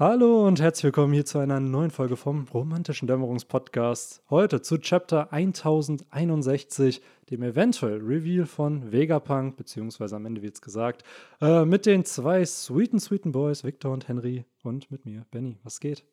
[0.00, 4.22] Hallo und herzlich willkommen hier zu einer neuen Folge vom Romantischen Dämmerungspodcast.
[4.30, 11.02] Heute zu Chapter 1061, dem eventuell Reveal von Vegapunk, beziehungsweise am Ende wird es gesagt,
[11.40, 15.58] äh, mit den zwei sweeten, sweeten Boys, Victor und Henry, und mit mir, Benny.
[15.64, 16.04] Was geht?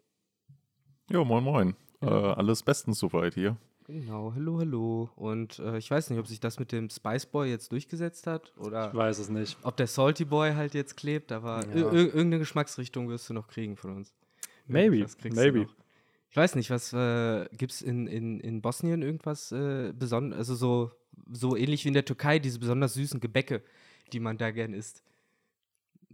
[1.12, 1.76] Jo, moin, moin.
[2.02, 3.56] Äh, alles bestens soweit hier.
[3.88, 5.10] Genau, hallo, hallo.
[5.16, 8.52] Und äh, ich weiß nicht, ob sich das mit dem Spice Boy jetzt durchgesetzt hat
[8.58, 9.58] oder Ich weiß es nicht.
[9.62, 11.74] ob der Salty Boy halt jetzt klebt, aber Ja.
[11.76, 14.14] ir- ir- irgendeine Geschmacksrichtung wirst du noch kriegen von uns.
[14.68, 15.68] Maybe, maybe.
[16.32, 20.56] Ich weiß nicht, was äh, gibt es in, in, in Bosnien irgendwas äh, besonders, also
[20.56, 20.92] so,
[21.32, 23.62] so ähnlich wie in der Türkei, diese besonders süßen Gebäcke,
[24.12, 25.04] die man da gern isst.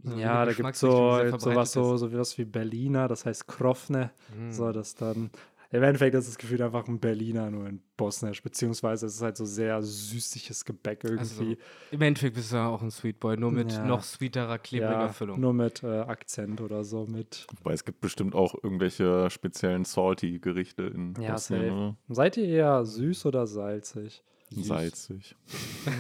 [0.04, 4.12] So Ja, da gibt es so, verbreitet so, so was wie Berliner, das heißt Krofne.
[4.36, 4.52] Mm.
[4.52, 5.30] So, das dann.
[5.74, 9.38] Im Endeffekt ist das Gefühl einfach ein Berliner, nur in Bosnisch, beziehungsweise es ist halt
[9.38, 11.58] so sehr süßiges Gebäck Also, irgendwie.
[11.92, 13.86] Im Endeffekt bist du ja auch ein Sweet Boy, nur mit Ja.
[13.86, 15.40] noch sweeterer, klebriger ja, Füllung.
[15.40, 17.48] nur mit äh, Akzent oder so, mit.
[17.58, 21.96] Wobei es gibt bestimmt auch irgendwelche speziellen Salty-Gerichte in Ja, Bosnien?
[22.10, 24.24] Seid ihr eher süß oder salzig?
[24.50, 24.68] Süß.
[24.68, 25.36] Salzig.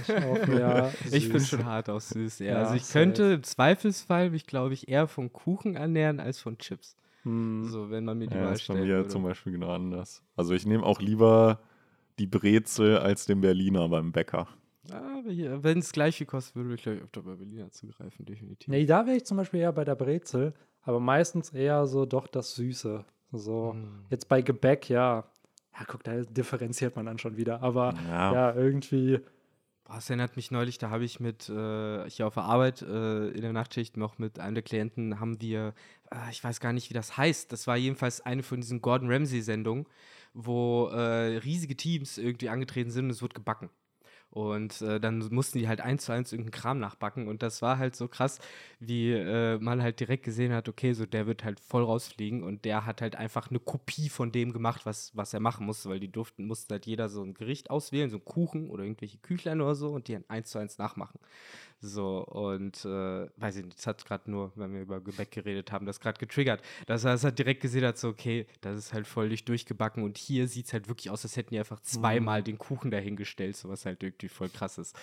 [0.04, 2.48] Ich auch eher Ich bin schon hart auf süß, ja.
[2.48, 2.94] Ja, also ich safe.
[3.00, 6.98] könnte im Zweifelsfall mich, glaube ich, eher von Kuchen ernähren als von Chips.
[7.23, 7.66] Hm.
[7.67, 9.09] So, wenn man mir die Ja, Wahl ist bei stellen mir würde.
[9.09, 10.23] zum Beispiel genau anders.
[10.36, 11.59] Also ich nehme auch lieber
[12.19, 14.47] die Brezel als den Berliner beim Bäcker.
[14.83, 18.67] Wenn es gleich viel kostet, würde ich gleich öfter bei Berliner zugreifen, definitiv.
[18.67, 22.27] Nee, da wäre ich zum Beispiel eher bei der Brezel, aber meistens eher so doch
[22.27, 23.05] das Süße.
[23.31, 24.05] So, Mm.
[24.09, 25.23] jetzt bei Gebäck, ja.
[25.80, 27.61] Ja, guck, da differenziert man dann schon wieder.
[27.61, 28.33] Aber Ja.
[28.33, 29.19] ja, irgendwie.
[29.94, 33.42] Das erinnert mich neulich, da habe ich mit, äh, hier auf der Arbeit äh, in
[33.42, 35.73] der Nachtschicht noch mit einem der Klienten, haben wir,
[36.11, 39.11] äh, ich weiß gar nicht, wie das heißt, das war jedenfalls eine von diesen Gordon
[39.11, 39.86] Ramsay-Sendungen,
[40.33, 43.70] wo äh, riesige Teams irgendwie angetreten sind und es wurde gebacken.
[44.32, 47.28] Und äh, dann mussten die halt eins zu eins irgendeinen Kram nachbacken.
[47.28, 48.40] Und das war halt so krass,
[48.80, 52.64] wie äh, man halt direkt gesehen hat, okay, so der wird halt voll rausfliegen und
[52.64, 56.00] der hat halt einfach eine Kopie von dem gemacht, was, was er machen musste, weil
[56.00, 59.60] die durften, mussten halt jeder so ein Gericht auswählen, so einen Kuchen oder irgendwelche Küchlein
[59.60, 61.20] oder so und die dann eins zu eins nachmachen.
[61.83, 65.71] So, und äh, weiß ich nicht, das hat gerade nur, wenn wir über Gebäck geredet
[65.71, 66.61] haben, das gerade getriggert.
[66.86, 70.03] Dass er es halt direkt gesehen hat, so, okay, das ist halt voll nicht durchgebacken
[70.03, 73.58] und hier sieht es halt wirklich aus, als hätten die einfach zweimal den Kuchen dahingestellt,
[73.58, 74.95] so was halt irgendwie voll krass ist.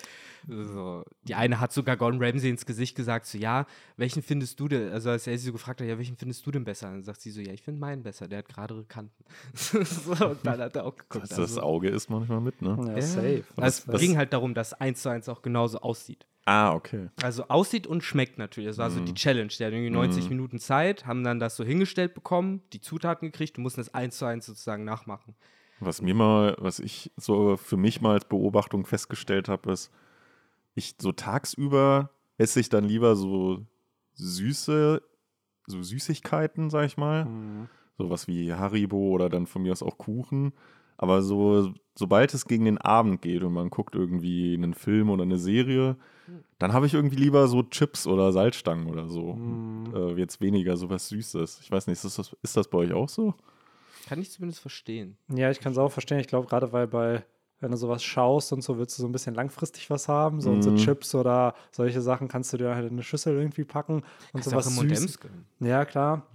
[0.46, 3.66] So, die eine hat sogar Gordon Ramsay ins Gesicht gesagt, so, ja,
[3.96, 6.52] welchen findest du denn, also als er sie so gefragt hat, ja, welchen findest du
[6.52, 6.86] denn besser?
[6.90, 9.24] Dann sagt sie so, ja, ich finde meinen besser, der hat geradere Kanten.
[9.54, 11.24] so, und dann hat er auch geguckt.
[11.24, 12.76] Das, also- das Auge ist manchmal mit, ne?
[12.86, 13.02] Ja, ja.
[13.02, 13.44] safe.
[13.56, 16.24] Also es ging halt darum, dass eins zu eins auch genauso aussieht.
[16.48, 17.10] Ah, okay.
[17.22, 18.70] Also aussieht und schmeckt natürlich.
[18.70, 19.52] Das war so die Challenge.
[19.58, 23.58] Der hat irgendwie 90 Minuten Zeit, haben dann das so hingestellt bekommen, die Zutaten gekriegt
[23.58, 25.34] und mussten das eins zu eins sozusagen nachmachen.
[25.78, 29.90] Was mir mal, was ich so für mich mal als Beobachtung festgestellt habe, ist,
[30.74, 32.08] ich so tagsüber
[32.38, 33.66] esse ich dann lieber so
[34.14, 35.02] süße,
[35.66, 37.26] so Süßigkeiten, sag ich mal.
[37.26, 37.68] Mhm.
[37.98, 40.54] Sowas wie Haribo oder dann von mir aus auch Kuchen.
[40.98, 45.22] Aber so, sobald es gegen den Abend geht und man guckt irgendwie einen Film oder
[45.22, 45.96] eine Serie,
[46.58, 49.34] dann habe ich irgendwie lieber so Chips oder Salzstangen oder so.
[49.34, 49.94] Mhm.
[49.94, 51.60] Äh, jetzt weniger sowas Süßes.
[51.62, 53.34] Ich weiß nicht, ist das, ist das bei euch auch so?
[54.06, 55.16] Kann ich zumindest verstehen.
[55.28, 56.18] Ja, ich kann es auch verstehen.
[56.18, 57.24] Ich glaube, gerade weil bei,
[57.60, 60.40] wenn du sowas schaust und so, willst du so ein bisschen langfristig was haben.
[60.40, 60.76] So, und so Mhm.
[60.76, 64.50] Chips oder solche Sachen kannst du dir halt in eine Schüssel irgendwie packen und Kannst
[64.50, 64.90] sowas auch süß.
[64.90, 65.46] M&M's gönnen.
[65.60, 66.26] Ja, klar.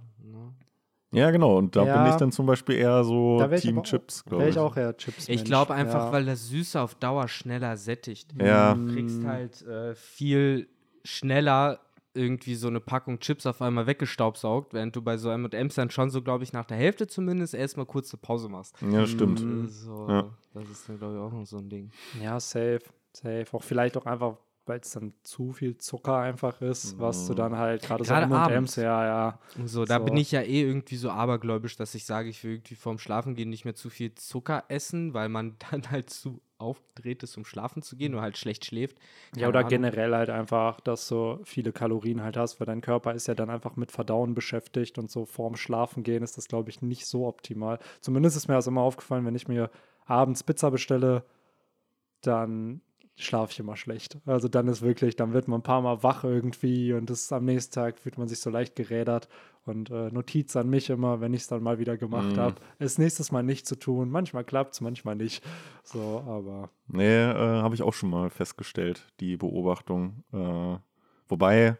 [1.14, 1.56] Ja, genau.
[1.58, 2.02] Und da Ja.
[2.02, 4.50] bin ich dann zum Beispiel eher so Team aber- Chips, glaube ich.
[4.50, 5.28] ich auch eher Chips.
[5.28, 6.12] Ich glaube einfach, ja.
[6.12, 8.34] weil das Süße auf Dauer schneller sättigt.
[8.40, 8.74] Ja.
[8.74, 10.68] Du kriegst halt äh, viel
[11.04, 11.80] schneller
[12.16, 16.10] irgendwie so eine Packung Chips auf einmal weggestaubsaugt, während du bei so M&M's dann schon
[16.10, 18.76] so, glaube ich, nach der Hälfte zumindest erstmal kurz eine Pause machst.
[18.88, 19.42] Ja, stimmt.
[19.44, 19.66] Mhm.
[19.68, 20.30] So, Ja.
[20.54, 21.90] Das ist dann, glaube ich, auch noch so ein Ding.
[22.22, 22.80] Ja, safe.
[23.12, 23.46] Safe.
[23.52, 24.36] Auch vielleicht auch einfach,
[24.66, 28.76] weil es dann zu viel Zucker einfach ist, was du dann halt gerade so M&M's,
[28.76, 29.38] ja, ja.
[29.66, 30.04] So, da So.
[30.04, 33.50] bin ich ja eh irgendwie so abergläubisch, dass ich sage, ich will irgendwie vorm Schlafengehen
[33.50, 37.82] nicht mehr zu viel Zucker essen, weil man dann halt zu aufgedreht ist, um schlafen
[37.82, 38.96] zu gehen oder halt schlecht schläft.
[38.98, 39.68] Ja, Keine oder Ahnung.
[39.70, 43.50] generell halt einfach, dass du viele Kalorien halt hast, weil dein Körper ist ja dann
[43.50, 47.26] einfach mit Verdauen beschäftigt und so vorm Schlafen gehen ist das, glaube ich, nicht so
[47.26, 47.78] optimal.
[48.00, 49.68] Zumindest ist mir das immer aufgefallen, wenn ich mir
[50.06, 51.24] abends Pizza bestelle,
[52.22, 52.80] dann
[53.16, 54.18] schlafe ich immer schlecht.
[54.26, 57.44] Also dann ist wirklich, dann wird man ein paar Mal wach irgendwie und das am
[57.44, 59.28] nächsten Tag fühlt man sich so leicht gerädert
[59.66, 62.40] und äh, Notiz an mich immer, wenn ich es dann mal wieder gemacht Mm.
[62.40, 64.10] habe, es nächstes Mal nicht zu tun.
[64.10, 65.44] Manchmal klappt es, manchmal nicht.
[65.84, 70.24] So, aber Nee, äh, habe ich auch schon mal festgestellt, die Beobachtung.
[70.32, 70.76] Äh,
[71.28, 71.78] wobei,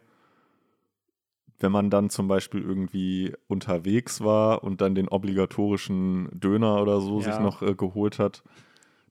[1.59, 7.19] wenn man dann zum Beispiel irgendwie unterwegs war und dann den obligatorischen Döner oder so
[7.19, 7.23] Ja.
[7.25, 8.43] sich noch äh, geholt hat,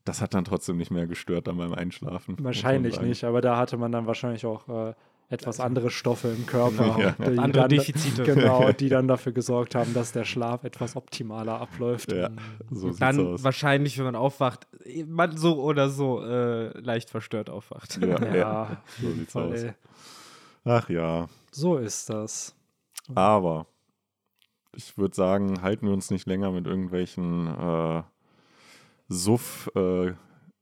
[0.05, 2.35] das hat dann trotzdem nicht mehr gestört dann beim Einschlafen.
[2.39, 4.93] Wahrscheinlich nicht, aber da hatte man dann wahrscheinlich auch äh,
[5.29, 6.95] etwas andere Stoffe im Körper.
[6.99, 7.11] Ja.
[7.17, 8.23] die Andere dann, Defizite.
[8.23, 12.11] Genau, die dann dafür gesorgt haben, dass der Schlaf etwas optimaler abläuft.
[12.11, 12.29] Ja,
[12.69, 13.43] so sieht's Dann aus.
[13.43, 14.67] wahrscheinlich, wenn man aufwacht,
[15.07, 17.97] man so oder so äh, leicht verstört aufwacht.
[18.01, 18.77] Ja, Ja, ja.
[19.01, 19.63] so sieht's Fall, aus.
[19.63, 19.73] ey.
[20.65, 22.55] Ach ja, So ist das.
[23.15, 23.65] aber
[24.75, 28.03] ich würde sagen, halten wir uns nicht länger mit irgendwelchen äh,
[29.07, 30.13] Suff äh,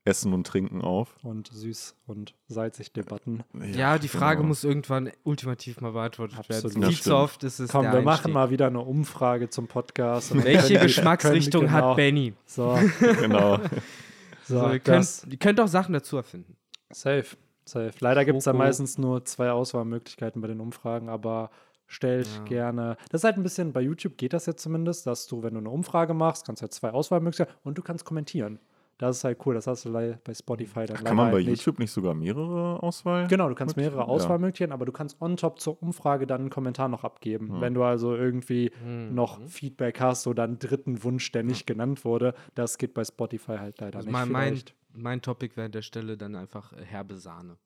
[0.06, 1.16] Essen und Trinken auf.
[1.24, 3.44] Und süß und salzig Debatten.
[3.74, 4.50] Ja, die Frage genau.
[4.50, 6.64] muss irgendwann ultimativ mal beantwortet Absolut.
[6.76, 6.82] werden.
[6.82, 8.34] Ja, Viel zu oft ist es Komm, der wir machen Einstieg.
[8.34, 10.36] mal wieder eine Umfrage zum Podcast.
[10.44, 12.34] Welche Geschmacksrichtung können, hat genau, Benny?
[12.46, 13.58] So, Genau.
[14.44, 16.58] so So, ihr, könnt, ihr könnt auch Sachen dazu erfinden.
[16.92, 17.94] safe, safe.
[18.02, 21.50] Leider gibt es da meistens nur zwei Auswahlmöglichkeiten bei den Umfragen, aber
[21.94, 22.44] stellt Ja.
[22.46, 22.98] gerne.
[23.10, 25.60] Das ist halt ein bisschen, bei YouTube geht das jetzt zumindest, dass du, wenn du
[25.60, 28.60] eine Umfrage machst, kannst du ja zwei Auswahlmöglichkeiten und du kannst kommentieren.
[29.00, 31.48] Das ist halt cool, das hast du bei Spotify dann Ach, kann man bei halt
[31.48, 31.60] nicht.
[31.66, 33.28] YouTube nicht sogar mehrere Auswahl?
[33.28, 34.06] Genau, du kannst mehrere Ja.
[34.06, 37.60] Auswahlmöglichkeiten, aber du kannst on top zur Umfrage dann einen Kommentar noch abgeben.
[37.60, 39.14] Wenn du also irgendwie Mhm.
[39.16, 43.58] noch Feedback hast oder einen dritten Wunsch, der nicht genannt wurde, das geht bei Spotify
[43.58, 44.14] halt leider Also nicht.
[44.14, 44.62] mein, mein,
[44.94, 47.58] mein Topic wäre an der Stelle dann einfach äh, herbe Sahne.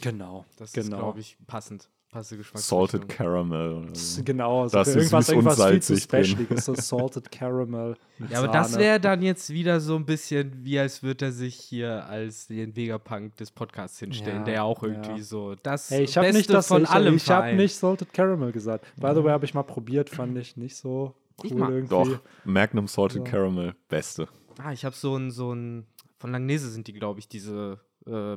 [0.00, 0.96] Genau, Das ist, genau.
[0.98, 1.90] glaube ich, passend.
[2.12, 3.08] Passende Salted Geschmacksrichtung.
[3.08, 3.88] Caramel.
[3.94, 4.22] So.
[4.22, 7.96] Genau, so Das irgendwas, irgendwas viel zu specialiges, so Salted Caramel.
[8.28, 11.54] Ja, aber das wäre dann jetzt wieder so ein bisschen, wie als würde er sich
[11.56, 15.22] hier als den Vegapunk des Podcasts hinstellen, Ja, der auch irgendwie ja.
[15.22, 18.12] so das Hey, ich habe Beste nicht das von ich, allem Ich habe nicht Salted
[18.12, 18.84] Caramel gesagt.
[18.96, 21.88] By the way, habe ich mal probiert, fand ich nicht so cool irgendwie.
[21.88, 23.24] Doch, Magnum Salted So.
[23.24, 24.28] Caramel, beste.
[24.58, 25.86] Ah, ich habe so ein, so ein,
[26.18, 28.36] von Langnese sind die, glaube ich, diese äh,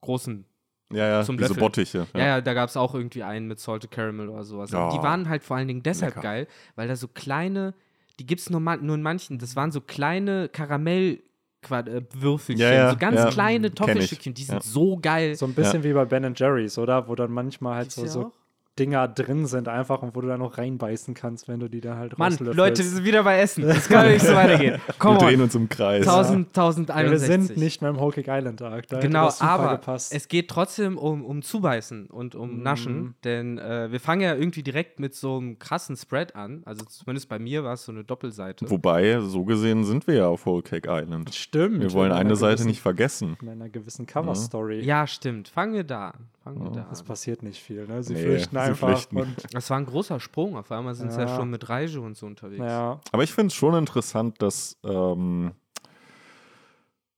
[0.00, 0.44] großen.
[0.92, 1.60] Ja, ja, Zum diese Löffeln.
[1.64, 2.06] Bottiche.
[2.14, 4.70] Ja, ja, da gab es auch irgendwie einen mit Salted Caramel oder sowas.
[4.70, 4.86] Ja.
[4.86, 6.22] Und die waren halt vor allen Dingen deshalb Lecker.
[6.28, 6.46] geil,
[6.76, 7.74] weil da so kleine,
[8.20, 11.20] die gibt es nur, nur in manchen, das waren so kleine Karamell-
[11.68, 13.28] äh, Würfelchen, Ja, ja, so ganz ja.
[13.30, 13.74] kleine.
[13.74, 14.60] Toffelstückchen, die sind Ja.
[14.62, 15.34] so geil.
[15.34, 17.08] So ein bisschen wie bei Ben Jerry's, oder?
[17.08, 18.32] Wo dann manchmal halt Gibt's so, so?
[18.78, 21.96] Dinger drin sind einfach und wo du dann noch reinbeißen kannst, wenn du die dann
[21.98, 22.56] halt Mann, rauslöffelst.
[22.58, 23.62] Leute, wir sind wieder bei Essen.
[23.64, 24.74] Das kann nicht so weitergehen.
[24.86, 25.44] Wir Komm drehen on.
[25.44, 26.06] uns im Kreis.
[26.06, 27.26] 1000, ja, wir 1061.
[27.26, 28.86] sind nicht mehr im Whole Cake Island Arc.
[28.88, 30.12] Da Genau, aber gepasst.
[30.14, 32.62] es geht trotzdem um, um Zubeißen und um Mhm.
[32.62, 36.62] Naschen, denn äh, wir fangen ja irgendwie direkt mit so einem krassen Spread an.
[36.66, 38.68] Also zumindest bei mir war es so eine Doppelseite.
[38.70, 41.34] Wobei, so gesehen sind wir ja auf Whole Cake Island.
[41.34, 41.80] Stimmt.
[41.80, 43.36] Wir wollen eine Seite gewissen- nicht vergessen.
[43.40, 44.80] In einer gewissen Cover-Story.
[44.84, 45.48] Ja, stimmt.
[45.48, 46.26] Fangen wir da an.
[46.54, 48.02] Fangen da Es passiert nicht viel, ne?
[48.04, 48.88] Sie Nee, flüchten sie einfach.
[48.88, 49.16] flüchten.
[49.18, 50.56] Und, Das war ein großer Sprung.
[50.56, 51.26] Auf einmal sind sie ja.
[51.26, 51.36] Ja.
[51.36, 52.60] schon mit Reise und so unterwegs.
[52.64, 55.52] ja, Aber ich finde es schon interessant, dass, ähm,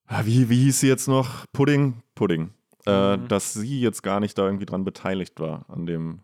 [0.06, 1.44] ah, wie, wie hieß sie jetzt noch?
[1.52, 2.02] Pudding?
[2.14, 2.50] Pudding.
[2.86, 3.28] Äh, Mhm.
[3.28, 6.20] dass sie jetzt gar nicht da irgendwie dran beteiligt war, an dem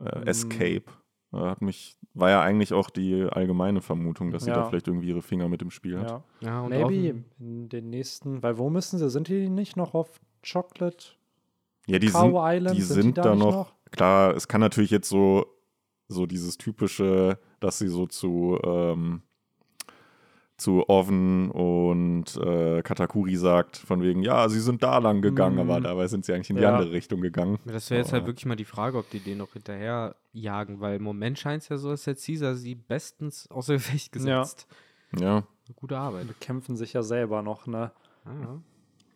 [0.00, 0.26] äh, Mhm.
[0.26, 0.84] Escape.
[1.32, 4.56] Äh, hat mich, war ja eigentlich auch die allgemeine Vermutung, dass sie Ja.
[4.56, 6.10] da vielleicht irgendwie ihre Finger mit im Spiel hat.
[6.10, 6.22] ja.
[6.40, 9.08] Ja, und Maybe auch- in den nächsten, weil wo müssen sie?
[9.08, 11.06] Sind die nicht noch auf Chocolate
[11.86, 12.76] Ja, die Cow sind, Island?
[12.78, 15.46] die sind da da nicht noch, Klar, es kann natürlich jetzt so,
[16.08, 19.22] so dieses typische, dass sie so zu, ähm,
[20.56, 25.60] zu Oven und äh, Katakuri sagt, von wegen, ja, sie sind da lang gegangen, Mhm.
[25.70, 26.70] aber dabei sind sie eigentlich in die Ja.
[26.76, 27.58] andere Richtung gegangen.
[27.66, 30.80] Ja, Das wäre jetzt halt wirklich mal die Frage, ob die den noch hinterher jagen,
[30.80, 34.66] weil im Moment scheint es ja so, als hätte Caesar sie bestens außer Gefecht gesetzt.
[35.18, 35.42] Ja,
[35.76, 36.28] Gute Arbeit.
[36.28, 37.90] Die kämpfen sich ja selber noch, ne?
[38.24, 38.60] Ah, Ja,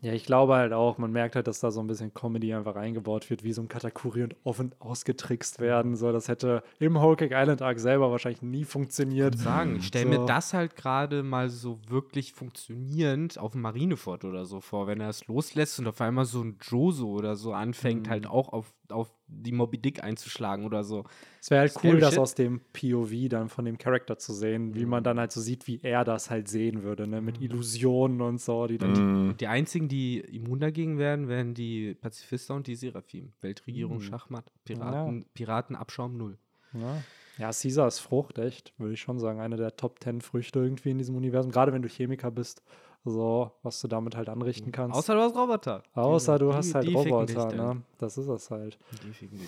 [0.00, 3.28] ich glaube halt auch, man merkt halt, dass da so ein bisschen Comedy einfach eingebaut
[3.30, 5.96] wird, wie so ein Katakuri und offen ausgetrickst werden.
[5.96, 9.36] So, das hätte im Whole Cake Island Arc selber wahrscheinlich nie funktioniert.
[9.36, 10.20] sagen, ich stelle So.
[10.20, 15.00] mir das halt gerade mal so wirklich funktionierend auf dem Marinefort oder so vor, wenn
[15.00, 18.10] er es loslässt und auf einmal so ein Joso oder so anfängt, Mhm.
[18.10, 21.04] halt auch auf, auf die Moby Dick einzuschlagen oder so.
[21.40, 22.18] Es wäre halt Scary cool, das shit.
[22.18, 25.66] aus dem POV dann von dem Charakter zu sehen, wie man dann halt so sieht,
[25.66, 27.20] wie er das halt sehen würde, ne?
[27.20, 28.92] Mit Illusionen und so, die dann.
[28.92, 33.32] Mm, Und die einzigen, die immun dagegen werden, wären die Pazifister und die Seraphim.
[33.40, 34.02] Weltregierung Mhm.
[34.02, 34.50] Schachmatt.
[34.64, 36.38] Piraten, Piratenabschaum null.
[36.74, 37.02] Ja.
[37.38, 39.40] ja, Caesar ist Frucht, echt, würde ich schon sagen.
[39.40, 41.50] Eine der Top 10 Früchte irgendwie in diesem Universum.
[41.52, 42.62] Gerade wenn du Chemiker bist,
[43.04, 44.96] so, was du damit halt anrichten kannst.
[44.96, 45.82] Außer du hast Roboter.
[45.94, 47.82] Außer du die- hast halt die Roboter, ne?
[47.98, 48.78] Das ist es halt.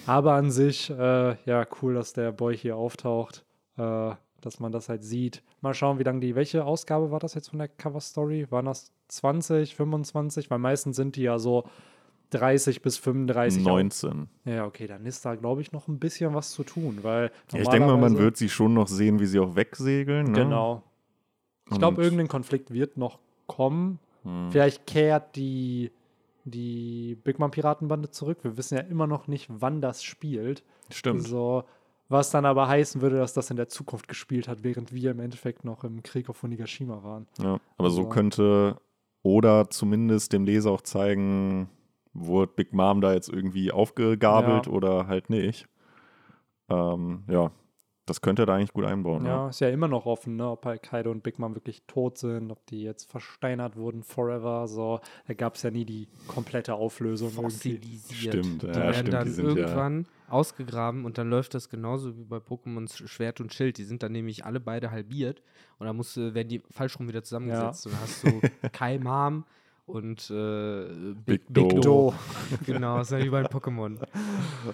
[0.06, 3.44] Aber an sich, äh, ja, cool, dass der Boy hier auftaucht,
[3.76, 5.42] äh, dass man das halt sieht.
[5.60, 8.46] Mal schauen, wie lange die, welche Ausgabe war das jetzt von der Cover Story?
[8.50, 10.50] Waren das 20, 25?
[10.50, 11.64] Weil meistens sind die ja so
[12.30, 13.62] 30 bis 35.
[13.66, 13.70] auch.
[13.72, 14.28] 19.
[14.44, 17.30] Ja, okay, dann ist da, glaube ich, noch ein bisschen was zu tun, weil.
[17.52, 20.26] Ja, ich denke mal, man wird sie schon noch sehen, wie sie auch wegsegeln.
[20.32, 20.38] Ne?
[20.44, 20.82] Genau.
[21.70, 23.18] Ich glaube, irgendein Konflikt wird noch
[23.56, 23.98] kommen.
[24.22, 24.48] Hm.
[24.50, 25.90] Vielleicht kehrt die,
[26.44, 28.38] die Big Mom Piratenbande zurück.
[28.42, 30.62] Wir wissen ja immer noch nicht, wann das spielt.
[30.90, 31.26] Stimmt.
[31.26, 31.64] So,
[32.08, 35.20] was dann aber heißen würde, dass das in der Zukunft gespielt hat, während wir im
[35.20, 37.26] Endeffekt noch im Krieg auf Onigashima waren.
[37.38, 38.76] Ja, aber so Also- könnte
[39.22, 41.68] oder zumindest dem Leser auch zeigen,
[42.14, 44.72] wurde Big Mom da jetzt irgendwie aufgegabelt Ja.
[44.72, 45.66] oder halt nicht.
[46.68, 47.50] Ähm, ja,
[48.10, 49.24] das könnte er da eigentlich gut einbauen.
[49.24, 49.48] Ja, Ja.
[49.48, 52.50] ist ja immer noch offen, ne, ob halt Kaido und Big Mom wirklich tot sind,
[52.50, 54.66] ob die jetzt versteinert wurden forever.
[54.68, 57.30] So, da gab es ja nie die komplette Auflösung.
[57.30, 58.34] Fossilisiert.
[58.34, 61.68] Stimmt, die ja, werden stimmt, dann die sind ja- irgendwann ausgegraben und dann läuft das
[61.68, 63.78] genauso wie bei Pokémon Schwert und Schild.
[63.78, 65.42] Die sind dann nämlich alle beide halbiert
[65.78, 67.86] und dann musst du, werden die falsch rum wieder zusammengesetzt.
[67.86, 68.40] Und dann hast du
[68.72, 69.44] Kai Mom
[69.94, 71.80] und äh, Big Big Do.
[71.80, 72.14] Do.
[72.66, 73.96] Genau, das sind die beiden Pokémon.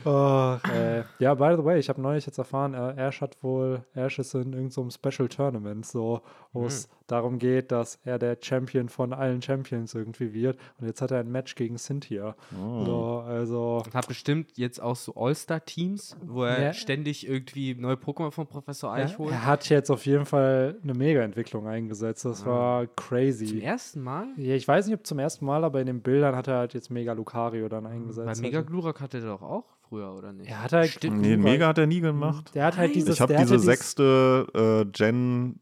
[0.04, 3.82] Ach, äh, ja, by the way, ich habe neulich jetzt erfahren, äh, Ash hat wohl,
[3.94, 8.18] Ash ist in irgendeinem so einem Special Tournament, so, wo es darum geht, dass er
[8.18, 10.58] der Champion von allen Champions irgendwie wird.
[10.80, 12.35] Und jetzt hat er ein Match gegen Cynthia.
[12.61, 12.85] Oh.
[12.85, 16.73] So, also, Und hat bestimmt jetzt auch so All-Star-Teams, wo er Ja.
[16.73, 19.30] ständig irgendwie neue Pokémon von Professor Eich er, holt.
[19.32, 22.25] er hat jetzt auf jeden Fall eine Mega-Entwicklung eingesetzt.
[22.25, 23.61] Das war Zum crazy.
[23.61, 24.26] ersten Mal?
[24.37, 26.75] Ja, ich weiß nicht, ob zum ersten Mal, aber in den Bildern hat er halt
[26.75, 28.40] jetzt Mega Lucario dann Bei eingesetzt.
[28.42, 30.50] Mega Also, Glurak hatte der doch auch früher, oder nicht?
[30.50, 31.20] er hat halt Stimmt.
[31.20, 32.54] Nee, Mega hat er nie gemacht.
[32.54, 32.94] Der hat halt Nein.
[32.94, 33.14] dieses.
[33.14, 35.60] Ich habe diese dieses- sechste äh, Gen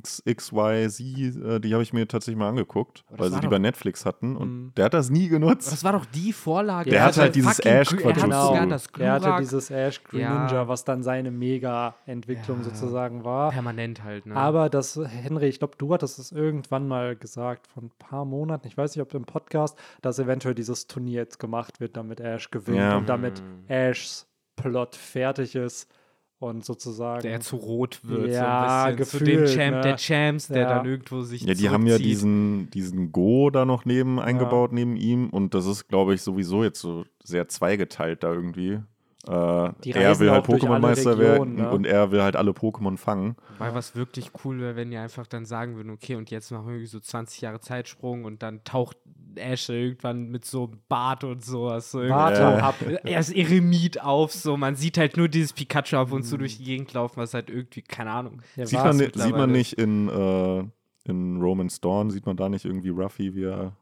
[0.00, 3.58] X, XYZ, äh, die habe ich mir tatsächlich mal angeguckt, weil sie die doch- bei
[3.58, 4.72] Netflix hatten und Mhm.
[4.76, 5.70] der hat das nie genutzt.
[5.70, 6.90] Das war doch die Vorlage.
[6.90, 8.66] Der Er hat halt dieses Ash Er Genau.
[8.66, 10.38] das Er hatte dieses Ash Green Ja.
[10.44, 12.64] Ninja, was dann seine Mega-Entwicklung Ja.
[12.64, 13.50] sozusagen war.
[13.50, 14.26] permanent halt.
[14.26, 14.36] Ne?
[14.36, 18.66] Aber das, Henry, ich glaube, du hattest es irgendwann mal gesagt, vor ein paar Monaten,
[18.66, 22.50] ich weiß nicht, ob im Podcast, dass eventuell dieses Turnier jetzt gemacht wird, damit Ash
[22.50, 22.96] gewinnt Ja.
[22.96, 23.64] und damit Mhm.
[23.68, 24.26] Ashs
[24.56, 25.88] Plot fertig ist
[26.40, 27.22] und sozusagen.
[27.22, 28.32] der zu rot wird.
[28.32, 29.18] Ja, so ein bisschen.
[29.20, 29.82] zu dem gefühlt, Champ ne?
[29.82, 30.74] der Champs, der Ja.
[30.74, 34.96] dann irgendwo sich Ja, die haben ja diesen, diesen Go da noch neben eingebaut, neben
[34.96, 35.28] ihm.
[35.30, 38.80] Und das ist, glaube ich, sowieso jetzt so sehr zweigeteilt da irgendwie.
[39.28, 39.32] Äh,
[39.90, 41.70] er will halt Pokémon-Meister werden ne?
[41.70, 43.36] und er will halt alle Pokémon fangen.
[43.58, 46.66] Weil was wirklich cool wäre, wenn die einfach dann sagen würden, okay, und jetzt machen
[46.66, 48.96] wir irgendwie so 20 Jahre Zeitsprung und dann taucht
[49.36, 51.90] Ash irgendwann mit so einem Bart und sowas.
[51.90, 52.56] So Warte Ja.
[52.56, 52.74] ab.
[53.04, 56.38] Er ist Eremit auf, so man sieht halt nur dieses Pikachu ab und zu Mhm.
[56.40, 58.42] durch die Gegend laufen, was halt irgendwie, keine Ahnung.
[58.56, 60.64] Ja, Sieht man, sieht man nicht in, äh,
[61.04, 63.76] in Roman's Dawn, sieht man da nicht irgendwie Ruffy, wie er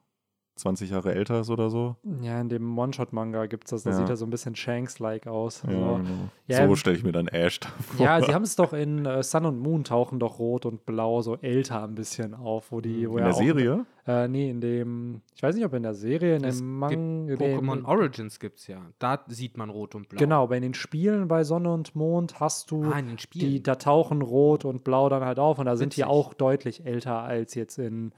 [0.58, 1.96] 20 Jahre älter ist oder so?
[2.20, 3.96] Ja, in dem One-Shot-Manga gibt es das, da Ja.
[3.96, 5.62] sieht er so ein bisschen Shanks-like aus.
[5.62, 6.08] Ja, Also, genau.
[6.46, 8.04] Ja, so stelle ich mir dann Ash da vor.
[8.04, 11.22] Ja, sie haben es doch in äh, Sun und Moon tauchen doch rot und blau
[11.22, 13.86] so älter ein bisschen auf, wo die, wo in ja der auch, Serie?
[14.06, 16.98] Äh, nee, in dem, ich weiß nicht, ob in der Serie, in Es dem gibt
[16.98, 18.80] Mang, Pokémon in, Origins gibt's ja.
[18.98, 20.18] Da sieht man Rot und Blau.
[20.18, 23.50] Genau, aber in den Spielen bei Sonne und Mond hast du Ah, in den Spielen.
[23.50, 26.86] die, da tauchen rot und blau dann halt auf und da sind die auch deutlich
[26.86, 28.12] älter als jetzt in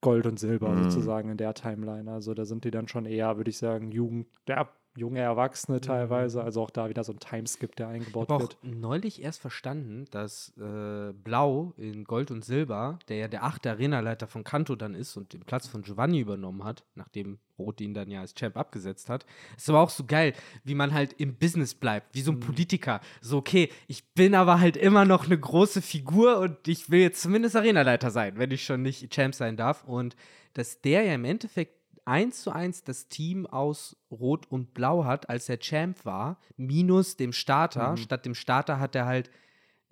[0.00, 0.84] Gold und Silber Mhm.
[0.84, 2.10] sozusagen in der Timeline.
[2.10, 6.42] Also da sind die dann schon eher, würde ich sagen, Jugend, ja, junge Erwachsene teilweise.
[6.42, 8.58] Also auch da wieder so ein Timeskip, der Ich eingebaut habe auch wird.
[8.62, 14.26] neulich erst verstanden, dass äh, Blau in Gold und Silber, der ja der achte Arenaleiter
[14.26, 18.10] von Kanto dann ist und den Platz von Giovanni übernommen hat, nachdem Rot ihn dann
[18.10, 19.26] ja als Champ abgesetzt hat.
[19.56, 20.32] Ist aber auch so geil,
[20.64, 23.00] wie man halt im Business bleibt, wie so ein Politiker.
[23.20, 27.22] So, okay, ich bin aber halt immer noch eine große Figur und ich will jetzt
[27.22, 29.84] zumindest Arenaleiter sein, wenn ich schon nicht Champ sein darf.
[29.84, 30.16] Und
[30.54, 31.77] dass der ja im Endeffekt
[32.08, 37.16] eins zu eins das Team aus Rot und Blau hat, als er Champ war, minus
[37.16, 37.96] dem Starter.
[37.96, 39.30] Statt dem Starter hat er halt,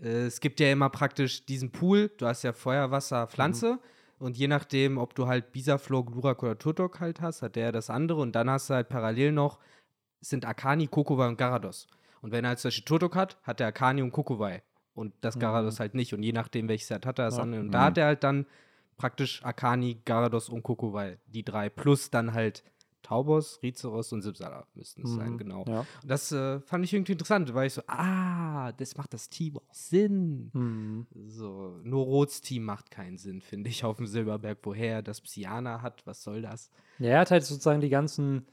[0.00, 3.78] äh, es gibt ja immer praktisch diesen Pool, du hast ja Feuer, Wasser, Pflanze.
[4.18, 7.90] Und je nachdem, ob du halt Bisaflor, Glurak oder Turtok halt hast, hat der das
[7.90, 8.20] andere.
[8.22, 9.58] Und dann hast du halt parallel noch,
[10.20, 11.86] sind Akani, Kokowai und Garados.
[12.22, 14.62] Und wenn er halt zum Beispiel Turtok hat, hat er Akani und Kokowai.
[14.94, 16.14] Und das Garados halt nicht.
[16.14, 17.42] Und je nachdem, welches er hat, hat er das Ja.
[17.42, 17.60] andere.
[17.60, 18.46] Und da hat er halt dann
[18.96, 21.18] praktisch Akani, Garados und Kokowai.
[21.26, 21.68] Die drei.
[21.68, 22.64] Plus dann halt
[23.02, 25.64] Taubos, Rizeros und Sipsala müssten es sein, Mhm, genau.
[25.68, 25.80] Ja.
[25.80, 29.58] Und das äh, fand ich irgendwie interessant, weil ich so, ah, das macht das Team
[29.58, 30.50] auch Sinn.
[30.52, 31.06] Mhm.
[31.28, 34.58] So, nur Rots Team macht keinen Sinn, finde ich, auf dem Silberberg.
[34.64, 36.68] Woher er das Psyana hat, was soll das?
[36.98, 38.46] Ja, er hat halt sozusagen die ganzen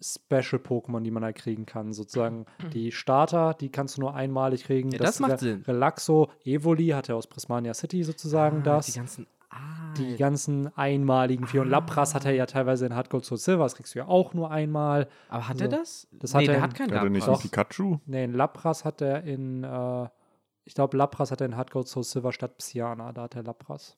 [0.00, 1.92] Special-Pokémon, die man halt kriegen kann.
[1.92, 4.90] Sozusagen die Starter, die kannst du nur einmalig kriegen.
[4.90, 5.62] Ja, das macht Re Sinn.
[5.62, 8.86] Relaxo, Evoli hat er aus Prismania City sozusagen Ah, das.
[8.86, 11.62] Die ganzen, ah, Die ganzen einmaligen vier.
[11.62, 14.06] Und Lapras hat er ja teilweise in Hard Gold Soul Silver, das kriegst du ja
[14.06, 15.08] auch nur einmal.
[15.28, 15.64] aber hat so.
[15.64, 16.08] er das?
[16.12, 17.40] Das hat nee, er der in- hat keinen Hat er nicht Doch.
[17.40, 17.98] Pikachu?
[18.06, 20.08] Nee, in Lapras hat er in, äh,
[20.64, 23.42] ich glaube, Lapras hat er in Hard Gold Soul Silver statt Psyana, da hat er
[23.42, 23.96] Lapras.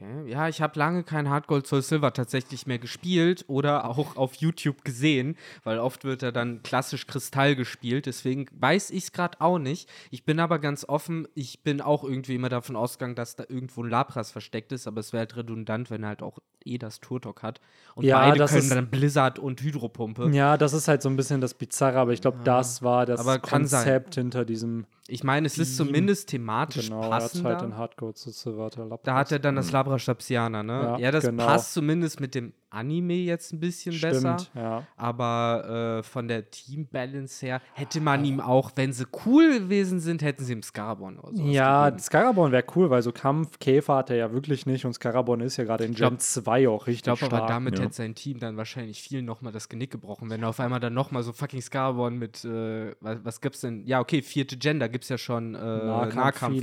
[0.00, 0.30] Okay.
[0.30, 4.84] Ja, ich habe lange kein Hardgold Soul Silver tatsächlich mehr gespielt oder auch auf YouTube
[4.84, 8.06] gesehen, weil oft wird er dann klassisch Kristall gespielt.
[8.06, 9.88] Deswegen weiß ich es gerade auch nicht.
[10.10, 11.26] Ich bin aber ganz offen.
[11.34, 15.00] Ich bin auch irgendwie immer davon ausgegangen, dass da irgendwo ein Lapras versteckt ist, aber
[15.00, 17.60] es wäre halt redundant, wenn er halt auch eh das Turtok hat.
[17.94, 20.30] Und Ja, beide das können ist- dann Blizzard und Hydropumpe.
[20.32, 23.18] Ja, das ist halt so ein bisschen das Bizarre, aber ich glaube, das war das.
[23.40, 25.86] Konzept hinter diesem Ich meine, es ist Team.
[25.86, 27.58] zumindest thematisch Genau, er hat passender.
[27.60, 29.00] halt Hardcore zu Silvata Lapras.
[29.04, 30.72] da hat er dann das Labra Stapsiana, ne?
[30.82, 31.46] Ja, Ja, das genau.
[31.46, 34.38] passt zumindest mit dem Anime jetzt ein bisschen besser.
[34.38, 34.86] Stimmt, ja.
[34.96, 40.20] Aber äh, von der Team-Balance her hätte man ihm auch, wenn sie cool gewesen sind,
[40.20, 41.98] hätten sie ihm Scarabon oder sowas Ja.
[41.98, 45.56] Scarabon wäre cool, weil so Kampf, Käfer hat er ja wirklich nicht und Scarabon ist
[45.56, 47.48] ja gerade in glaub- Gen 2 auch richtig Ich glaube aber, stark.
[47.48, 47.84] damit ja.
[47.86, 50.92] hätte sein Team dann wahrscheinlich viel nochmal das Genick gebrochen, wenn er auf einmal dann
[50.92, 53.86] nochmal so fucking Scarabon mit, äh, was, was gibt's denn?
[53.86, 56.14] Ja, okay, vierte Gen, da gibt's ja schon äh, Nahkampf,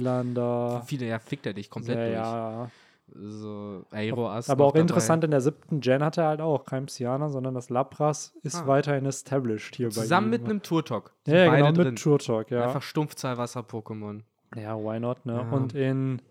[0.01, 0.87] Nahkampf.
[0.87, 2.15] Viele, ja, fickt er dich komplett Ja, durch.
[2.15, 2.71] ja.
[3.13, 4.49] So, Aeroas.
[4.49, 4.81] Aber auch dabei.
[4.81, 8.55] interessant, in der siebten Gen hat er halt auch kein Psyana, sondern das Lapras ist
[8.63, 8.67] Ah.
[8.67, 10.49] weiterhin established hier Zusammen bei mit ihm.
[10.51, 11.13] einem Turtok.
[11.27, 11.89] Ja, genau, drin.
[11.93, 12.65] mit Turtok, ja.
[12.65, 14.21] Einfach Stumpfzahlwasser-Pokémon.
[14.55, 15.33] Ja, why not, ne?
[15.33, 15.55] Ja.
[15.55, 16.21] Und in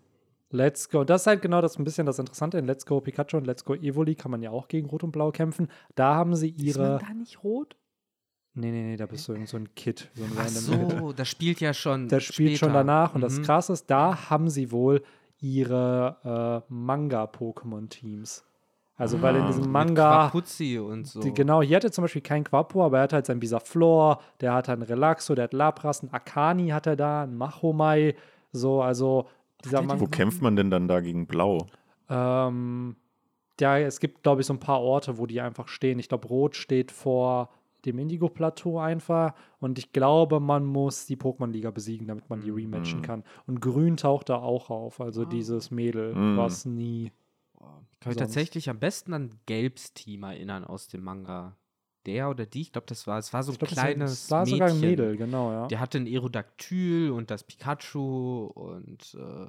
[0.51, 2.57] Let's Go, das ist halt genau das ein bisschen das Interessante.
[2.57, 5.11] In Let's Go Pikachu und Let's Go Evoli kann man ja auch gegen Rot und
[5.11, 5.69] Blau kämpfen.
[5.95, 6.89] Da haben sie Ist ihre.
[6.91, 7.75] man da nicht rot?
[8.57, 10.09] Nee, nee, nee, da bist du irgend so ein Kid.
[10.15, 10.99] So ein Ach random Kid.
[10.99, 12.79] so, das spielt ja schon Der spielt schon später.
[12.79, 13.13] danach.
[13.13, 13.43] Und das Mhm.
[13.43, 15.03] Krasse ist, da haben sie wohl
[15.41, 18.43] ihre äh, Manga-Pokémon-Teams.
[18.97, 20.29] Also, weil in Ah, diesem Mit Manga.
[20.29, 21.19] Quapuzzi und so.
[21.19, 24.21] Die, genau, hier hat er zum Beispiel keinen Quapo, aber er hat halt sein Bisaflor,
[24.39, 28.15] der hat einen Relaxo, der hat Lapras, einen Akani hat er da, einen Machomai,
[28.53, 29.27] so, also
[29.65, 29.99] dieser er die- Manga.
[30.01, 31.67] Wo kämpft man denn dann da gegen Blau?
[32.09, 32.95] Ähm,
[33.59, 35.99] ja, es gibt, glaube ich, so ein paar Orte, wo die einfach stehen.
[35.99, 37.49] Ich glaube, Rot steht vor
[37.85, 39.33] dem Indigo-Plateau einfach.
[39.59, 43.23] Und ich glaube, man muss die Pokémon-Liga besiegen, damit man die rematchen kann.
[43.47, 46.37] Und Grün taucht da auch auf, also dieses Mädel, Mhm.
[46.37, 47.11] was nie.
[47.91, 51.55] Ich kann mich tatsächlich am besten an Gelbs Team erinnern aus dem Manga.
[52.05, 54.31] Der oder die, ich glaube, das war, es war so ein Ich glaube, kleines das
[54.31, 54.57] war Mädchen.
[54.59, 55.67] sogar ein Mädel, genau, ja.
[55.67, 59.47] Der hatte ein Aerodactyl und das Pikachu und äh,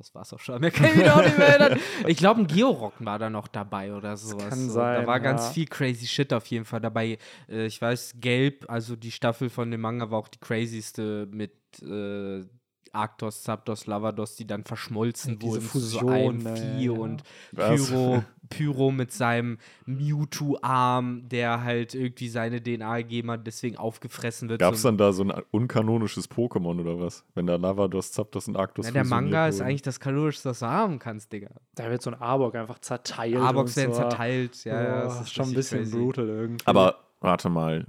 [0.00, 0.60] das war's auch schon.
[0.60, 1.78] Mehr kann ich mich auch nicht mehr erinnern.
[2.06, 4.48] Ich glaube, ein Georock war da noch dabei oder sowas.
[4.48, 5.52] kann sein, Da war ganz ja.
[5.52, 7.18] viel crazy Shit auf jeden Fall dabei.
[7.48, 11.52] Äh, ich weiß, Gelb, also die Staffel von dem Manga war auch die crazyste mit
[11.82, 12.44] äh,
[12.92, 16.84] Arctos, Zapdos, Lavados, die dann verschmolzen Ja, diese wurden zu so Fusion, einem ne, Vieh
[16.86, 16.92] ja.
[16.92, 17.88] und Was?
[17.88, 24.60] Pyro, Pyro mit seinem Mewtwo-Arm, der halt irgendwie seine DNA gegeben hat, deswegen aufgefressen wird.
[24.60, 27.24] Gab es dann da so ein unkanonisches Pokémon oder was?
[27.34, 30.66] Wenn da Lavados, Zapdos und Arctos Ja, der Manga ist eigentlich das kalorischste, was du
[30.66, 31.50] haben kannst, Digga.
[31.74, 33.36] Da wird so ein Arbok einfach zerteilt.
[33.36, 34.00] Arbox und werden so.
[34.00, 34.64] zerteilt.
[34.64, 35.96] Ja, ja, Boah, das ist schon ein bisschen crazy.
[35.96, 36.66] brutal irgendwie.
[36.66, 37.86] Aber warte mal,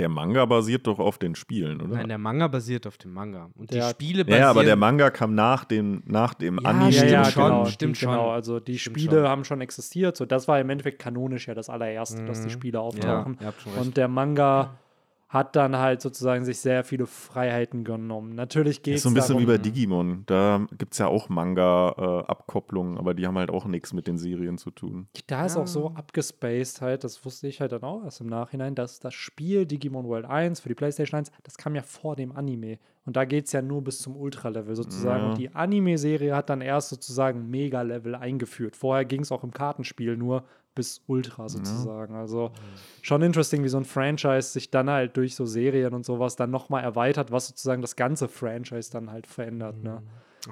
[0.00, 1.96] der Manga basiert doch auf den Spielen, oder?
[1.96, 3.50] Nein, der Manga basiert auf dem Manga.
[3.56, 4.40] Und Der- die Spiele ja, basieren.
[4.42, 6.90] ja, aber der Manga kam nach dem, nach dem Ja, Anime.
[6.90, 8.10] ja, stimmt ja, schon, genau, stimmt die, schon.
[8.12, 9.28] Genau, also die Stimmt Spiele schon.
[9.28, 10.16] haben schon existiert.
[10.16, 12.50] So, das war im Endeffekt kanonisch ja das allererste, dass die Mhm.
[12.50, 13.38] Spiele ja, auftauchen.
[13.40, 13.78] recht.
[13.78, 14.70] Und der Manga
[15.30, 18.34] hat dann halt sozusagen sich sehr viele Freiheiten genommen.
[18.34, 20.22] Natürlich geht ist es so ein bisschen wie bei darum, Digimon.
[20.26, 24.58] Da gibt es ja auch Manga-Abkopplungen, aber die haben halt auch nichts mit den Serien
[24.58, 25.06] zu tun.
[25.28, 25.94] Da ist auch so Ja.
[25.94, 30.08] abgespaced halt, das wusste ich halt dann auch erst im Nachhinein, dass das Spiel Digimon
[30.08, 32.78] World 1 für die PlayStation 1, das kam ja vor dem Anime.
[33.06, 35.22] Und da geht es ja nur bis zum Ultra-Level sozusagen.
[35.22, 35.28] Ja.
[35.30, 38.76] Und die Anime-Serie hat dann erst sozusagen Mega-Level eingeführt.
[38.76, 42.14] Vorher ging es auch im Kartenspiel nur bis Ultra sozusagen.
[42.14, 42.52] Also
[43.02, 46.50] schon interesting, wie so ein Franchise sich dann halt durch so Serien und sowas dann
[46.50, 49.82] nochmal erweitert, was sozusagen das ganze Franchise dann halt verändert.
[49.82, 50.02] Ne?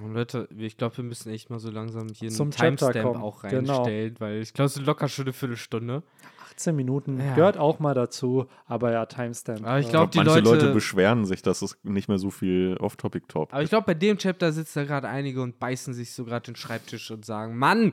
[0.03, 3.23] Und Leute, ich glaube, wir müssen echt mal so langsam hier Zum einen Timestamp kommen.
[3.23, 3.77] auch Genau.
[3.77, 6.03] reinstellen, weil ich glaube, es sind locker schon eine Viertelstunde.
[6.51, 7.35] 18 Minuten Ja.
[7.35, 9.65] gehört auch mal dazu, aber ja, Timestamp.
[9.65, 12.31] Aber ich äh, glaub, die Manche Leute, Leute- beschweren sich, dass es nicht mehr so
[12.31, 16.13] viel Off-Topic-Talk Aber ich glaube, bei dem Chapter sitzen da gerade einige und beißen sich
[16.13, 17.93] so gerade den Schreibtisch und sagen: Mann,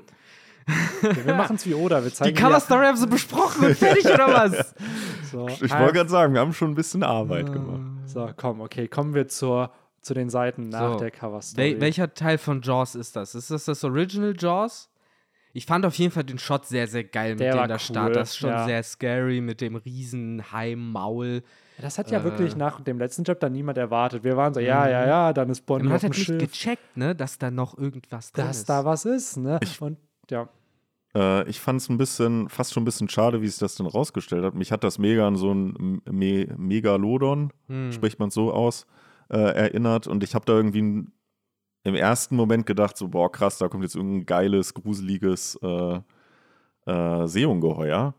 [1.01, 2.01] Wir machen es wie Oda.
[2.03, 4.73] Wir die zeigen Cover dir- Story haben sie besprochen und fertig oder was?
[5.31, 7.81] So, Ich wollte gerade sagen, wir haben schon ein bisschen Arbeit gemacht.
[8.07, 10.99] so, komm, okay, kommen wir zur, zu den Seiten nach So.
[10.99, 11.73] der Cover Story.
[11.73, 13.35] Wel welcher Teil von Jaws ist das?
[13.35, 14.89] Ist das das Original Jaws?
[15.51, 17.75] Ich fand auf jeden Fall den Shot sehr, sehr geil mit Der dem war da
[17.75, 18.15] cool, Start.
[18.15, 18.65] Das ist schon ja.
[18.65, 21.43] sehr scary mit dem riesen Heimmaul.
[21.81, 22.23] Das hat ja Äh.
[22.23, 24.23] wirklich nach dem letzten Chapter niemand erwartet.
[24.23, 26.25] Wir waren so, ja, ja, ja, dann ist Bonnie Man auf hat dem halt nicht
[26.27, 28.69] Schiff, gecheckt, ne, dass da noch irgendwas drin dass ist.
[28.69, 29.59] da was ist, ne?
[29.79, 29.97] Und
[30.31, 30.49] ja,
[31.15, 33.85] Äh, ich fand es ein bisschen, fast schon ein bisschen schade, wie sich das denn
[33.85, 34.53] rausgestellt hat.
[34.53, 37.91] Mich hat das mega an so ein Me Megalodon, Hm.
[37.93, 38.85] spricht man so aus,
[39.29, 40.07] äh, erinnert.
[40.07, 41.11] Und ich habe da irgendwie n-
[41.83, 45.99] im ersten Moment gedacht, so, boah, krass, da kommt jetzt irgendein geiles, gruseliges äh,
[46.85, 48.13] äh, Seeungeheuer.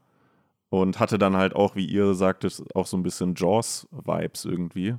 [0.69, 4.97] Und hatte dann halt auch, wie ihr sagtet, auch so ein bisschen Jaws-Vibes irgendwie.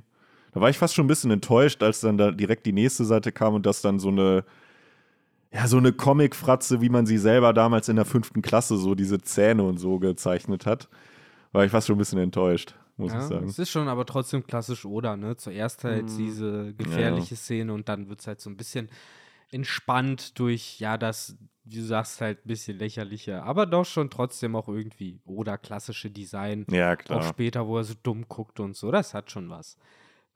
[0.52, 3.32] Da war ich fast schon ein bisschen enttäuscht, als dann da direkt die nächste Seite
[3.32, 4.44] kam und das dann so eine,
[5.52, 9.20] ja, so eine Comic-Fratze, wie man sie selber damals in der fünften Klasse so diese
[9.20, 10.88] Zähne und so gezeichnet hat.
[11.52, 13.46] War ich fast schon ein bisschen enttäuscht, muss Ja, ich sagen.
[13.48, 15.36] es ist schon aber trotzdem klassisch Oda, ne?
[15.36, 16.16] Zuerst halt Hm.
[16.16, 18.90] diese gefährliche Szene und dann wird es halt so ein bisschen
[19.50, 24.54] entspannt durch, ja, das, wie du sagst, halt ein bisschen lächerlicher, aber doch schon trotzdem
[24.54, 26.66] auch irgendwie Oda klassische Design.
[26.70, 27.22] Ja, Auch klar.
[27.22, 29.78] später, wo er so dumm guckt und so, das hat schon was.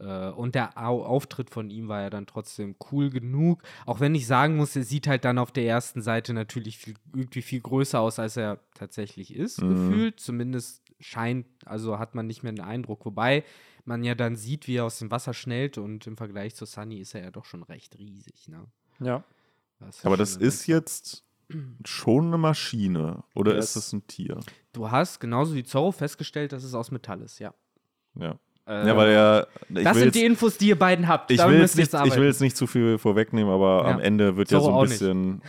[0.02, 3.62] Äh, und der Au Auftritt von ihm war ja dann trotzdem cool genug.
[3.86, 6.94] Auch wenn ich sagen muss, er sieht halt dann auf der ersten Seite natürlich viel,
[7.14, 9.68] irgendwie viel größer aus, als er tatsächlich ist, Mhm.
[9.68, 10.20] gefühlt.
[10.20, 13.04] Zumindest scheint, also hat man nicht mehr den Eindruck.
[13.04, 13.44] Wobei
[13.84, 16.98] man ja dann sieht, wie er aus dem Wasser schnellt und im Vergleich zu Sunny
[17.00, 18.48] ist er ja doch schon recht riesig.
[18.48, 18.66] Ne?
[19.00, 19.24] Ja.
[19.80, 21.24] Das Aber das ist jetzt
[21.84, 23.70] schon eine Maschine oder Yes.
[23.74, 24.38] ist es ein Tier?
[24.72, 27.52] Du hast genauso wie Zorro festgestellt, dass es aus Metall ist, ja.
[28.14, 28.38] Ja.
[28.66, 29.48] Äh, ja, weil er.
[29.68, 31.30] Ich das will sind jetzt, die Infos, die ihr beiden habt.
[31.30, 33.94] ich will, jetzt nicht, ich will jetzt nicht zu viel vorwegnehmen, aber Ja.
[33.94, 35.42] am Ende wird ja Zorro so ein bisschen,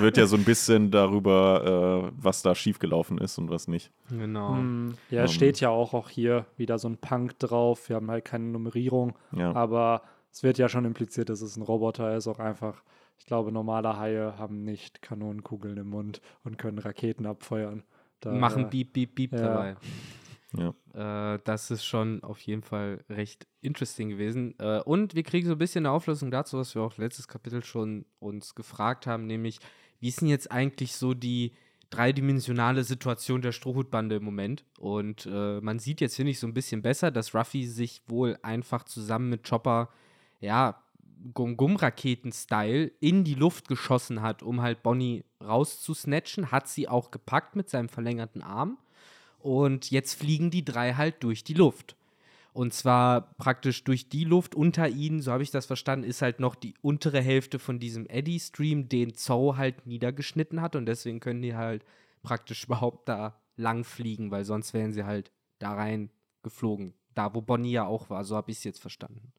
[0.00, 3.90] wird ja so ein bisschen darüber, äh, was da schiefgelaufen ist und was nicht.
[4.10, 4.54] Genau.
[4.54, 5.34] Hm, ja, es Ähm.
[5.34, 7.88] steht ja auch, auch hier wieder so ein Punk drauf.
[7.90, 9.54] Wir haben halt keine Nummerierung, Ja.
[9.54, 12.26] aber es wird ja schon impliziert, dass es ein Roboter ist.
[12.28, 12.82] Auch einfach,
[13.18, 17.82] ich glaube, normale Haie haben nicht Kanonenkugeln im Mund und können Raketen abfeuern.
[18.20, 19.38] Da, Machen Beep, Beep, Beep ja.
[19.38, 19.76] dabei.
[20.56, 20.74] Ja.
[21.34, 24.54] Äh, das ist schon auf jeden Fall recht interesting gewesen.
[24.58, 27.62] Äh, und wir kriegen so ein bisschen eine Auflösung dazu, was wir auch letztes Kapitel
[27.64, 29.58] schon uns gefragt haben, nämlich,
[30.00, 31.52] wie ist denn jetzt eigentlich so die
[31.90, 34.64] dreidimensionale Situation der Strohhutbande im Moment?
[34.78, 38.38] Und äh, man sieht jetzt, finde ich, so ein bisschen besser, dass Ruffy sich wohl
[38.42, 39.90] einfach zusammen mit Chopper,
[40.40, 40.82] ja,
[41.34, 46.52] Gum-Gum-Raketen-Style in die Luft geschossen hat, um halt Bonnie rauszusnatchen.
[46.52, 48.78] Hat sie auch gepackt mit seinem verlängerten Arm.
[49.38, 51.96] Und jetzt fliegen die drei halt durch die Luft.
[52.52, 56.40] Und zwar praktisch durch die Luft unter ihnen, so habe ich das verstanden, ist halt
[56.40, 60.74] noch die untere Hälfte von diesem Eddy-Stream, den Zoe halt niedergeschnitten hat.
[60.74, 61.84] Und deswegen können die halt
[62.22, 66.10] praktisch überhaupt da lang fliegen, weil sonst wären sie halt da rein
[66.42, 66.94] geflogen.
[67.14, 69.32] Da, wo Bonnie ja auch war, so habe ich es jetzt verstanden.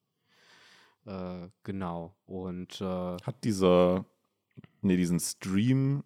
[1.05, 2.15] Äh, genau.
[2.25, 4.05] Und äh, Hat dieser,
[4.81, 6.03] nee, diesen Stream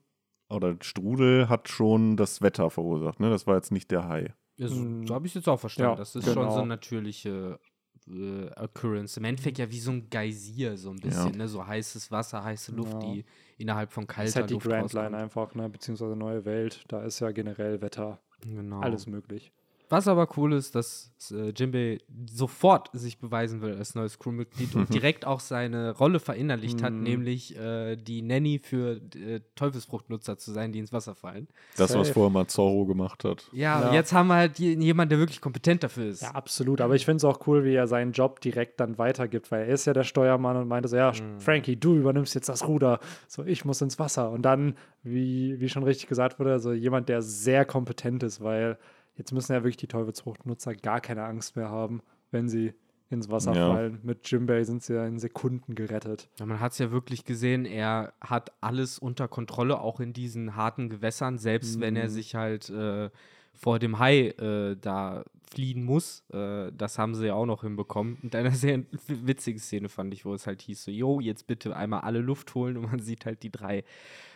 [0.54, 3.30] oder Strudel hat schon das Wetter verursacht, ne?
[3.30, 4.34] Das war jetzt nicht der Hai.
[4.58, 5.92] Ja, so, so habe ich es jetzt auch verstanden.
[5.94, 6.58] Ja, das ist schon so genau.
[6.60, 7.60] eine natürliche
[8.08, 9.18] äh, Occurrence.
[9.18, 11.38] Im Endeffekt ja wie so ein Geysir, so ein bisschen, Ja.
[11.38, 11.48] ne?
[11.48, 13.00] So heißes Wasser, heiße Luft, Ja.
[13.00, 13.26] die
[13.58, 15.24] innerhalb von Das kalter ist halt die Luft Grand Line rauskommt.
[15.24, 15.70] einfach, ne?
[15.70, 16.84] beziehungsweise neue Welt.
[16.88, 18.80] Da ist ja generell Wetter, Genau.
[18.82, 19.52] alles möglich.
[19.90, 24.90] Was aber cool ist, dass äh, Jimbei sofort sich beweisen will als neues Crewmitglied und
[24.94, 27.04] direkt auch seine Rolle verinnerlicht hat, Mhm.
[27.04, 31.48] nämlich äh, die Nanny für äh, Teufelsfruchtnutzer zu sein, die ins Wasser fallen.
[31.78, 33.48] Das, was vorher mal Zorro gemacht hat.
[33.52, 33.94] Ja, Ja.
[33.94, 36.22] jetzt haben wir halt je- jemanden, der wirklich kompetent dafür ist.
[36.22, 36.82] Ja, absolut.
[36.82, 39.74] Aber ich finde es auch cool, wie er seinen Job direkt dann weitergibt, weil er
[39.74, 41.40] ist ja der Steuermann und meinte so, ja, Mhm.
[41.40, 43.00] Frankie, du übernimmst jetzt das Ruder.
[43.28, 44.30] So, ich muss ins Wasser.
[44.32, 48.78] Und dann, wie, wie schon richtig gesagt wurde, also jemand, der sehr kompetent ist, weil
[49.16, 52.74] jetzt müssen ja wirklich die Teufelsfruchtnutzer gar keine Angst mehr haben, wenn sie
[53.10, 53.68] ins Wasser Ja.
[53.68, 54.00] fallen.
[54.02, 56.30] Mit Jimbei sind sie ja in Sekunden gerettet.
[56.40, 60.56] Ja, man hat es ja wirklich gesehen, er hat alles unter Kontrolle, auch in diesen
[60.56, 62.12] harten Gewässern, selbst wenn er Mhm.
[62.12, 63.12] sich halt äh,
[63.54, 66.24] vor dem Hai äh, da fliehen muss.
[66.34, 68.18] Äh, das haben sie ja auch noch hinbekommen.
[68.24, 71.76] Und eine sehr witzige Szene fand ich, wo es halt hieß so, jo, jetzt bitte
[71.76, 73.84] einmal alle Luft holen und man sieht halt die drei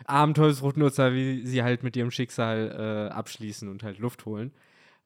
[0.06, 4.52] Abenteuersrotnutzer, wie sie halt mit ihrem Schicksal äh, abschließen und halt Luft holen.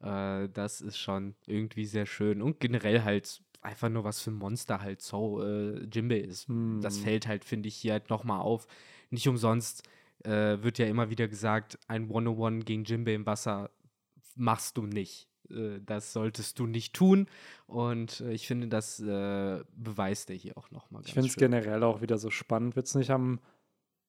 [0.02, 4.36] Äh, das ist schon irgendwie sehr schön und generell halt einfach nur was für ein
[4.38, 6.48] Monster halt so äh, Jimbei ist.
[6.80, 7.02] Das Hm.
[7.04, 8.66] fällt halt, finde ich, hier halt nochmal auf.
[9.10, 9.84] Nicht umsonst
[10.24, 13.70] äh, wird ja immer wieder gesagt, ein 101 gegen Jimbei im Wasser
[14.34, 15.28] machst du nicht.
[15.50, 17.28] Äh, das solltest du nicht tun.
[17.66, 21.02] Und äh, ich finde, das äh, beweist er hier auch nochmal.
[21.06, 22.74] Ich finde es generell auch wieder so spannend.
[22.74, 23.38] Wird es nicht am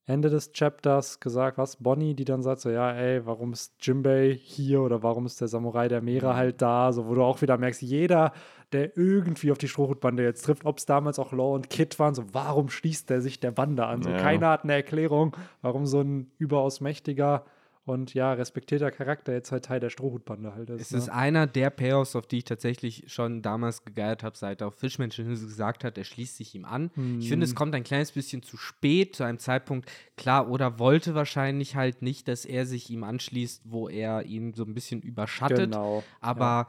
[0.06, 4.38] Ende des Chapters gesagt, was Bonnie, die dann sagt so, ja, ey, warum ist Jimbei
[4.38, 6.36] hier oder warum ist der Samurai der Meere Mhm.
[6.36, 6.92] halt da?
[6.92, 8.34] So, wo du auch wieder merkst, jeder,
[8.74, 12.16] der irgendwie auf die Strohhutbande jetzt trifft, ob es damals auch Law und Kid waren,
[12.16, 14.02] so, warum schließt der sich der Bande an?
[14.04, 14.18] So, Ja.
[14.18, 17.46] keiner hat eine Erklärung, warum so ein überaus mächtiger
[17.86, 20.82] und ja, respektierter Charakter jetzt halt Teil der Strohhutbande halt ist.
[20.82, 20.98] Es ne?
[21.00, 25.28] ist einer der Payoffs, auf die ich tatsächlich schon damals gegeiert habe, seit auch Fischmenschen
[25.28, 26.91] gesagt hat, er schließt sich ihm an.
[27.19, 27.56] Ich finde, es Hm.
[27.56, 32.30] kommt ein kleines bisschen zu spät, zu einem Zeitpunkt, klar, oder wollte wahrscheinlich halt nicht,
[32.30, 35.72] dass er sich ihm anschließt, wo er ihn so ein bisschen überschattet.
[35.72, 36.04] Genau.
[36.22, 36.67] Aber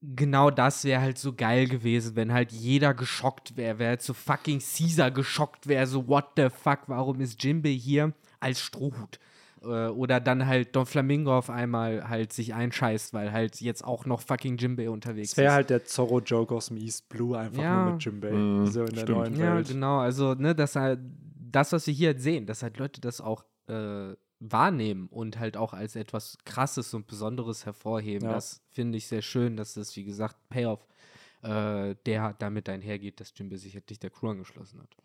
[0.00, 4.14] genau das wäre halt so geil gewesen, wenn halt jeder geschockt wäre, wer halt so
[4.14, 9.18] fucking Caesar geschockt wäre, so what the fuck, warum ist Jimbei hier als Strohhut?
[9.62, 14.06] Äh, Oder dann halt Don Flamingo auf einmal halt sich einscheißt, weil halt jetzt auch
[14.06, 15.54] noch fucking Jimbei unterwegs Es wäre ist.
[15.54, 17.84] halt der Zorro-Joke aus dem East Blue, einfach Ja.
[17.84, 18.30] nur mit Jimbei.
[18.32, 19.18] Mm, so in der stimmt.
[19.18, 19.68] neuen Ja, Welt.
[19.68, 19.98] genau.
[19.98, 21.00] Also, ne, dass halt
[21.50, 25.56] das, was wir hier halt sehen, dass halt Leute das auch äh, wahrnehmen und halt
[25.56, 28.28] auch als etwas Krasses und Besonderes hervorheben.
[28.28, 28.34] Ja.
[28.34, 30.86] Das finde ich sehr schön, dass das, wie gesagt, Payoff,
[31.42, 34.96] äh, der damit einhergeht, dass Jimbe sich endlich der Crew angeschlossen hat.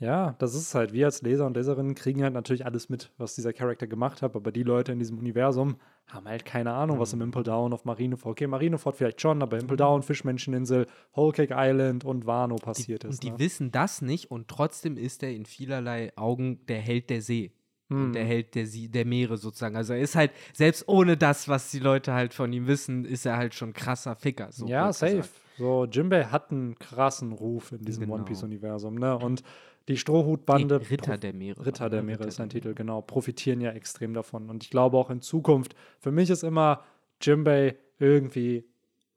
[0.00, 3.34] Ja, das ist halt, wir als Leser und Leserinnen kriegen halt natürlich alles mit, was
[3.34, 7.12] dieser Charakter gemacht hat, aber die Leute in diesem Universum haben halt keine Ahnung, was
[7.12, 11.54] im Impel Down auf Marineford, okay, Marineford vielleicht schon, aber Impel Down, Fischmenscheninsel, Whole Cake
[11.54, 13.16] Island und Wano passiert die, ist.
[13.16, 13.38] Und die ne?
[13.38, 17.52] wissen das nicht und trotzdem ist er in vielerlei Augen der Held der See.
[17.88, 18.06] Hm.
[18.06, 19.76] Und der Held der, Sie der Meere sozusagen.
[19.76, 23.26] Also er ist halt, selbst ohne das, was die Leute halt von ihm wissen, ist
[23.26, 24.50] er halt schon krasser Ficker.
[24.50, 25.16] So ja, safe.
[25.16, 25.34] gesagt.
[25.60, 28.14] So, Jimbei hat einen krassen Ruf in diesem Genau.
[28.14, 29.18] One Piece-Universum, ne?
[29.18, 29.42] Und
[29.88, 30.78] die Strohhutbande.
[30.78, 31.66] Nee, Ritter der Meere.
[31.66, 32.02] Ritter der?
[32.02, 33.00] Meere ist sein der Titel, genau.
[33.02, 34.48] Profitieren ja extrem davon.
[34.50, 36.84] Und ich glaube auch in Zukunft, für mich ist immer
[37.20, 38.64] Jimbei irgendwie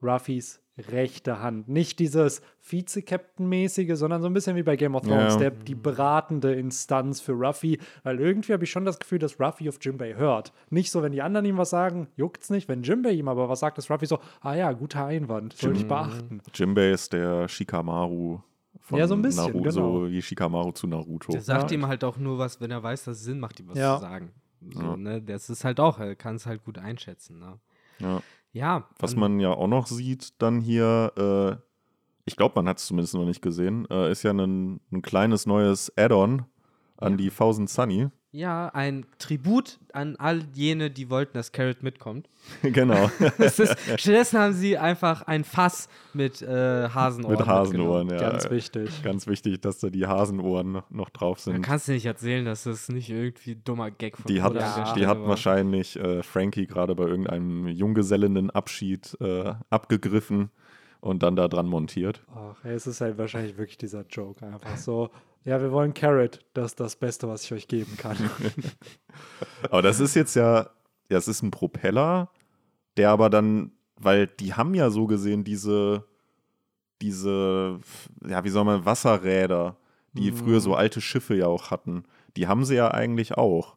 [0.02, 0.60] Ruffys
[0.92, 1.68] rechte Hand.
[1.70, 5.40] Nicht dieses Vize-Captain-mäßige, sondern so ein bisschen wie bei Game of Thrones, Ja.
[5.40, 7.80] der, die beratende Instanz für Ruffy.
[8.04, 10.52] Weil irgendwie habe ich schon das Gefühl, dass Ruffy auf Jimbei hört.
[10.70, 12.68] Nicht so, wenn die anderen ihm was sagen, juckt's nicht.
[12.68, 15.88] Wenn Jimbei ihm aber was sagt, ist Ruffy so, ah ja, guter Einwand, sollte ich
[15.88, 16.42] beachten.
[16.54, 18.40] Jimbei ist der Shikamaru
[18.84, 20.00] von Ja, so ein bisschen, Naruto, genau.
[20.06, 21.32] so wie Shikamaru zu Naruto.
[21.32, 21.78] Der sagt Ja.
[21.78, 23.96] ihm halt auch nur was, wenn er weiß, dass es Sinn macht, ihm was Ja.
[23.96, 24.32] zu sagen.
[24.72, 24.98] So, Ja.
[24.98, 25.22] ne?
[25.22, 27.40] Das ist halt auch, er kann es halt gut einschätzen.
[27.40, 27.60] Ne?
[28.00, 28.22] Ja.
[28.52, 28.88] Ja.
[29.00, 31.56] Was man ja auch noch sieht, dann hier, äh,
[32.26, 35.46] ich glaube, man hat es zumindest noch nicht gesehen, äh, ist ja ein, ein kleines
[35.46, 36.46] neues Add-on
[36.98, 37.18] an Ja.
[37.18, 38.10] die Thousand Sunny.
[38.36, 42.28] Ja, ein Tribut an all jene, die wollten, dass Carrot mitkommt.
[42.64, 43.12] genau.
[43.38, 43.62] Ist,
[43.98, 47.38] stattdessen haben sie einfach ein Fass mit äh, Hasenohren.
[47.38, 48.18] Mit Hasenohren, ja.
[48.18, 49.04] Ganz wichtig.
[49.04, 51.62] Ganz wichtig, dass da die Hasenohren noch, drauf Da sind.
[51.62, 54.94] kannst du nicht erzählen, dass das nicht irgendwie ein dummer Gag von Die hat, der
[54.96, 55.28] die hat war.
[55.28, 60.50] wahrscheinlich äh, Frankie gerade bei irgendeinem Junggesellennenabschied äh, abgegriffen
[61.04, 62.24] und dann da dran montiert.
[62.34, 64.46] Ach, es ist halt wahrscheinlich wirklich dieser Joke.
[64.46, 65.10] Einfach so,
[65.44, 66.40] ja, wir wollen Carrot.
[66.54, 68.16] Das ist das Beste, was ich euch geben kann.
[69.70, 70.70] Aber das ist jetzt ja,
[71.10, 72.30] es ist ein Propeller,
[72.98, 76.06] der aber dann, weil die haben ja so gesehen diese,
[77.02, 77.80] diese,
[78.26, 79.76] ja, wie soll man, Wasserräder,
[80.14, 80.38] die Mhm.
[80.38, 82.04] früher so alte Schiffe ja auch hatten.
[82.38, 83.76] Die haben sie ja eigentlich auch.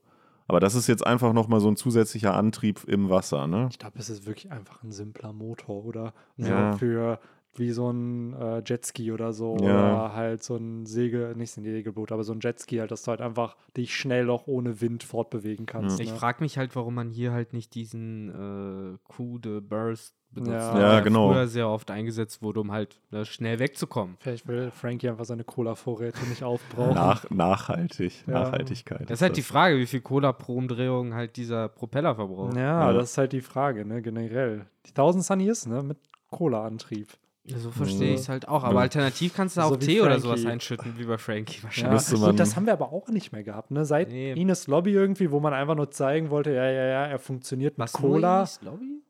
[0.49, 3.69] Aber das ist jetzt einfach nochmal so ein zusätzlicher Antrieb im Wasser, ne?
[3.71, 6.73] Ich glaube, es ist wirklich einfach ein simpler Motor oder Ja.
[6.77, 7.19] für
[7.59, 9.65] wie so ein äh, Jetski oder so Ja.
[9.65, 13.03] oder halt so ein Segel, nicht so ein Segelboot, aber so ein Jetski halt, dass
[13.03, 16.01] du halt einfach dich schnell auch ohne Wind fortbewegen kannst.
[16.01, 16.17] Ich ne?
[16.17, 20.75] frage mich halt, warum man hier halt nicht diesen äh, Coup de Burst benutzt, Ja.
[20.75, 21.33] der Ja, genau.
[21.33, 24.17] früher sehr oft eingesetzt wurde, um halt ne, schnell wegzukommen.
[24.21, 26.95] Vielleicht will Frankie einfach seine Cola-Vorräte nicht aufbrauchen.
[26.95, 28.33] Nach, nachhaltig, Ja.
[28.45, 29.09] Nachhaltigkeit.
[29.09, 32.55] Das ist halt die Frage, wie viel Cola pro Umdrehung halt dieser Propeller verbraucht.
[32.57, 32.93] Ja, Ja.
[32.93, 34.67] das ist halt die Frage, ne, generell.
[34.87, 35.99] Die 1000 Sunny ist, ne, mit
[36.31, 37.09] Cola-Antrieb.
[37.57, 38.65] So verstehe ich es halt auch.
[38.65, 38.81] Aber Ja.
[38.81, 40.23] alternativ kannst du So auch Tee oder Frankie.
[40.23, 42.11] sowas einschütten, wie bei Frankie Ja, wahrscheinlich.
[42.21, 43.85] Man- gut, das haben wir aber auch nicht mehr gehabt, ne?
[43.85, 44.33] Seit Nee.
[44.33, 47.85] Ines Lobby irgendwie, wo man einfach nur zeigen wollte, ja, ja, ja, er funktioniert mit
[47.85, 48.39] Was Cola.
[48.41, 49.03] Inis Lobby?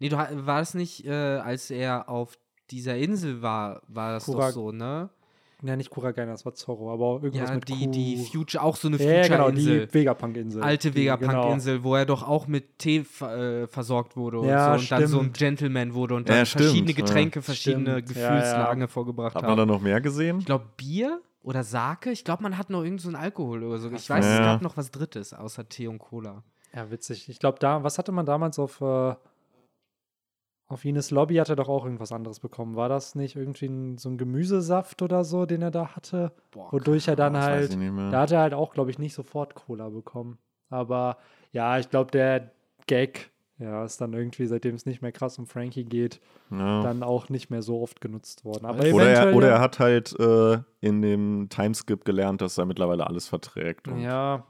[0.00, 2.38] Nee, du, war es nicht, äh, als er auf
[2.70, 5.10] dieser Insel war, war das Kura- doch so, ne?
[5.66, 8.76] Ja, nicht Kuragaina, das war Zorro, aber irgendwas Ja, mit die, Ku- die Future, auch
[8.76, 9.86] so eine Ja, ja, genau, Future-Insel.
[9.88, 10.62] die Vegapunk-Insel.
[10.62, 11.18] alte genau.
[11.18, 15.06] Vegapunk-Insel, wo er doch auch mit Tee äh, versorgt wurde und Ja, so und dann
[15.06, 15.32] so ein.
[15.32, 16.96] Gentleman wurde und Ja, dann stimmt, verschiedene ja.
[16.96, 18.28] Getränke, verschiedene Stimmt, ja, ja.
[18.40, 20.38] Gefühlslagen vorgebracht Hat man da noch mehr gesehen?
[20.40, 22.10] Ich glaube Bier oder Sake.
[22.10, 23.90] Ich glaube, man hat noch irgend so einen Alkohol oder so.
[23.90, 24.44] Ich weiß, es Ja.
[24.44, 26.42] gab noch was Drittes außer Tee und Cola.
[26.74, 27.28] Ja, witzig.
[27.28, 29.14] Ich glaube, da, was hatte man damals auf, äh,
[30.68, 32.74] auf Ines Lobby hat er doch auch irgendwas anderes bekommen.
[32.74, 36.32] War das nicht irgendwie ein, so ein Gemüsesaft oder so, den er da hatte?
[36.50, 37.76] Boah, Wodurch er dann halt,
[38.12, 40.38] da hat er halt auch, glaube ich, nicht sofort Cola bekommen.
[40.68, 41.18] Aber
[41.52, 42.50] ja, ich glaube, der
[42.88, 46.82] Gag, ja, ist dann irgendwie, seitdem es nicht mehr krass um Frankie geht, Ja.
[46.82, 48.66] dann auch nicht mehr so oft genutzt worden.
[48.66, 53.06] Aber Oder er, oder er hat halt äh, in dem Timeskip gelernt, dass er mittlerweile
[53.06, 53.86] alles verträgt.
[53.86, 54.44] Und Ja.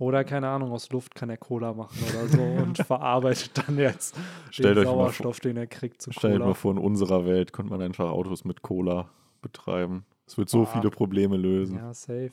[0.00, 4.16] Oder keine Ahnung, aus Luft kann er Cola machen oder so und verarbeitet dann jetzt
[4.50, 6.46] Stellt den mal vor- Sauerstoff, den er kriegt, zu Stellt Cola.
[6.46, 9.08] mal vor, in unserer Welt könnte man einfach Autos mit Cola
[9.40, 10.04] betreiben.
[10.26, 10.66] Es wird so Ah.
[10.66, 11.76] viele Probleme lösen.
[11.76, 12.30] Ja, safe.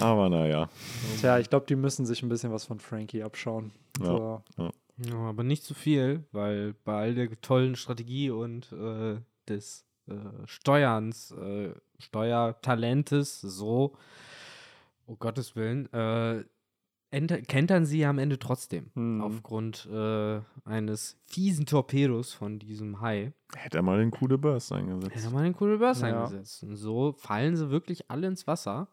[0.00, 0.68] Aber naja.
[1.20, 3.70] Tja, ich glaube, die müssen sich ein bisschen was von Frankie abschauen.
[4.00, 4.06] Ja.
[4.06, 4.42] So.
[4.96, 9.16] Ja, aber nicht zu viel, weil bei all der tollen Strategie und äh,
[9.48, 10.14] des äh,
[10.46, 13.92] Steuerns, äh, Steuertalentes, so,
[15.06, 16.44] oh Gottes Willen, äh,
[17.10, 18.90] ent- kentern sie am Ende trotzdem.
[18.94, 19.20] Hm.
[19.20, 23.32] Aufgrund äh, eines fiesen Torpedos von diesem Hai.
[23.54, 25.24] Hätte er mal den Coup de Burst Er eingesetzt.
[25.26, 26.08] hat mal den Cool Burst Ja.
[26.24, 26.62] eingesetzt.
[26.64, 28.88] Und so fallen sie wirklich alle ins Wasser.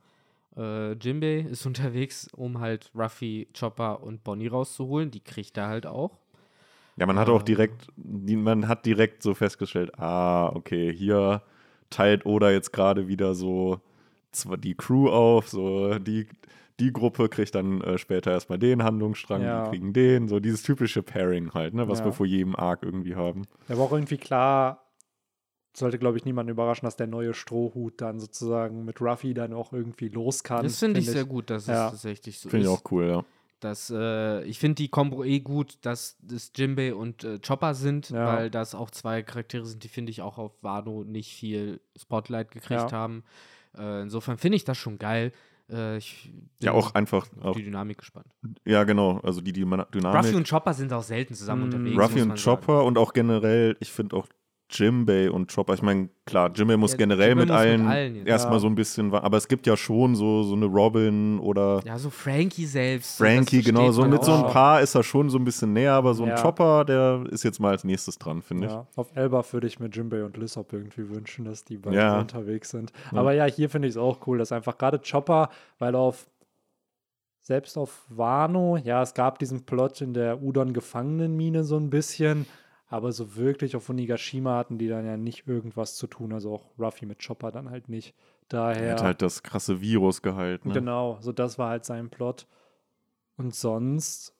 [0.55, 5.09] Äh, Jimbei ist unterwegs, um halt Ruffy, Chopper und Bonnie rauszuholen.
[5.11, 6.17] Die kriegt er halt auch.
[6.97, 11.41] Ja, man hat auch direkt, man hat direkt so festgestellt, ah, okay, hier
[11.89, 13.79] teilt Oda jetzt gerade wieder so
[14.61, 16.27] die Crew auf, so die,
[16.79, 19.63] die Gruppe kriegt dann äh, später erstmal den Handlungsstrang, Ja.
[19.65, 22.05] die kriegen den, so dieses typische Pairing halt, ne, was Ja.
[22.05, 23.43] wir vor jedem Arc irgendwie haben.
[23.67, 24.87] Da war auch irgendwie klar,
[25.75, 29.71] sollte, glaube ich, niemanden überraschen, dass der neue Strohhut dann sozusagen mit Ruffy dann auch
[29.71, 30.63] irgendwie los kann.
[30.63, 31.85] Das finde ich sehr gut, dass Ja.
[31.87, 32.71] es tatsächlich so Finde ist.
[32.73, 33.25] ich auch cool, ja.
[33.61, 38.09] dass äh, ich finde die Kombo eh gut, dass das Jimbei und äh, Chopper sind,
[38.09, 38.25] Ja.
[38.25, 42.51] weil das auch zwei Charaktere sind, die finde ich auch auf Wano nicht viel Spotlight
[42.51, 42.91] gekriegt Ja.
[42.91, 43.23] haben.
[43.77, 45.31] Äh, insofern finde ich das schon geil.
[45.69, 46.29] Äh, ich
[46.61, 48.27] Ja, bin auch einfach, auf auch, die Dynamik gespannt.
[48.65, 50.05] ja genau, also die, die Dynamik.
[50.05, 51.97] Ruffy und Chopper sind auch selten zusammen Mm, unterwegs.
[51.97, 52.59] Ruffy und man sagen.
[52.61, 54.27] Chopper und auch generell, ich finde auch
[54.71, 57.87] Jimbei und Chopper, ich meine, klar, Jimbei muss Ja, generell Jimbei mit muss mit allen,
[57.87, 58.27] allen jetzt.
[58.27, 58.59] erstmal Ja.
[58.59, 62.09] so ein bisschen, aber es gibt ja schon so, so eine Robin oder Ja, so
[62.09, 63.17] Frankie selbst.
[63.17, 66.13] Frankie, genau, so mit so ein paar ist er schon so ein bisschen näher, aber
[66.13, 66.35] so ein Ja.
[66.41, 68.71] Chopper, der ist jetzt mal als nächstes dran, finde ich.
[68.73, 72.19] Ja, auf Elbaf würde ich mir Jimbei und Lissop irgendwie wünschen, dass die beiden Ja.
[72.19, 72.91] unterwegs sind.
[73.11, 73.19] Ja.
[73.19, 76.27] Aber ja, hier finde ich es auch cool, dass einfach gerade Chopper, weil auf
[77.43, 82.45] selbst auf Wano, ja, es gab diesen Plot in der Udon-Gefangenenmine so ein bisschen,
[82.91, 86.65] aber so wirklich auf Onigashima hatten die dann ja nicht irgendwas zu tun, also auch
[86.77, 88.09] Ruffy mit Chopper dann halt nicht.
[88.09, 88.91] Er Daher.
[88.91, 90.67] hat halt das krasse Virus gehalten.
[90.67, 90.73] Ne?
[90.73, 92.47] Genau, so das war halt sein Plot.
[93.37, 94.35] Und sonst,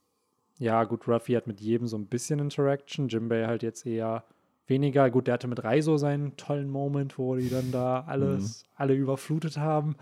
[0.59, 3.07] ja, gut, Ruffy hat mit jedem so ein bisschen Interaction.
[3.07, 4.25] Jimbei halt jetzt eher
[4.67, 5.09] weniger.
[5.09, 9.55] Gut, der hatte mit Raizo seinen tollen Moment, wo die dann da alles, alle überflutet
[9.55, 9.95] haben.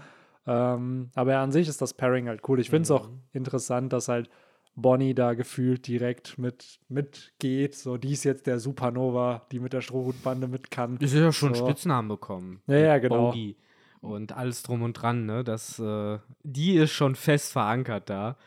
[0.47, 2.59] Ähm, aber an sich ist das Pairing halt cool.
[2.59, 4.27] Ich finde es auch interessant, dass halt
[4.75, 7.75] Bonnie da gefühlt direkt mit mitgeht.
[7.75, 10.97] So, die ist jetzt der Supernova, die mit der Strohhutbande mit kann.
[10.97, 11.65] Die sind ja schon So.
[11.65, 12.61] Spitznamen bekommen.
[12.67, 13.27] Ja, ja, genau.
[13.27, 13.55] Bogey
[14.01, 15.43] und alles drum und dran, ne?
[15.43, 18.37] Das, äh, die ist schon fest verankert da.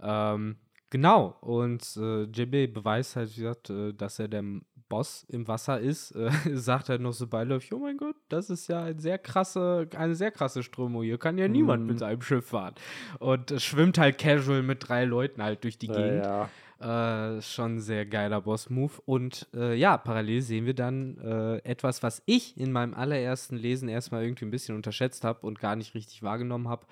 [0.00, 0.56] Ähm,
[0.90, 1.36] genau.
[1.40, 4.44] Und äh, JB beweist halt, wie gesagt, äh, dass er der
[4.92, 6.12] Boss im Wasser ist.
[6.12, 9.88] Äh, sagt halt noch so beiläufig, oh mein Gott, das ist ja ein sehr krasse,
[9.96, 11.02] eine sehr krasse Strömung.
[11.02, 11.86] Hier kann ja niemand Mhm.
[11.88, 12.74] mit seinem Schiff fahren.
[13.18, 16.24] Und schwimmt halt casual mit drei Leuten halt durch die Gegend.
[16.24, 16.48] Ja.
[16.80, 18.92] Äh, schon ein sehr geiler Boss-Move.
[19.06, 23.88] Und äh, ja, parallel sehen wir dann äh, etwas, was ich in meinem allerersten Lesen
[23.88, 26.86] erstmal irgendwie ein bisschen unterschätzt habe und gar nicht richtig wahrgenommen habe.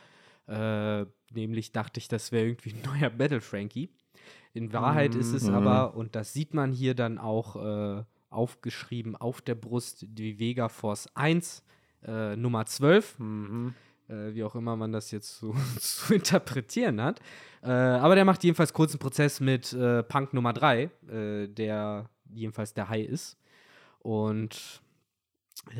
[0.46, 3.90] Äh, nämlich dachte ich, das wäre irgendwie ein neuer Battle Frankie.
[4.52, 5.54] In Wahrheit ist es Mhm.
[5.54, 10.68] aber, und das sieht man hier dann auch äh, aufgeschrieben auf der Brust, die Vega
[10.68, 11.62] Force 1,
[12.04, 13.74] äh, Nummer 12 Mhm.
[14.08, 17.20] äh, wie auch immer man das jetzt so zu interpretieren hat.
[17.62, 22.72] Äh, aber der macht jedenfalls kurzen Prozess mit äh, Punk Nummer 3, äh, der jedenfalls
[22.74, 23.36] der Hai ist.
[23.98, 24.80] Und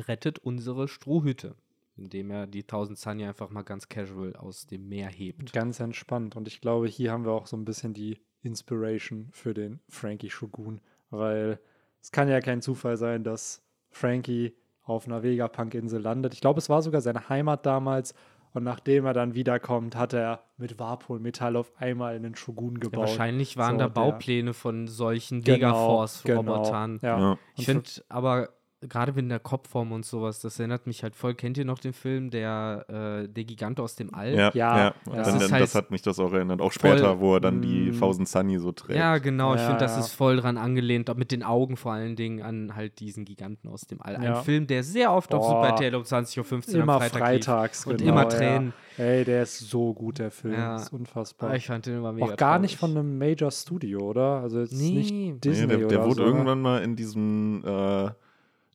[0.07, 1.55] rettet unsere Strohhüte,
[1.97, 5.51] indem er die 1000 Sunny einfach mal ganz casual aus dem Meer hebt.
[5.53, 6.35] Ganz entspannt.
[6.35, 10.29] Und ich glaube, hier haben wir auch so ein bisschen die Inspiration für den Frankie
[10.29, 11.59] Shogun, weil
[12.01, 16.33] es kann ja kein Zufall sein, dass Frankie auf einer Vegapunk-Insel landet.
[16.33, 18.13] Ich glaube, es war sogar seine Heimat damals.
[18.53, 22.79] Und nachdem er dann wiederkommt, hat er mit Warpol Metall auf einmal einen Shogun Ja,
[22.81, 22.99] gebaut.
[23.01, 26.97] wahrscheinlich waren So, da Baupläne von solchen Genau, Vega-Force-Robotern.
[26.99, 27.19] Genau, ja.
[27.31, 27.37] Ja.
[27.55, 28.49] Ich finde aber,
[28.87, 31.35] gerade in der Kopfform und sowas, das erinnert mich halt voll.
[31.35, 34.33] Kennt ihr noch den Film, der, äh, der Gigant aus dem All?
[34.33, 34.77] Ja, Ja, ja.
[34.77, 34.93] ja.
[35.05, 36.61] Dann, Das dann, ist halt das hat mich das auch erinnert.
[36.61, 37.93] Auch voll- später, wo er dann die Mm.
[37.93, 38.97] 1000 Sunny so trägt.
[38.97, 39.53] Ja, genau.
[39.53, 42.41] Ich Ja, finde, das ist voll dran angelehnt, auch mit den Augen vor allen Dingen
[42.41, 44.15] an halt diesen Giganten aus dem All.
[44.17, 44.35] Ein.
[44.43, 45.61] Film, der sehr oft auf Boah.
[45.67, 47.85] Super RTL um 20.15 Uhr Immer am Freitag freitags.
[47.85, 47.91] lief.
[47.93, 48.27] Und genau, immer ja.
[48.29, 48.73] Tränen.
[48.97, 50.53] Ey, der ist so gut, der Film.
[50.55, 50.73] Ja.
[50.73, 51.49] Das ist unfassbar.
[51.49, 52.93] Aber ich fand den immer mega auch gar nicht traurig.
[52.95, 54.41] von einem Major Studio, oder?
[54.41, 54.91] Also jetzt Nee.
[54.91, 58.09] nicht Disney Nee, der, der oder wurde so, irgendwann mal in diesem, äh,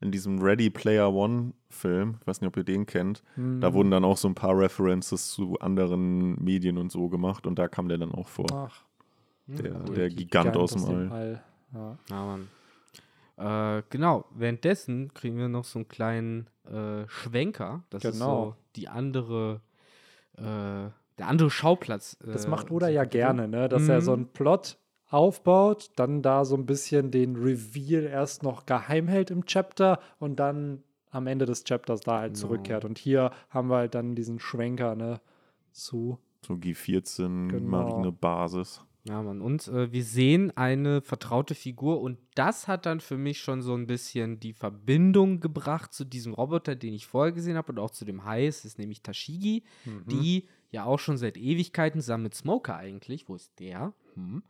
[0.00, 3.60] in diesem Ready Player One Film, ich weiß nicht, ob ihr den kennt, Mhm.
[3.60, 7.58] da wurden dann auch so ein paar References zu anderen Medien und so gemacht und
[7.58, 8.46] da kam der dann auch vor.
[8.52, 8.82] Ach,
[9.46, 9.94] der, cool.
[9.94, 11.42] der Gigant aus dem All.
[11.74, 11.98] Ja.
[12.10, 12.48] Ja, Mann.
[13.38, 17.82] Äh, genau, währenddessen kriegen wir noch so einen kleinen äh, Schwenker.
[17.90, 18.44] Das ist Genau.
[18.46, 19.60] so die andere,
[20.36, 22.16] äh, der andere Schauplatz.
[22.24, 23.68] Das äh, macht Oda ja gerne, ne?
[23.68, 24.16] dass er so Mhm.
[24.16, 24.78] einen Plot
[25.08, 30.36] aufbaut, dann da so ein bisschen den Reveal erst noch geheim hält im Chapter und
[30.40, 32.40] dann am Ende des Chapters da halt Genau.
[32.48, 32.84] zurückkehrt.
[32.84, 35.20] Und hier haben wir halt dann diesen Schwenker ne,
[35.72, 36.18] zu.
[36.46, 37.68] So G14 Genau.
[37.70, 38.82] Marinebasis.
[39.08, 39.40] Ja, Mann.
[39.40, 43.72] Und äh, wir sehen eine vertraute Figur und das hat dann für mich schon so
[43.74, 47.92] ein bisschen die Verbindung gebracht zu diesem Roboter, den ich vorher gesehen habe und auch
[47.92, 48.46] zu dem Hai.
[48.48, 50.06] Es ist nämlich Tashigi, Mhm.
[50.08, 53.92] die ja auch schon seit Ewigkeiten zusammen mit Smoker eigentlich, wo ist der?
[54.14, 54.42] Hm,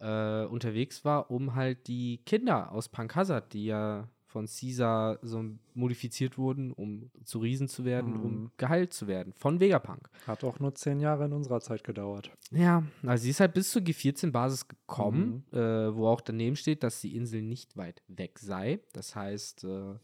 [0.00, 5.44] äh, unterwegs war, um halt die Kinder aus Punk Hazard, die ja von Caesar so
[5.74, 8.50] modifiziert wurden, um zu Riesen zu werden, um Mhm.
[8.58, 10.08] geheilt zu werden von Vegapunk.
[10.24, 12.30] Hat auch nur zehn Jahre in unserer Zeit gedauert.
[12.52, 17.00] Ja, also sie ist halt bis zur G14-Basis gekommen, äh, wo auch daneben steht, dass
[17.00, 18.78] die Insel nicht weit weg sei.
[18.92, 19.94] Das heißt, äh,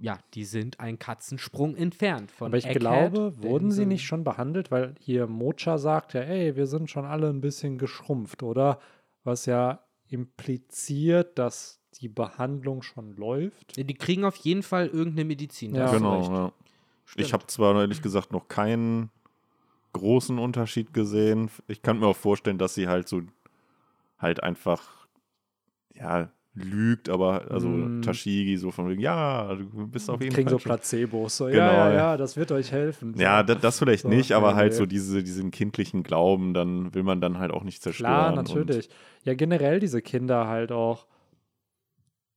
[0.00, 4.22] ja, die sind ein Katzensprung entfernt von Aber ich Egghead, glaube, wurden sie nicht schon
[4.24, 4.70] behandelt?
[4.72, 8.78] Weil hier Mocha sagt ja, ey, wir sind schon alle ein bisschen geschrumpft, oder?
[9.28, 13.76] Was ja impliziert, dass die Behandlung schon läuft.
[13.76, 15.74] Ja, Die kriegen auf jeden Fall irgendeine Medizin.
[15.74, 15.92] da Ja.
[15.92, 16.30] Genau, recht.
[16.30, 16.52] ja.
[17.16, 19.10] Ich habe zwar ehrlich gesagt noch keinen
[19.92, 21.50] großen Unterschied gesehen.
[21.66, 23.20] Ich kann mir auch vorstellen, dass sie halt so
[24.18, 25.06] halt einfach
[25.94, 26.30] ja
[26.62, 28.02] lügt, aber also Mm.
[28.02, 31.36] Tashigi so von wegen, ja, du bist auf jeden kriegen Fall so schon- Placebos.
[31.36, 31.94] So, Genau, ja, ja, ja.
[31.96, 33.14] ja, das wird euch helfen.
[33.14, 33.20] So.
[33.22, 36.94] Ja, das, das vielleicht So, nicht, aber nee, halt so diese, diesen kindlichen Glauben, dann
[36.94, 38.10] will man dann halt auch nicht zerstören.
[38.12, 38.88] Klar, und- natürlich.
[39.24, 41.06] Ja, generell diese Kinder halt auch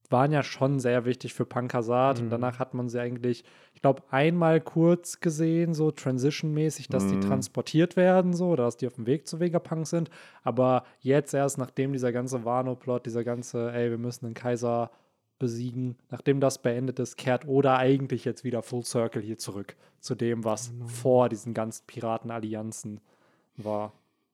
[0.10, 2.30] waren ja schon sehr wichtig für Pankasat und Mhm.
[2.32, 3.46] danach hat man sie eigentlich,
[3.82, 7.22] ich glaube, einmal kurz gesehen, so transition-mäßig, dass die Mhm.
[7.22, 10.12] transportiert werden, so, oder dass die auf dem Weg zu Vegapunk sind.
[10.44, 14.92] Aber jetzt erst, nachdem dieser ganze Wano-Plot, dieser ganze, ey, wir müssen den Kaiser
[15.40, 20.14] besiegen, nachdem das beendet ist, kehrt Oda eigentlich jetzt wieder Full Circle hier zurück zu
[20.14, 20.86] dem, was Genau.
[20.86, 23.00] vor diesen ganzen Piratenallianzen
[23.58, 23.94] war.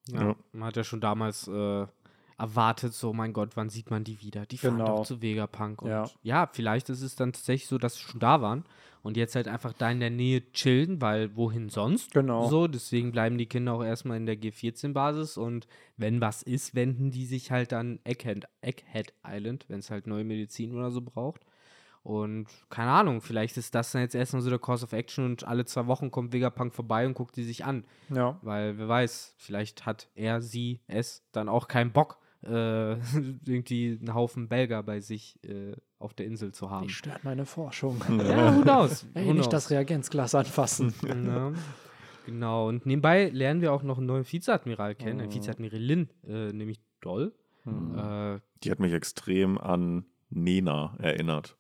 [0.09, 0.35] Ja, Ja.
[0.51, 1.85] Man hat ja schon damals äh,
[2.38, 4.45] erwartet, so mein Gott, wann sieht man die wieder?
[4.45, 4.97] Die fahren Genau.
[4.97, 5.81] doch zu Vegapunk.
[5.81, 6.09] Und Ja.
[6.21, 6.49] ja.
[6.51, 8.63] vielleicht ist es dann tatsächlich so, dass sie schon da waren
[9.01, 12.13] und jetzt halt einfach da in der Nähe chillen, weil wohin sonst?
[12.13, 12.47] Genau.
[12.47, 15.67] So, deswegen bleiben die Kinder auch erstmal in der G14-Basis und
[15.97, 20.23] wenn was ist, wenden die sich halt an Egghead, Egghead Island, wenn es halt neue
[20.23, 21.41] Medizin oder so braucht.
[22.03, 25.45] Und keine Ahnung, vielleicht ist das dann jetzt erstmal so der Course of Action und
[25.45, 27.83] alle zwei Wochen kommt Vegapunk vorbei und guckt die sich an.
[28.09, 28.38] Ja.
[28.43, 32.17] Weil wer weiß, vielleicht hat er, sie, es dann auch keinen Bock,
[32.47, 32.93] äh,
[33.45, 36.87] irgendwie einen Haufen Belger bei sich äh, auf der Insel zu haben.
[36.87, 38.01] Die stört meine Forschung.
[38.19, 39.05] Ja, who knows?
[39.13, 39.49] Ey, who nicht knows?
[39.49, 40.93] das Reagenzglas anfassen.
[41.05, 41.51] Ja,
[42.25, 42.67] genau.
[42.67, 45.33] Und nebenbei lernen wir auch noch einen neuen Vizeadmiral kennen, eine Mhm.
[45.33, 47.33] Vizeadmiralin, äh, nämlich Doll.
[47.65, 47.97] Mhm.
[47.97, 51.57] Äh, Die hat mich extrem an Nena erinnert.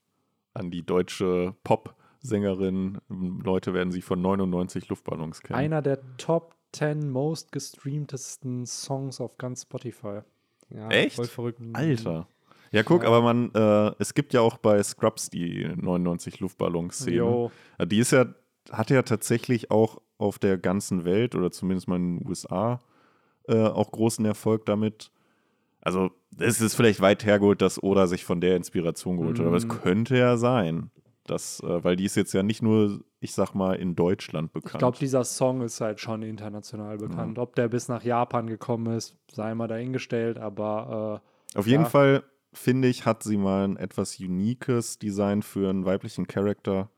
[0.53, 2.97] An die deutsche Pop-Sängerin.
[3.09, 5.59] Leute werden sie von 99 Luftballons kennen.
[5.59, 10.21] Einer der Top 10 most gestreamtesten Songs auf ganz Spotify.
[10.69, 11.15] Ja, Echt?
[11.15, 11.59] Voll verrückt.
[11.73, 12.27] Alter.
[12.71, 13.07] Ja, guck, Ja.
[13.09, 17.15] aber man, äh, es gibt ja auch bei Scrubs die 99 Luftballons-Szene.
[17.17, 17.51] Jo.
[17.79, 18.25] Ja, Die ist ja,
[18.71, 22.81] hat ja tatsächlich auch auf der ganzen Welt oder zumindest mal in den USA
[23.47, 25.11] äh, auch großen Erfolg damit.
[25.79, 29.55] Also, es ist vielleicht weit hergeholt, dass Oda sich von der Inspiration geholt hat, aber
[29.55, 29.69] es Mm.
[29.69, 30.91] könnte ja sein.
[31.29, 34.73] Dass, äh, weil die ist jetzt ja nicht nur, ich sag mal, in Deutschland bekannt.
[34.75, 37.37] Ich glaube, dieser Song ist halt schon international bekannt.
[37.39, 41.21] Ob der bis nach Japan gekommen ist, sei mal dahingestellt, aber
[41.55, 41.89] Auf jeden Ja.
[41.89, 42.23] Fall,
[42.53, 46.89] finde ich, hat sie mal ein etwas uniques Design für einen weiblichen Charakter.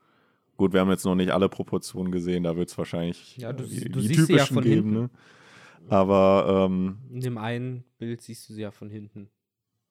[0.56, 3.64] Gut, wir haben jetzt noch nicht alle Proportionen gesehen, da wird es wahrscheinlich Ja, du-
[3.64, 4.90] äh, die, du die siehst sie ja typischen von geben.
[4.90, 5.00] hinten.
[5.02, 5.10] Ne?
[5.88, 9.30] Aber ähm, In dem einen Bild siehst du sie ja von hinten.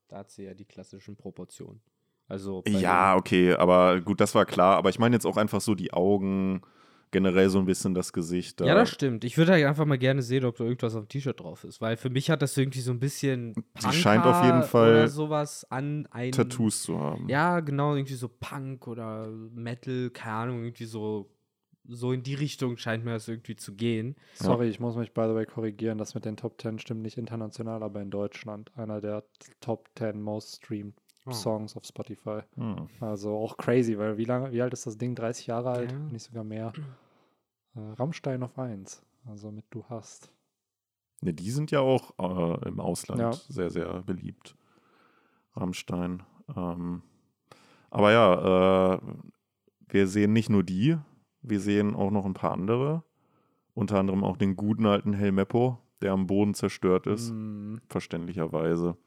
[0.08, 1.82] Da hat sie ja die klassischen Proportionen.
[2.30, 4.78] Also ja, okay, aber gut, das war klar.
[4.78, 6.62] Aber ich meine jetzt auch einfach so die Augen,
[7.12, 8.62] generell so ein bisschen das Gesicht.
[8.62, 8.66] Da.
[8.66, 9.24] ja, das stimmt.
[9.24, 11.82] Ich würde halt einfach mal gerne sehen, ob da irgendwas auf dem T-Shirt drauf ist,
[11.82, 15.08] weil für mich hat das irgendwie so ein bisschen Sie scheint auf jeden Fall oder
[15.08, 17.28] sowas an ein Tattoos zu haben.
[17.28, 21.32] Ja, genau, irgendwie so Punk oder Metal, keine Ahnung, irgendwie so
[21.92, 24.16] so in die Richtung scheint mir das irgendwie zu gehen.
[24.36, 25.98] sorry, ich muss mich by the way korrigieren.
[25.98, 28.72] Das mit den Top 10 stimmt nicht international, aber in Deutschland.
[28.76, 29.24] Einer der
[29.60, 30.94] Top 10 most streamed.
[31.32, 32.42] Songs auf Spotify.
[32.56, 32.88] Hm.
[33.02, 35.16] Also auch crazy, weil wie lange, wie alt ist das Ding?
[35.16, 35.92] 30 Jahre alt?
[35.92, 35.98] Ja.
[35.98, 36.74] Nicht sogar mehr.
[37.76, 39.04] Äh, Rammstein auf 1.
[39.28, 40.32] Also mit Du hast.
[41.22, 43.32] Ne, die sind ja auch äh, im Ausland Ja.
[43.32, 44.56] sehr, sehr beliebt.
[45.56, 46.24] Rammstein.
[46.56, 47.04] Ähm,
[47.92, 49.00] aber ja, äh,
[49.88, 50.98] wir sehen nicht nur die,
[51.44, 53.04] wir sehen auch noch ein paar andere.
[53.76, 58.98] Unter anderem auch den guten alten Helmeppo, der am Boden zerstört ist, Mm, verständlicherweise.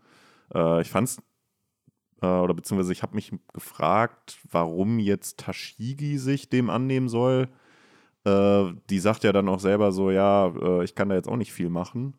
[0.55, 1.21] Äh, ich fand's,
[2.23, 7.49] äh, oder beziehungsweise ich habe mich gefragt, warum jetzt Tashigi sich dem annehmen soll.
[8.25, 11.37] Äh, die sagt ja dann auch selber so, ja, äh, ich kann da jetzt auch
[11.37, 12.15] nicht viel machen.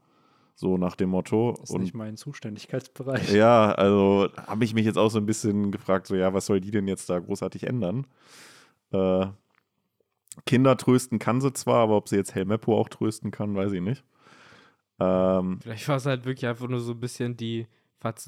[0.55, 1.57] So nach dem Motto.
[1.63, 3.31] ist Und nicht mein Zuständigkeitsbereich.
[3.33, 6.61] ja, also habe ich mich jetzt auch so ein bisschen gefragt, so ja, was soll
[6.61, 8.05] die denn jetzt da großartig ändern?
[8.91, 9.27] Äh,
[10.45, 13.81] Kinder trösten kann sie zwar, aber ob sie jetzt Helmeppo auch trösten kann, weiß ich
[13.81, 14.03] nicht.
[14.99, 17.67] Ähm, Vielleicht war es halt wirklich einfach nur so ein bisschen die,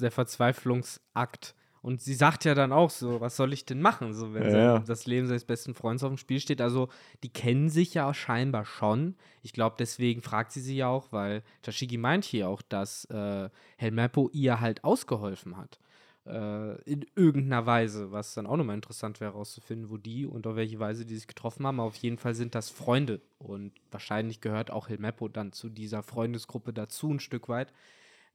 [0.00, 1.54] der Verzweiflungsakt.
[1.86, 4.80] Und sie sagt ja dann auch so, was soll ich denn machen, so wenn Ja,
[4.80, 6.60] das Leben seines besten Freundes auf dem Spiel steht.
[6.60, 6.88] Also
[7.22, 9.14] die kennen sich ja scheinbar schon.
[9.42, 13.50] Ich glaube, deswegen fragt sie sie ja auch, weil Tashigi meint hier auch, dass äh,
[13.76, 15.78] Helmeppo ihr halt ausgeholfen hat.
[16.26, 20.56] Äh, in irgendeiner Weise, was dann auch nochmal interessant wäre herauszufinden, wo die und auf
[20.56, 21.78] welche Weise die sich getroffen haben.
[21.78, 26.02] Aber auf jeden Fall sind das Freunde und wahrscheinlich gehört auch Helmeppo dann zu dieser
[26.02, 27.72] Freundesgruppe dazu ein Stück weit.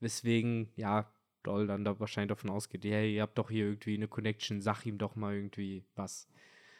[0.00, 1.12] Weswegen, ja,
[1.42, 4.84] Doll dann da wahrscheinlich davon ausgeht, hey, ihr habt doch hier irgendwie eine Connection, sag
[4.86, 6.28] ihm doch mal irgendwie was.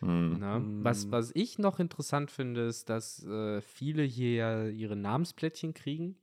[0.01, 0.39] hm.
[0.41, 0.67] Ne?
[0.81, 6.17] Was, was ich noch interessant finde, ist, dass äh, viele hier ja ihre Namensplättchen kriegen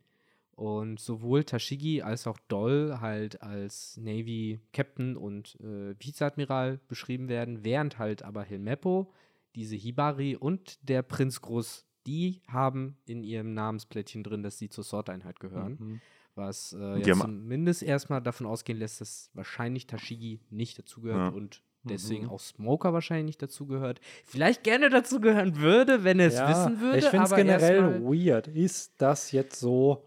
[0.60, 7.64] Und sowohl Tashigi als auch Doll halt als Navy Captain und äh, Vizeadmiral beschrieben werden,
[7.64, 9.14] während halt aber Hilmeppo,
[9.56, 14.84] diese Hibari und der Prinz Groß, die haben in ihrem Namensplättchen drin, dass sie zur
[14.84, 15.78] Sorteinheit gehören.
[15.80, 16.02] Mhm.
[16.36, 21.38] Was äh, ja zumindest erstmal davon ausgehen lässt, dass wahrscheinlich Tashigi nicht dazugehört Ja.
[21.38, 22.30] und deswegen Mhm.
[22.32, 24.00] auch Smoker wahrscheinlich nicht dazugehört.
[24.26, 26.98] Vielleicht gerne dazugehören würde, wenn er es wissen würde.
[27.00, 28.48] Ich finde es generell weird.
[28.48, 30.06] Ist das jetzt so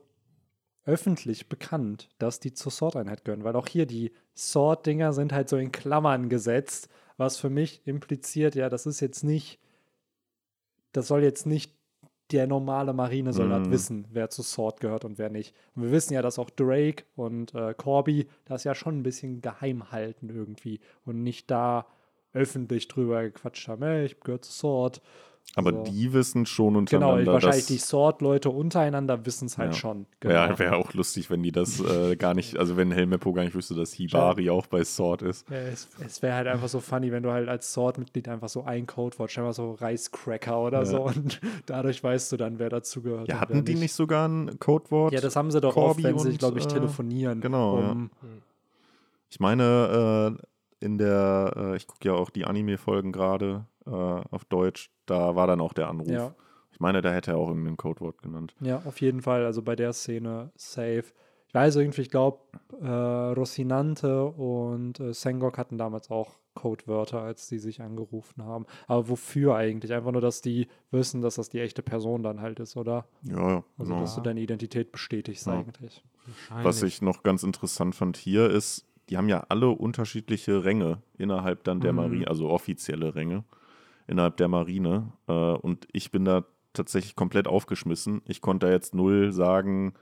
[0.85, 3.45] öffentlich bekannt, dass die zur Sword-Einheit gehören?
[3.45, 8.55] Weil auch hier die Sword-Dinger sind halt so in Klammern gesetzt, was für mich impliziert,
[8.55, 9.59] ja, das ist jetzt nicht,
[10.93, 11.75] das soll jetzt nicht
[12.33, 13.71] der normale Marinesoldat Mhm.
[13.71, 15.55] wissen, wer zu Sword gehört und wer nicht.
[15.75, 19.41] Und wir wissen ja, dass auch Drake und äh, Corby das ja schon ein bisschen
[19.43, 21.87] geheim halten irgendwie und nicht da
[22.33, 25.03] öffentlich drüber gequatscht haben, hey, ich gehöre zu Sword.
[25.55, 25.83] Aber So.
[25.85, 29.77] die wissen schon Genau, untereinander, wahrscheinlich die Sword-Leute untereinander wissen es halt Ja.
[29.77, 30.07] schon.
[30.21, 30.35] Genau.
[30.35, 33.55] Ja, wäre auch lustig, wenn die das äh, gar nicht, also wenn Helmeppo gar nicht
[33.55, 35.47] wüsste, dass Hibari auch bei Sword ist.
[35.51, 38.63] Ja, es es wäre halt einfach so funny, wenn du halt als Sword-Mitglied einfach so
[38.65, 40.85] ein Codewort, scheinbar so Reiscracker oder Ja.
[40.87, 43.29] so und dadurch weißt du dann, wer dazugehört.
[43.29, 45.13] Ja, und hatten die nicht sogar ein Codewort?
[45.13, 47.43] Ja, das haben sie doch Corby oft, wenn sie, und, glaube ich, äh, telefonieren.
[47.43, 47.91] genau, ja.
[47.91, 48.11] um,
[49.29, 50.39] Ich meine,
[50.81, 55.35] äh, in der, äh, ich gucke ja auch die Anime-Folgen gerade äh, auf Deutsch, da
[55.37, 56.09] war dann auch der Anruf.
[56.09, 56.35] ja.
[56.75, 58.55] Ich meine, da hätte er auch irgendein Codewort genannt.
[58.61, 59.45] Ja, auf jeden Fall.
[59.45, 61.05] Also bei der Szene safe.
[61.47, 62.39] Ich weiß irgendwie, ich glaube,
[62.81, 68.65] äh, Rocinante und äh, Sengok hatten damals auch Codewörter, als die sich angerufen haben.
[68.87, 69.93] Aber wofür eigentlich?
[69.93, 73.07] Einfach nur, dass die wissen, dass das die echte Person dann halt ist, oder?
[73.23, 73.65] Ja, ja.
[73.79, 74.01] Also, genau.
[74.01, 75.53] dass du deine Identität bestätigst Ja.
[75.61, 76.03] eigentlich.
[76.63, 81.65] Was ich noch ganz interessant fand hier ist, die haben ja alle unterschiedliche Ränge innerhalb
[81.65, 81.97] dann der Mhm.
[81.99, 83.45] Marine, also offizielle Ränge
[84.07, 85.13] innerhalb der Marine.
[85.29, 88.23] Äh, und ich bin da tatsächlich komplett aufgeschmissen.
[88.27, 89.95] Ich konnte da jetzt null sagen,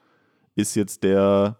[0.54, 1.58] ist jetzt der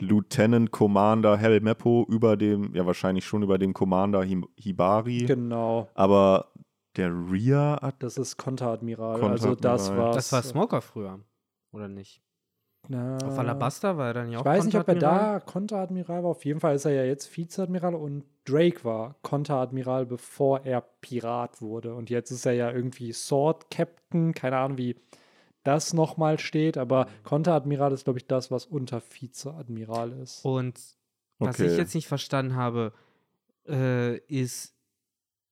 [0.00, 5.88] Lieutenant Commander Helmeppo über dem, ja wahrscheinlich schon über dem Commander Hibari, Genau.
[5.94, 6.48] aber
[6.96, 9.22] der Rear Das ist Konteradmiral.
[9.22, 11.20] Also das war das war Smoker früher,
[11.72, 12.22] oder nicht?
[12.88, 16.22] Na, Auf Alabasta war er dann ja auch Ich weiß nicht, ob er da Konteradmiral
[16.22, 16.30] war.
[16.30, 21.62] Auf jeden Fall ist er ja jetzt Vizeadmiral und Drake war Konteradmiral, bevor er Pirat
[21.62, 21.94] wurde.
[21.94, 24.34] Und jetzt ist er ja irgendwie Sword Captain.
[24.34, 24.96] Keine Ahnung, wie
[25.62, 26.76] das nochmal steht.
[26.76, 30.44] Aber Konteradmiral ist, glaube ich, das, was unter Vizeadmiral ist.
[30.44, 30.78] Und
[31.38, 31.66] was Okay.
[31.70, 32.92] ich jetzt nicht verstanden habe,
[33.66, 34.73] äh, ist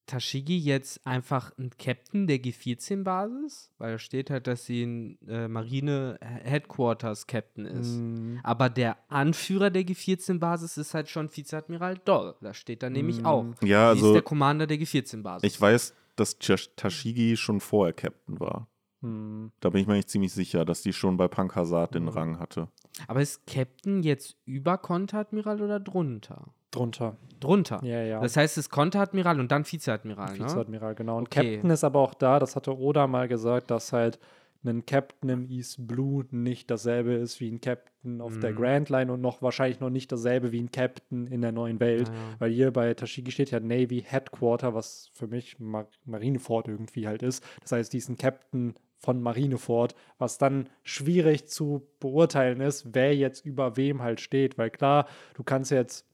[0.07, 3.71] Tashigi jetzt einfach ein Captain der G14-Basis?
[3.79, 7.97] Weil da steht halt, dass sie ein äh, Marine Headquarters Captain ist.
[7.99, 12.35] Mm, Aber der Anführer der G14-Basis ist halt schon Vizeadmiral Doll.
[12.41, 13.27] Da steht da nämlich Mm.
[13.27, 13.45] auch.
[13.63, 15.43] Ja, sie ist also der Commander der G14-Basis.
[15.53, 18.69] ich weiß, dass Tash- Tashigi schon vorher Captain war.
[19.01, 19.47] mm.
[19.61, 22.09] Da bin ich mir eigentlich ziemlich sicher, dass die schon bei Punk Hazard den Mhm.
[22.09, 22.69] Rang hatte.
[23.09, 26.53] Aber ist Captain jetzt über Konteradmiral oder drunter?
[26.73, 27.17] Drunter.
[27.39, 27.81] Drunter.
[27.85, 28.21] Ja, ja.
[28.21, 30.45] Das heißt, es ist Konteradmiral und dann Vizeadmiral, ne?
[30.45, 31.19] Vizeadmiral, genau.
[31.19, 31.55] Und Okay.
[31.55, 34.19] Captain ist aber auch da, das hatte Oda mal gesagt, dass halt
[34.65, 38.57] ein Captain im East Blue nicht dasselbe ist wie ein Captain auf der Mhm.
[38.57, 42.09] Grand Line und noch wahrscheinlich noch nicht dasselbe wie ein Captain in der neuen Welt.
[42.11, 42.37] Ah, ja.
[42.39, 47.25] Weil hier bei Tashigi steht ja Navy Headquarter, was für mich Mar Marineford irgendwie halt
[47.25, 47.43] ist.
[47.63, 53.77] Das heißt, diesen Captain von Marineford, was dann schwierig zu beurteilen ist, wer jetzt über
[53.77, 54.59] wem halt steht.
[54.59, 56.07] Weil klar, du kannst jetzt,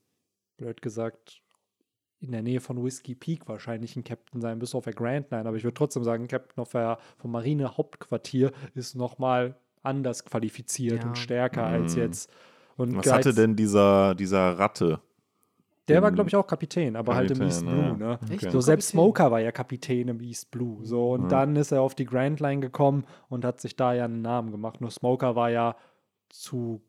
[0.59, 1.41] blöd gesagt,
[2.19, 5.47] in der Nähe von Whiskey Peak wahrscheinlich ein Captain sein, bis auf der Grand Line.
[5.47, 11.07] Aber ich würde trotzdem sagen, Captain auf der, vom Marine-Hauptquartier ist nochmal anders qualifiziert Ja.
[11.09, 12.01] und stärker als Mhm.
[12.01, 12.31] jetzt.
[12.75, 14.99] Und Was hatte denn dieser, dieser Ratte?
[15.87, 17.93] Der war, glaube ich, auch Kapitän, aber halt im Kapitän, East Blue, ja.
[17.95, 18.19] ne?
[18.21, 18.49] Okay.
[18.51, 18.99] So selbst Kapitän?
[19.05, 20.85] Smoker war ja Kapitän im East Blue.
[20.85, 21.27] So, und Ja.
[21.29, 24.51] dann ist er auf die Grand Line gekommen und hat sich da ja einen Namen
[24.51, 24.81] gemacht.
[24.81, 25.75] Nur Smoker war ja
[26.29, 26.81] zu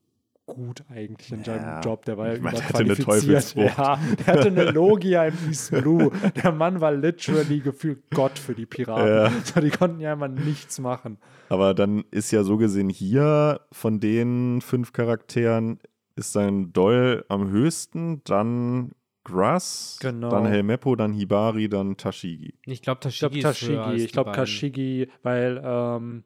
[0.54, 1.80] gut eigentlich in seinem Ja.
[1.80, 2.04] Job.
[2.04, 3.54] Der war ja Ich meine, der hatte eine überqualifiziert.
[3.54, 3.78] Teufelsfrucht.
[3.78, 6.10] Ja, der hatte eine Logia im East Blue.
[6.42, 9.06] Der Mann war literally gefühlt Gott für die Piraten.
[9.08, 9.30] Ja.
[9.44, 11.18] So, die konnten ja immer nichts machen.
[11.48, 15.78] Aber dann ist ja so gesehen hier von den fünf Charakteren
[16.16, 18.92] ist sein Doll am höchsten, dann
[19.24, 20.30] Grass, Genau.
[20.30, 22.54] dann Helmeppo, dann Hibari, dann Tashigi.
[22.66, 24.04] Ich glaube, Ich glaube Tashigi Tashigi.
[24.04, 24.44] Ich glaube beiden.
[24.44, 26.24] Tashigi, weil ähm,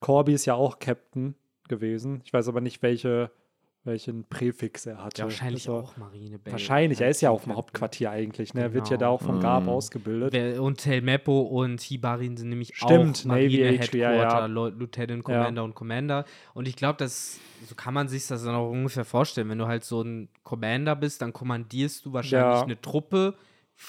[0.00, 1.34] Corby ist ja auch Captain
[1.68, 2.20] gewesen.
[2.24, 3.30] Ich weiß aber nicht, welche,
[3.86, 5.20] welchen Präfix er hatte.
[5.20, 6.52] Ja, wahrscheinlich Also, auch Marine Bay.
[6.52, 7.36] Wahrscheinlich, er ist ja Captain.
[7.36, 8.52] auf dem Hauptquartier eigentlich.
[8.54, 8.62] Ne?
[8.62, 9.00] Er wird ja Genau.
[9.00, 9.68] da auch vom Gab Mhm.
[9.70, 10.58] ausgebildet.
[10.58, 14.18] Und Telmeppo und Hibarin sind nämlich Stimmt, auch Navy Marine HQ, ja, ja.
[14.22, 16.24] Headquarter, Leu- Lieutenant Commander und Commander.
[16.54, 19.48] Und ich glaube, das so kann man sich das dann auch ungefähr vorstellen.
[19.48, 22.62] Wenn du halt so ein Commander bist, dann kommandierst du wahrscheinlich Ja.
[22.62, 23.34] eine Truppe,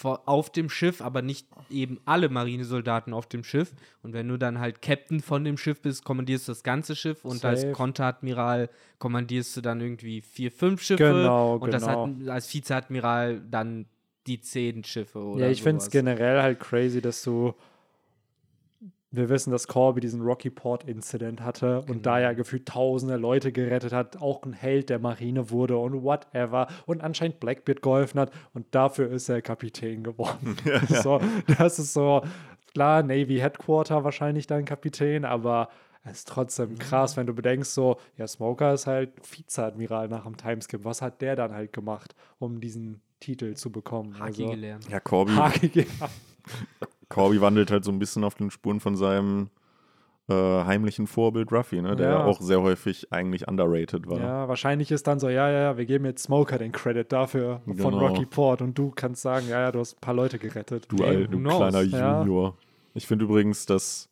[0.04, 3.74] auf dem Schiff, aber nicht eben alle Marinesoldaten auf dem Schiff.
[4.04, 7.24] Und wenn du dann halt Captain von dem Schiff bist, kommandierst du das ganze Schiff
[7.24, 7.48] und Safe.
[7.48, 8.70] als Konteradmiral
[9.00, 11.04] kommandierst du dann irgendwie vier, fünf Schiffe.
[11.04, 12.08] Genau, und genau.
[12.08, 13.86] hat, als Vizeadmiral dann
[14.28, 17.54] die zehn Schiffe oder Ja, ich finde es generell halt crazy, dass du.
[19.18, 22.28] Wir wissen, dass Corby diesen Rocky Port Incident hatte und da Genau.
[22.30, 27.01] ja gefühlt tausende Leute gerettet hat, auch ein Held der Marine wurde und whatever und
[27.01, 30.55] anscheinend Blackbeard geholfen hat und dafür ist er Kapitän geworden.
[30.88, 31.20] So,
[31.57, 32.22] das ist so,
[32.74, 35.70] klar, Navy Headquarter wahrscheinlich dein Kapitän, aber
[36.03, 40.38] es ist trotzdem krass, wenn du bedenkst, so, ja, Smoker ist halt Vizeadmiral nach dem
[40.38, 40.86] Timeskip.
[40.86, 44.18] Was hat der dann halt gemacht, um diesen Titel zu bekommen?
[44.20, 44.88] Haki Also- gelernt.
[44.89, 46.09] Ja, Corby, Haki, ja.
[47.10, 49.49] Corby wandelt halt so ein bisschen auf den Spuren von seinem
[50.30, 51.95] äh, heimlichen Vorbild Ruffy, ne?
[51.95, 52.24] der Ja.
[52.26, 54.20] auch sehr häufig eigentlich underrated war.
[54.20, 57.62] Ja, wahrscheinlich ist dann so, ja, ja, ja, wir geben jetzt Smoker den Credit dafür
[57.66, 57.99] von Genau.
[58.08, 60.86] Rocky Port und du kannst sagen, ja, ja, du hast ein paar Leute gerettet.
[60.89, 62.20] Du, who du kleiner Ja.
[62.20, 62.58] Junior.
[62.93, 64.10] Ich finde übrigens das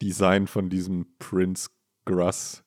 [0.00, 1.68] Design von diesem Prince
[2.06, 2.62] Gruss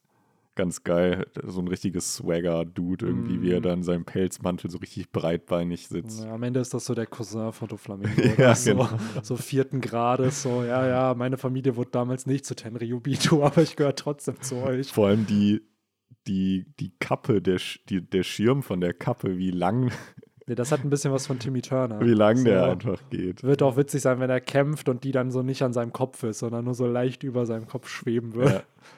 [0.60, 1.26] ganz geil.
[1.45, 3.64] So ein richtiges Swagger-Dude irgendwie, wie er Mm.
[3.64, 6.26] da in seinem Pelzmantel so richtig breitbeinig sitzt.
[6.26, 8.10] Ja, am Ende ist das so der Cousin von Doflamingo.
[8.38, 8.55] Ja, oder?
[8.55, 8.89] so, genau.
[9.24, 13.78] so vierten Grades, so, ja, ja, meine Familie wurde damals nicht zu Tenryubito, aber ich
[13.78, 14.91] gehöre trotzdem zu euch.
[14.91, 15.62] Vor allem die,
[16.28, 19.91] die, die Kappe, der, die, der Schirm von der Kappe, wie lang,
[20.50, 22.02] Nee, das hat ein bisschen was von Timmy Turner.
[22.02, 22.45] wie lang so.
[22.45, 23.43] der einfach geht.
[23.43, 26.24] Wird auch witzig sein, wenn er kämpft und die dann so nicht an seinem Kopf
[26.24, 28.50] ist, sondern nur so leicht über seinem Kopf schweben wird.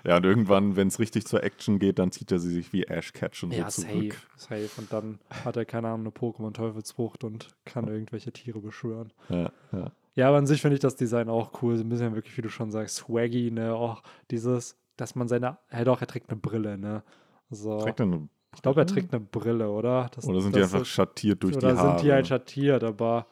[0.05, 0.11] Ja.
[0.11, 2.83] ja, und irgendwann, wenn es richtig zur Action geht, dann zieht er sie sich wie
[2.85, 4.15] Ash Ketchum Ja, so safe, zurück.
[4.37, 4.69] safe.
[4.77, 9.11] Und dann hat er, keine Ahnung, eine Pokémon-Teufelsfrucht und kann irgendwelche Tiere beschwören.
[9.27, 9.91] Ja, ja.
[10.15, 11.75] Ja, aber an sich finde ich das Design auch cool.
[11.75, 13.75] So ein bisschen wirklich, wie du schon sagst, swaggy, ne?
[13.75, 17.03] Auch dieses, dass man seine, ja doch, er trägt eine Brille, ne?
[17.49, 17.77] So.
[17.79, 20.09] Trägt er eine, Ich glaube, er trägt eine Brille, oder?
[20.13, 21.97] Das, oder sind die einfach ist- schattiert durch Oder die Haare?
[21.99, 23.27] sind die halt schattiert, aber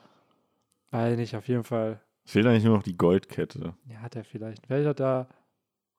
[0.92, 2.02] weiß nicht, auf jeden Fall.
[2.26, 3.74] Fehlt eigentlich nur noch die Goldkette.
[3.86, 4.66] Ja, hat er vielleicht.
[4.68, 5.28] Vielleicht hat er.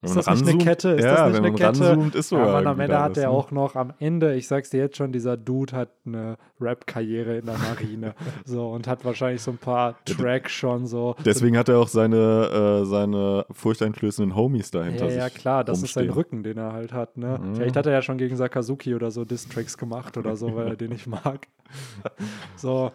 [0.03, 0.88] Wenn Ist das nicht eine ranzoomt- Kette?
[0.92, 1.88] Ist ja, das nicht wenn eine man Kette?
[1.90, 3.30] ranzoomt, ist Ja, sogar Mann, am Ende hat er ne?
[3.30, 7.44] auch noch, am Ende, ich sag's dir jetzt schon, dieser Dude hat eine Rap-Karriere in
[7.44, 8.14] der Marine.
[8.46, 11.16] so, und hat wahrscheinlich so ein paar Tracks schon so.
[11.24, 15.92] Deswegen hat er auch seine, äh, seine furchteinflößenden Homies dahinter Ja, ja, klar, das ist
[15.92, 16.14] sein rumstehen.
[16.18, 17.38] Rücken, den er halt hat, ne?
[17.42, 17.57] Mhm.
[17.57, 20.76] Vielleicht hat er ja schon gegen Sakazuki oder so Distracks gemacht oder so, weil er
[20.76, 21.46] den nicht mag.
[22.57, 22.90] So,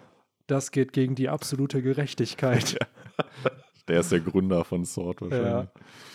[0.48, 2.78] das geht gegen die absolute Gerechtigkeit.
[3.88, 5.70] Der ist der Gründer von Sword wahrscheinlich.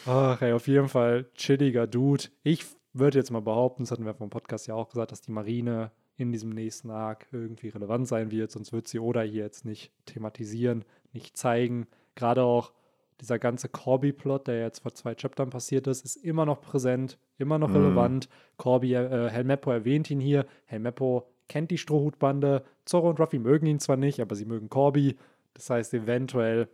[0.07, 2.25] Ach, ey, auf jeden Fall chilliger Dude.
[2.43, 5.31] Ich würde jetzt mal behaupten, das hatten wir vom Podcast ja auch gesagt, dass die
[5.31, 9.65] Marine in diesem nächsten Arc irgendwie relevant sein wird, sonst wird sie Oda hier jetzt
[9.65, 11.87] nicht thematisieren, nicht zeigen.
[12.17, 12.73] Gerade auch
[13.21, 17.59] dieser ganze Corby-Plot, der jetzt vor zwei Chaptern passiert ist, ist immer noch präsent, immer
[17.59, 17.77] noch Mhm.
[17.77, 18.29] relevant.
[18.57, 20.45] Corby, äh, Helmeppo erwähnt ihn hier.
[20.67, 22.65] Helmeppo kennt die Strohhutbande.
[22.85, 25.17] Zorro und Ruffy mögen ihn zwar nicht, aber sie mögen Corby.
[25.55, 26.69] Das heißt, eventuell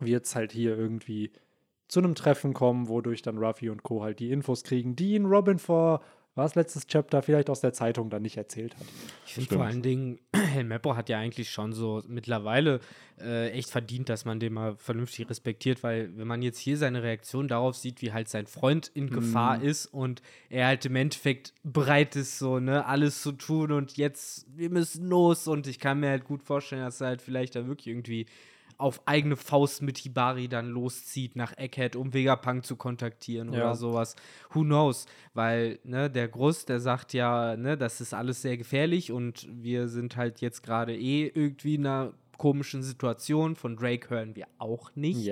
[0.00, 1.32] wird es halt hier irgendwie
[1.88, 4.02] zu einem Treffen kommen, wodurch dann Ruffy und Co.
[4.02, 6.02] halt die Infos kriegen, die ihnen Robin vor,
[6.38, 8.86] war es letztes Chapter, vielleicht aus der Zeitung dann nicht erzählt hat.
[9.26, 12.78] Ich finde vor allen Dingen, Helmeppo hat ja eigentlich schon so mittlerweile
[13.20, 17.02] äh, echt verdient, dass man den mal vernünftig respektiert, weil wenn man jetzt hier seine
[17.02, 21.54] Reaktion darauf sieht, wie halt sein Freund in Gefahr ist und er halt im Endeffekt
[21.64, 25.98] bereit ist, so, ne, alles zu tun und jetzt, wir müssen los und ich kann
[25.98, 28.26] mir halt gut vorstellen, dass er halt vielleicht da wirklich irgendwie
[28.78, 33.58] auf eigene Faust mit Hibari dann loszieht nach Egghead, um Vegapunk zu kontaktieren Ja.
[33.64, 34.14] oder sowas.
[34.52, 35.06] Who knows?
[35.34, 39.88] Weil, ne, der Groß, der sagt ja, ne, das ist alles sehr gefährlich und wir
[39.88, 43.56] sind halt jetzt gerade eh irgendwie in einer komischen Situation.
[43.56, 45.24] Von Drake hören wir auch nichts.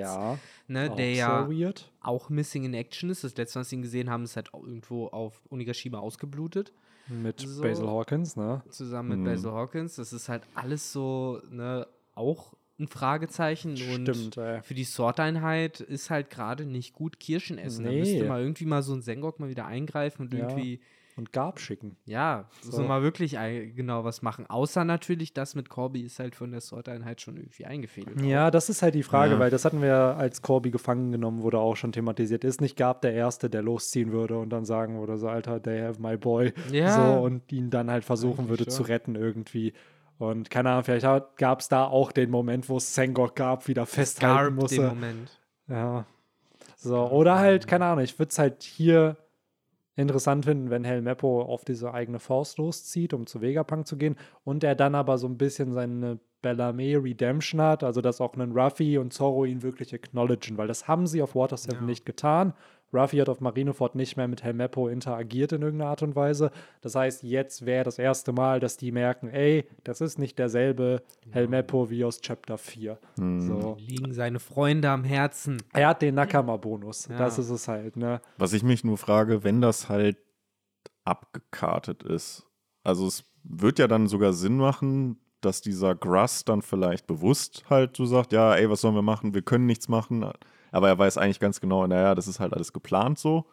[0.67, 1.89] Ne, auch der so ja weird.
[2.01, 3.23] auch Missing in Action ist.
[3.23, 6.73] Das letzte, was wir ihn gesehen haben, ist halt irgendwo auf Onigashima ausgeblutet.
[7.07, 7.61] Mit So.
[7.61, 8.61] Basil Hawkins, ne?
[8.69, 9.23] Zusammen mit Mhm.
[9.23, 9.95] Basil Hawkins.
[9.95, 13.71] Das ist halt alles so, ne, auch ein Fragezeichen.
[13.93, 14.61] Und Stimmt, ey.
[14.61, 17.85] für die Sorteinheit ist halt gerade nicht gut Kirschen essen.
[17.85, 18.27] Da müsste Nee.
[18.27, 20.41] mal irgendwie mal so ein Sengok mal wieder eingreifen und Ja.
[20.47, 20.79] irgendwie,
[21.15, 21.95] Und Garb schicken.
[22.05, 22.83] ja, so, So.
[22.83, 23.35] mal wirklich
[23.75, 24.45] genau was machen.
[24.47, 28.21] Außer natürlich, das mit Corby ist halt von der Sorteinheit schon irgendwie eingefädelt.
[28.21, 29.39] Ja, das ist halt die Frage, Ja.
[29.39, 32.43] weil das hatten wir, als Corby gefangen genommen wurde, auch schon thematisiert.
[32.43, 35.81] Ist nicht Gab der Erste, der losziehen würde und dann sagen würde, so, Alter, they
[35.81, 36.53] have my boy.
[36.71, 36.91] Ja.
[37.15, 38.85] So, und ihn dann halt versuchen Eigentlich würde zu schon.
[38.85, 39.73] retten irgendwie.
[40.19, 41.05] Und keine Ahnung, vielleicht
[41.37, 44.81] gab es da auch den Moment, wo es Sengok gab, wieder festhalten Garb den musste.
[44.87, 45.41] Moment.
[45.67, 46.05] Ja.
[46.75, 49.17] So, oder halt, keine Ahnung, ich würde es halt hier
[49.95, 54.63] interessant finden, wenn Helmeppo auf diese eigene Faust loszieht, um zu Vegapunk zu gehen und
[54.63, 58.99] er dann aber so ein bisschen seine Bellamy Redemption hat, also dass auch einen Ruffy
[58.99, 61.81] und Zorro ihn wirklich acknowledgen, weil das haben sie auf Water 7 Ja.
[61.81, 62.53] nicht getan
[62.93, 66.51] Ruffy hat auf Marineford nicht mehr mit Helmeppo interagiert in irgendeiner Art und Weise.
[66.81, 71.03] Das heißt, jetzt wäre das erste Mal, dass die merken, ey, das ist nicht derselbe
[71.31, 72.97] Helmeppo wie aus Chapter 4.
[73.15, 73.77] So.
[73.79, 75.61] Liegen seine Freunde am Herzen.
[75.73, 77.07] Er hat den Nakama-Bonus.
[77.09, 77.17] Ja.
[77.17, 78.21] Das ist es halt, ne?
[78.37, 80.17] Was ich mich nur frage, wenn das halt
[81.03, 82.45] abgekartet ist.
[82.83, 87.95] Also es wird ja dann sogar Sinn machen, dass dieser Gruss dann vielleicht bewusst halt
[87.95, 89.33] so sagt, ja, ey, was sollen wir machen?
[89.33, 90.31] Wir können nichts machen.
[90.71, 93.45] Aber er weiß eigentlich ganz genau, naja, das ist halt alles geplant so.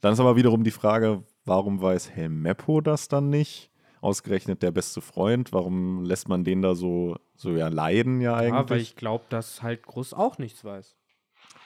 [0.00, 3.70] Dann ist aber wiederum die Frage, warum weiß Helmeppo das dann nicht?
[4.00, 8.52] Ausgerechnet der beste Freund, warum lässt man den da so, so ja leiden ja Ja,
[8.52, 8.82] weil eigentlich?
[8.82, 10.96] ich glaube, dass halt Groß auch nichts weiß.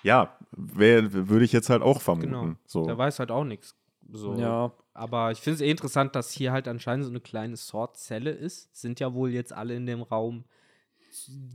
[0.02, 2.30] Ja, wär- würde ich jetzt halt auch vermuten.
[2.30, 2.54] Genau.
[2.66, 2.84] So.
[2.86, 3.76] Der weiß halt auch nichts.
[4.10, 4.34] So.
[4.34, 4.72] Ja.
[4.94, 8.74] Aber ich finde es eh interessant, dass hier halt anscheinend so eine kleine Sword-Zelle ist.
[8.76, 10.44] Sind ja wohl jetzt alle in dem Raum,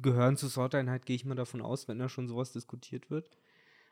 [0.02, 3.30] gehören zur Sword-Einheit, gehe ich mal davon aus, wenn da schon sowas diskutiert wird.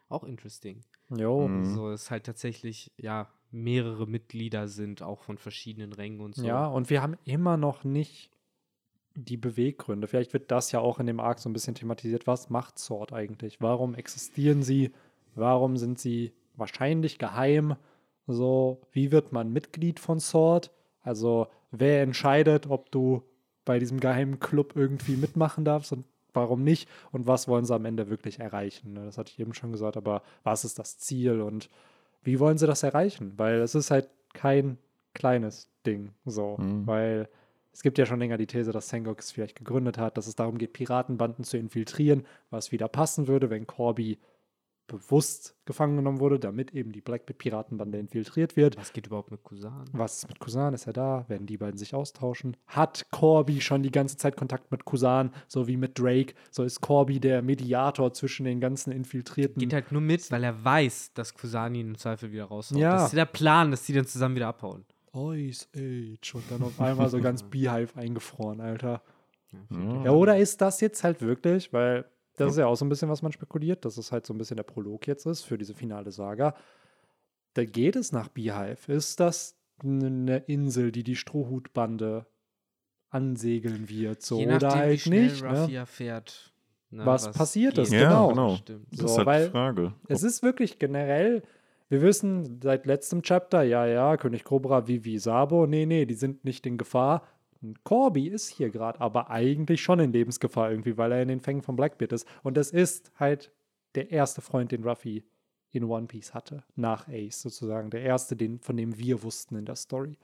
[0.09, 0.83] Auch interesting.
[1.09, 1.47] Jo.
[1.47, 1.65] Mhm.
[1.75, 6.45] So, es halt tatsächlich, ja, mehrere Mitglieder sind, auch von verschiedenen Rängen und so.
[6.45, 8.29] Ja, und wir haben immer noch nicht
[9.15, 10.07] die Beweggründe.
[10.07, 12.27] Vielleicht wird das ja auch in dem Arc so ein bisschen thematisiert.
[12.27, 13.59] Was macht Sword eigentlich?
[13.61, 14.91] Warum existieren sie?
[15.33, 17.75] Warum sind sie wahrscheinlich geheim?
[18.27, 20.71] So, wie wird man Mitglied von Sword?
[21.01, 23.23] Also, wer entscheidet, ob du
[23.67, 26.89] bei diesem geheimen Club irgendwie mitmachen darfst und warum nicht?
[27.11, 28.93] Und was wollen sie am Ende wirklich erreichen?
[28.93, 29.05] ne?
[29.05, 31.69] Das hatte ich eben schon gesagt, aber was ist das Ziel und
[32.23, 33.33] wie wollen sie das erreichen?
[33.37, 34.77] Weil es ist halt kein
[35.13, 36.85] kleines Ding, so, Mhm.
[36.87, 37.29] weil
[37.73, 40.35] es gibt ja schon länger die These, dass Sengoku es vielleicht gegründet hat, dass es
[40.35, 44.17] darum geht, Piratenbanden zu infiltrieren, was wieder passen würde, wenn Corby
[44.87, 48.77] bewusst gefangen genommen wurde, damit eben die Blackbeard-Piratenbande infiltriert wird.
[48.77, 49.85] Was geht überhaupt mit Kusan?
[49.91, 50.73] Was ist mit Kusan?
[50.73, 51.25] Ist er da?
[51.27, 52.55] Werden die beiden sich austauschen?
[52.67, 56.33] Hat Corby schon die ganze Zeit Kontakt mit Kusan, so wie mit Drake?
[56.51, 59.59] So ist Corby der Mediator zwischen den ganzen Infiltrierten.
[59.59, 62.79] Geht halt nur mit, weil er weiß, dass Kusan ihn im Zweifel wieder raushaut.
[62.79, 62.93] Ja.
[62.93, 64.85] Das ist der Plan, dass die dann zusammen wieder abhauen.
[65.13, 69.01] Ice Age und dann auf einmal so ganz Beehive eingefroren, Alter.
[69.71, 70.03] Ja.
[70.05, 72.05] Ja, oder ist das jetzt halt wirklich, weil
[72.37, 74.37] das ist ja auch so ein bisschen, was man spekuliert, dass es halt so ein
[74.37, 76.55] bisschen der Prolog jetzt ist für diese finale Saga.
[77.53, 78.91] Da geht es nach Beehive.
[78.91, 82.25] Ist das eine Insel, die die Strohhutbande
[83.09, 84.21] ansegeln wird?
[84.21, 85.43] So, Je nachdem, oder wie halt schnell nicht.
[85.43, 85.75] Ne?
[85.75, 86.53] erfährt.
[86.89, 88.01] ne, Was passiert ist, geht.
[88.01, 88.29] Ja, genau.
[88.29, 88.57] genau.
[88.91, 89.93] Das So, ist halt weil die Frage.
[90.07, 91.43] Es ist wirklich generell,
[91.89, 96.43] wir wissen seit letztem Chapter, ja, ja, König Cobra, Vivi, Sabo, nee, nee, die sind
[96.45, 97.23] nicht in Gefahr.
[97.61, 101.41] Und Corby ist hier gerade, aber eigentlich schon in Lebensgefahr irgendwie, weil er in den
[101.41, 102.27] Fängen von Blackbeard ist.
[102.43, 103.51] Und das ist halt
[103.95, 105.23] der erste Freund, den Ruffy
[105.71, 107.89] in One Piece hatte, nach Ace sozusagen.
[107.89, 110.17] Der erste, den, von dem wir wussten in der Story.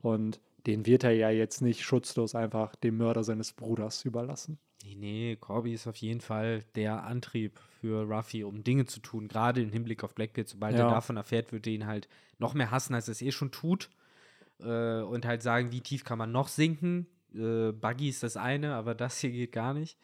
[0.00, 4.58] Und den wird er ja jetzt nicht schutzlos einfach dem Mörder seines Bruders überlassen.
[4.84, 9.28] Nee, nee, Corby ist auf jeden Fall der Antrieb für Ruffy, um Dinge zu tun,
[9.28, 10.48] gerade im Hinblick auf Blackbeard.
[10.48, 10.84] Sobald Ja.
[10.86, 13.50] er davon erfährt, wird er ihn halt noch mehr hassen, als er es eh schon
[13.50, 13.90] tut.
[14.62, 17.06] Äh, und halt sagen, wie tief kann man noch sinken.
[17.34, 19.98] Äh, Buggy ist das eine, aber das hier geht gar nicht.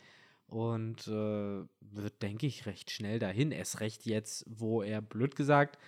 [0.48, 3.52] Und äh, wird, denke ich, recht schnell dahin.
[3.52, 5.78] Erst recht jetzt, wo er, blöd gesagt,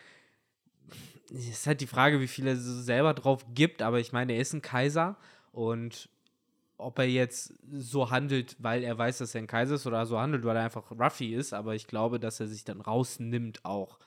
[1.30, 4.54] ist halt die Frage, wie viel er selber drauf gibt, aber ich meine, er ist
[4.54, 5.16] ein Kaiser
[5.52, 6.08] und
[6.78, 10.18] ob er jetzt so handelt, weil er weiß, dass er ein Kaiser ist, oder so
[10.18, 13.98] handelt, weil er einfach Ruffy ist, aber ich glaube, dass er sich dann rausnimmt auch,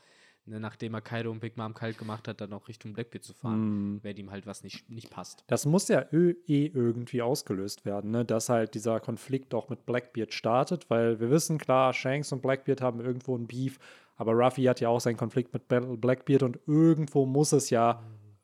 [0.52, 3.34] ne, nachdem er Kaido und Big Mom kalt gemacht hat, dann auch Richtung Blackbeard zu
[3.34, 5.44] fahren, wenn ihm halt was nicht, nicht passt.
[5.48, 8.24] Das muss ja ö- eh irgendwie ausgelöst werden, ne?
[8.26, 12.82] dass halt dieser Konflikt auch mit Blackbeard startet, weil wir wissen, klar, Shanks und Blackbeard
[12.82, 13.80] haben irgendwo ein Beef,
[14.18, 18.04] aber Ruffy hat ja auch seinen Konflikt mit Blackbeard und irgendwo muss es ja,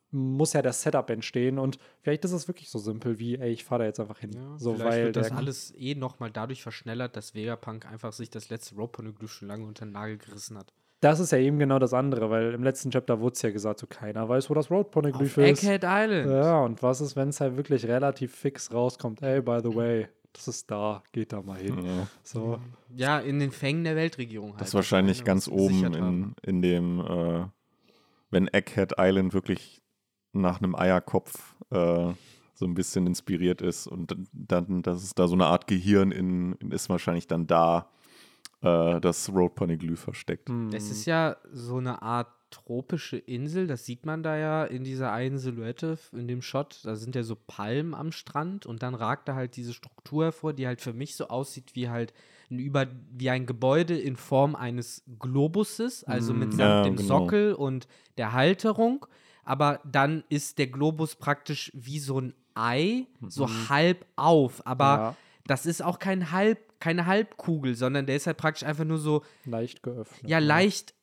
[0.10, 3.66] muss ja das Setup entstehen und vielleicht ist es wirklich so simpel wie, ey, ich
[3.66, 4.32] fahre da jetzt einfach hin.
[4.58, 8.50] so, Vielleicht weil wird das alles eh nochmal dadurch verschnellert, dass Vegapunk einfach sich das
[8.50, 10.74] letzte Rope-Poneglyph schon lange unter den Nagel gerissen hat.
[11.00, 13.80] Das ist ja eben genau das andere, weil im letzten Chapter wurde es ja gesagt,
[13.80, 15.64] so keiner weiß, wo das Road Poneglyph ist.
[15.64, 16.32] Egghead Island.
[16.32, 19.22] Ja, und was ist, wenn es halt wirklich relativ fix rauskommt?
[19.22, 21.86] Ey, by the way, das ist da, geht da mal hin.
[21.86, 22.08] Ja.
[22.24, 22.60] So.
[22.96, 24.62] Ja, in den Fängen der Weltregierung halt.
[24.62, 27.46] Das ist wahrscheinlich ne, ganz oben in, in dem, äh,
[28.32, 29.84] wenn Egghead Island wirklich
[30.34, 32.14] nach einem Eierkopf äh,
[32.54, 36.54] so ein bisschen inspiriert ist und dann, dass es da so eine Art Gehirn in,
[36.54, 37.90] in ist wahrscheinlich dann da
[38.62, 40.50] äh, das Road Poneglyph versteckt.
[40.50, 40.70] Hm.
[40.74, 45.12] Es ist ja so eine Art tropische Insel, das sieht man da ja in dieser
[45.12, 46.80] einen Silhouette, in dem Shot.
[46.86, 50.54] Da sind ja so Palmen am Strand und dann ragt da halt diese Struktur hervor,
[50.54, 52.14] die halt für mich so aussieht wie halt
[52.50, 57.08] ein über wie ein Gebäude in Form eines Globuses, also mit Mm, ja, dem genau.
[57.20, 57.88] Sockel und
[58.18, 59.06] der Halterung.
[59.44, 64.66] Aber dann ist der Globus praktisch wie so ein Ei, so halb auf.
[64.66, 65.16] Aber Ja.
[65.46, 69.24] das ist auch kein halb, keine Halbkugel, sondern der ist halt praktisch einfach nur so
[69.46, 70.30] leicht geöffnet.
[70.30, 70.46] ja, ne?
[70.46, 70.94] leicht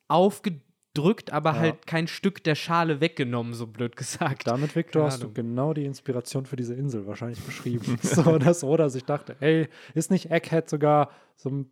[0.93, 1.59] drückt, aber Ja.
[1.59, 4.47] halt kein Stück der Schale weggenommen, so blöd gesagt.
[4.47, 7.97] Damit, Victor, hast du genau die Inspiration für diese Insel wahrscheinlich beschrieben.
[8.01, 11.69] so, dass Oda sich dachte, ey, ist nicht Egghead sogar so ein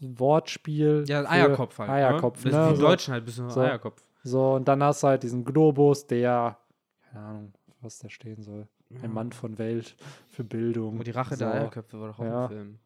[0.00, 1.04] Wortspiel?
[1.08, 1.90] ja, Eierkopf halt.
[1.90, 2.50] Eierkopf, ne?
[2.50, 2.56] ne?
[2.56, 3.60] Das im so, Deutschen halt ein bisschen so.
[3.60, 4.02] Eierkopf.
[4.22, 6.58] so, und dann hast du halt diesen Globus, der,
[7.10, 8.68] keine Ahnung, was da stehen soll.
[9.02, 9.94] Ein Mann von Welt
[10.28, 10.98] für Bildung.
[10.98, 11.44] Und die Rache so.
[11.44, 12.42] der Eierköpfe war doch auch Ja.
[12.44, 12.78] ein Film.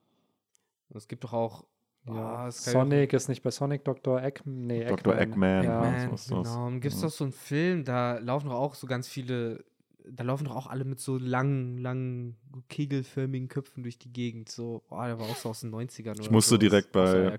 [0.95, 1.64] Und es gibt doch auch.
[2.07, 4.22] Ja, auch- Sonic ist nicht bei Sonic Dr.
[4.22, 5.18] Egg, nee, Dr.
[5.18, 5.64] Eggman.
[5.64, 5.80] Ja.
[5.80, 6.66] Man, was genau.
[6.66, 7.07] Und gibt es Mhm.
[7.07, 9.64] doch so einen Film, da laufen doch auch so ganz viele,
[10.07, 12.36] da laufen doch auch alle mit so langen, langen,
[12.68, 14.51] kegelförmigen Köpfen durch die Gegend.
[14.51, 16.20] So, oh, der war auch so aus den 90ern.
[16.20, 17.38] Ich musste sowas, direkt bei-.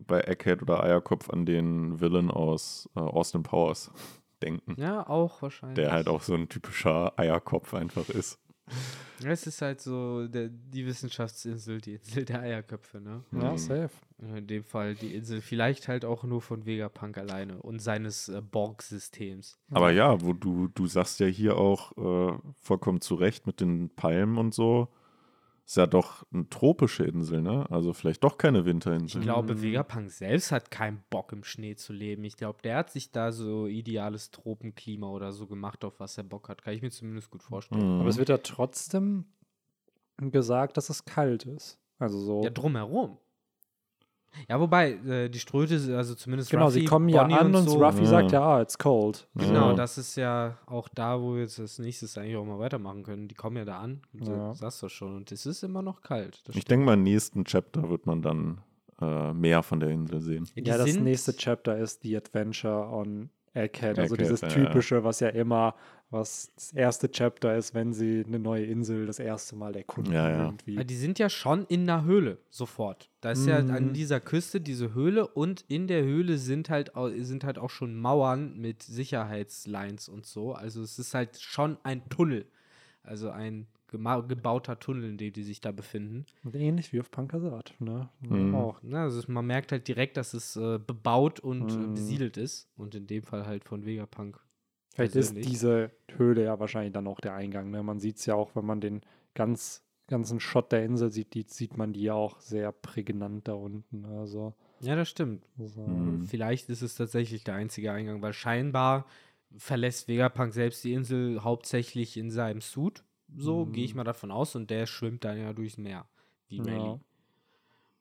[0.00, 3.92] Bei Egghead oder Eierkopf an den Villain aus äh, Austin Powers
[4.42, 4.74] denken.
[4.76, 5.76] Ja, auch wahrscheinlich.
[5.76, 8.38] Der halt auch so ein typischer Eierkopf einfach ist.
[9.22, 13.22] Es ist halt so der, die Wissenschaftsinsel, die Insel der Eierköpfe, ne?
[13.32, 13.58] Ja, Mhm.
[13.58, 13.90] safe.
[14.18, 18.40] In dem Fall die Insel vielleicht halt auch nur von Vegapunk alleine und seines äh,
[18.40, 19.58] Borg-Systems.
[19.70, 23.90] Aber ja, wo du, du sagst ja hier auch äh, vollkommen zu Recht mit den
[23.90, 24.88] Palmen und so,
[25.70, 27.64] ist ja doch eine tropische Insel, ne?
[27.70, 29.20] Also vielleicht doch keine Ich Winterinsel.
[29.20, 29.62] glaube, Mhm.
[29.62, 32.24] Vegapunk selbst hat keinen Bock im Schnee zu leben.
[32.24, 36.24] Ich glaube, der hat sich da so ideales Tropenklima oder so gemacht, auf was er
[36.24, 36.62] Bock hat.
[36.64, 37.94] Kann ich mir zumindest gut vorstellen.
[37.94, 38.00] Mhm.
[38.00, 39.26] Aber es wird ja trotzdem
[40.18, 41.78] gesagt, dass es kalt ist.
[42.00, 42.42] Also so.
[42.42, 43.18] Ja, drumherum.
[44.48, 47.68] Ja, wobei, äh, die Ströte, also zumindest genau, Ruffy, sie kommen ja Bonnie an und,
[47.68, 48.06] so, Ruffy Ja.
[48.08, 49.26] sagt ja, ah, it's cold.
[49.34, 49.74] Genau, Ja.
[49.74, 53.28] das ist ja auch da, wo wir jetzt als nächstes eigentlich auch mal weitermachen können.
[53.28, 54.54] Die kommen ja da an, du Ja.
[54.54, 55.16] sagst das schon.
[55.16, 56.40] Und es ist immer noch kalt.
[56.46, 58.60] Das Ich denke mal, im nächsten Chapter wird man dann
[59.02, 60.46] äh, mehr von der Insel sehen.
[60.54, 63.98] Die Ja, das nächste Chapter ist The Adventure on Egghead.
[63.98, 65.74] Also Egghead, dieses typische, was ja immer,
[66.10, 70.12] was das erste Chapter ist, wenn sie eine neue Insel das erste Mal erkunden.
[70.12, 70.44] Ja, ja.
[70.46, 70.76] Irgendwie.
[70.76, 73.08] Aber die sind ja schon in der Höhle, sofort.
[73.20, 73.70] Da ist ja Mhm.
[73.70, 77.94] an dieser Küste diese Höhle und in der Höhle sind halt, sind halt auch schon
[77.96, 80.52] Mauern mit Sicherheitslines und so.
[80.52, 82.46] Also es ist halt schon ein Tunnel.
[83.02, 86.24] Also ein gebauter Tunnel, in dem die sich da befinden.
[86.44, 87.74] Und ähnlich wie auf Pankasat.
[87.80, 88.08] Ne?
[88.20, 88.54] Mhm.
[88.54, 88.78] Auch.
[88.82, 91.94] Na, also man merkt halt direkt, dass es äh, bebaut und äh, Mhm.
[91.94, 92.68] besiedelt ist.
[92.76, 94.38] Und in dem Fall halt von Vegapunk.
[95.08, 97.70] Vielleicht ist diese Höhle ja wahrscheinlich dann auch der Eingang.
[97.70, 97.82] Ne?
[97.82, 99.02] Man sieht es ja auch, wenn man den
[99.34, 103.54] ganz, ganzen Shot der Insel sieht, die, sieht man die ja auch sehr prägnant da
[103.54, 104.04] unten.
[104.04, 105.46] Also, Ja, das stimmt.
[105.58, 105.82] so.
[105.82, 106.24] Mhm.
[106.26, 109.06] Vielleicht ist es tatsächlich der einzige Eingang, weil scheinbar
[109.56, 113.04] verlässt Vegapunk selbst die Insel hauptsächlich in seinem Suit.
[113.36, 113.72] So Mhm.
[113.72, 114.54] gehe ich mal davon aus.
[114.56, 116.06] Und der schwimmt dann ja durchs Meer.
[116.48, 116.64] Wie Ja.
[116.64, 117.00] Rayleigh.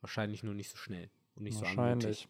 [0.01, 2.05] Wahrscheinlich nur nicht so schnell und nicht so Wahrscheinlich.
[2.05, 2.27] anmutig.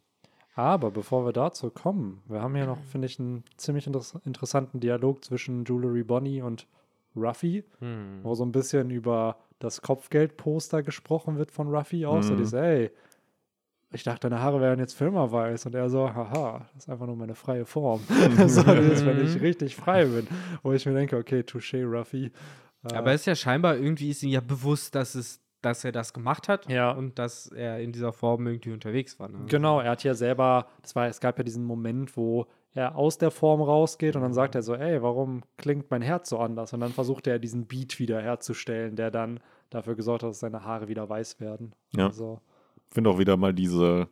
[0.55, 4.79] Aber bevor wir dazu kommen, wir haben hier noch, finde ich, einen ziemlich interess interessanten
[4.79, 6.67] Dialog zwischen Jewelry Bonnie und
[7.15, 8.19] Ruffy, Hm.
[8.23, 12.21] wo so ein bisschen über das Kopfgeldposter gesprochen wird von Ruffy auch.
[12.23, 12.37] So Mhm.
[12.37, 12.91] dieses, ey,
[13.91, 15.65] ich dachte, deine Haare wären jetzt für immer weiß.
[15.65, 18.01] Und er so, haha, das ist einfach nur meine freie Form.
[18.47, 20.27] so dieses, wenn ich richtig frei bin.
[20.61, 22.31] Wo ich mir denke, okay, touché, Ruffy.
[22.83, 25.91] Äh, Aber es ist ja scheinbar irgendwie ist ihm ja bewusst, dass es dass er
[25.91, 26.91] das gemacht hat Ja.
[26.91, 29.27] und dass er in dieser Form irgendwie unterwegs war.
[29.29, 29.39] Ne?
[29.47, 33.17] Genau, er hat ja selber, das war, es gab ja diesen Moment, wo er aus
[33.17, 36.71] der Form rausgeht und dann sagt er so, ey, warum klingt mein Herz so anders?
[36.71, 39.39] Und dann versucht er diesen Beat wieder herzustellen, der dann
[39.69, 41.73] dafür gesorgt hat, dass seine Haare wieder weiß werden.
[41.95, 42.05] Ja.
[42.07, 42.39] Also,
[42.87, 44.07] Ich finde auch wieder mal diese,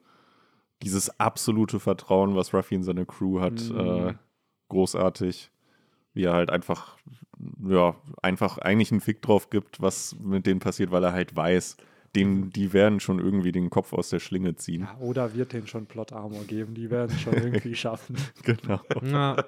[0.84, 3.80] dieses absolute Vertrauen, was Ruffy in seine Crew hat, Mhm.
[4.10, 4.14] äh,
[4.70, 5.52] großartig.
[6.14, 6.98] Wie er halt einfach,
[7.68, 11.78] ja, einfach eigentlich einen Fick drauf gibt, was mit denen passiert, weil er halt weiß,
[12.16, 14.82] den, die werden schon irgendwie den Kopf aus der Schlinge ziehen.
[14.82, 18.16] ja, oder wird denen schon Plot Armor geben, die werden es schon irgendwie schaffen.
[18.44, 18.80] Genau.
[19.04, 19.44] Ja.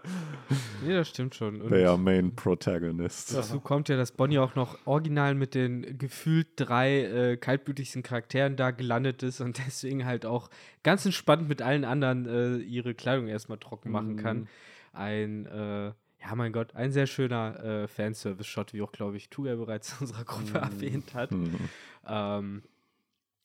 [0.85, 1.61] nee, das stimmt schon.
[1.61, 3.33] Und Der Main Protagonist.
[3.33, 8.55] Dazu kommt ja, dass Bonnie auch noch original mit den gefühlt drei äh, kaltblütigsten Charakteren
[8.55, 10.49] da gelandet ist und deswegen halt auch
[10.83, 14.37] ganz entspannt mit allen anderen äh, ihre Kleidung erstmal trocken machen kann.
[14.37, 14.47] Mhm.
[14.93, 15.91] Ein, äh,
[16.21, 19.97] ja, mein Gott, ein sehr schöner äh, Fanservice-Shot, wie auch, glaube ich, Tuga bereits in
[20.07, 20.55] unserer Gruppe Mhm.
[20.55, 21.31] erwähnt hat.
[21.31, 21.69] Mhm.
[22.07, 22.63] Ähm,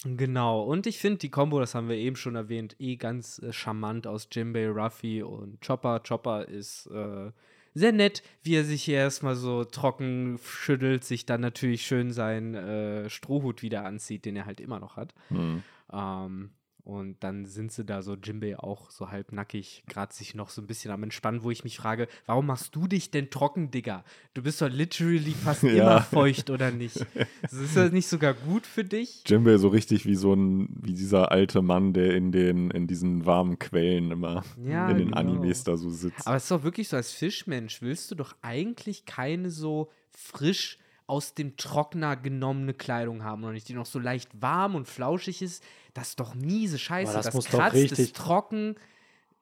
[0.05, 3.53] genau, und ich finde die Combo, das haben wir eben schon erwähnt, eh ganz äh,
[3.53, 6.01] charmant aus Jimbei, Ruffy und Chopper.
[6.01, 7.31] Chopper ist äh,
[7.75, 12.55] sehr nett, wie er sich hier erstmal so trocken schüttelt, sich dann natürlich schön seinen
[12.55, 15.14] äh, Strohhut wieder anzieht, den er halt immer noch hat.
[15.31, 15.62] Mhm.
[15.93, 16.51] Ähm,
[16.85, 20.66] und dann sind sie da so, Jimbei auch so halbnackig, gerade sich noch so ein
[20.66, 24.05] bisschen am Entspannen, wo ich mich frage, warum machst du dich denn trocken, Digga?
[24.35, 25.70] Du bist doch literally fast Ja.
[25.70, 26.97] immer feucht, oder nicht?
[27.51, 29.22] Ist das nicht sogar gut für dich?
[29.26, 33.24] Jimbei so richtig wie so ein, wie dieser alte Mann, der in den, in diesen
[33.24, 35.16] warmen Quellen immer Ja, in den genau.
[35.16, 36.26] Animes da so sitzt.
[36.26, 40.78] Aber es ist doch wirklich so, als Fischmensch willst du doch eigentlich keine so frisch
[41.07, 45.42] aus dem Trockner genommene Kleidung haben, oder nicht, die noch so leicht warm und flauschig
[45.42, 45.62] ist.
[45.92, 47.12] Das ist doch miese Scheiße.
[47.12, 48.74] das das muss doch kratzt, richtig- ist trocken.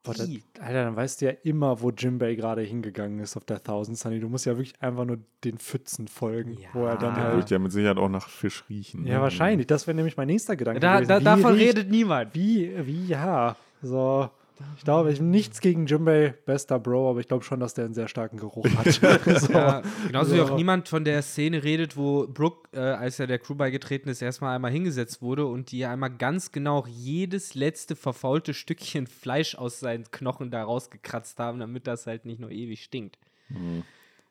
[0.04, 0.28] Boah, das?
[0.58, 4.18] Alter, dann weißt du ja immer, wo Jimbei gerade hingegangen ist auf der Thousand Sunny.
[4.18, 7.14] Du musst ja wirklich einfach nur den Pfützen folgen, wo er dann Ja.
[7.14, 7.36] Der halt.
[7.36, 9.06] wird ja mit Sicherheit auch nach Fisch riechen.
[9.06, 9.20] Ja, ne?
[9.22, 9.68] wahrscheinlich.
[9.68, 10.80] Das wäre nämlich mein nächster Gedanke.
[10.80, 12.34] Da, da, davon riecht- redet niemand.
[12.34, 13.54] Wie, wie, ja.
[13.80, 14.28] So.
[14.76, 17.94] Ich glaube, ich nichts gegen Jimbei, bester Bro, aber ich glaube schon, dass der einen
[17.94, 18.86] sehr starken Geruch hat.
[19.40, 19.52] so.
[19.52, 23.38] Ja, genauso wie auch niemand von der Szene redet, wo Brooke, äh, als er der
[23.38, 28.54] Crew beigetreten ist, erstmal einmal hingesetzt wurde und die einmal ganz genau jedes letzte verfaulte
[28.54, 33.18] Stückchen Fleisch aus seinen Knochen da rausgekratzt haben, damit das halt nicht nur ewig stinkt.
[33.48, 33.82] Mhm.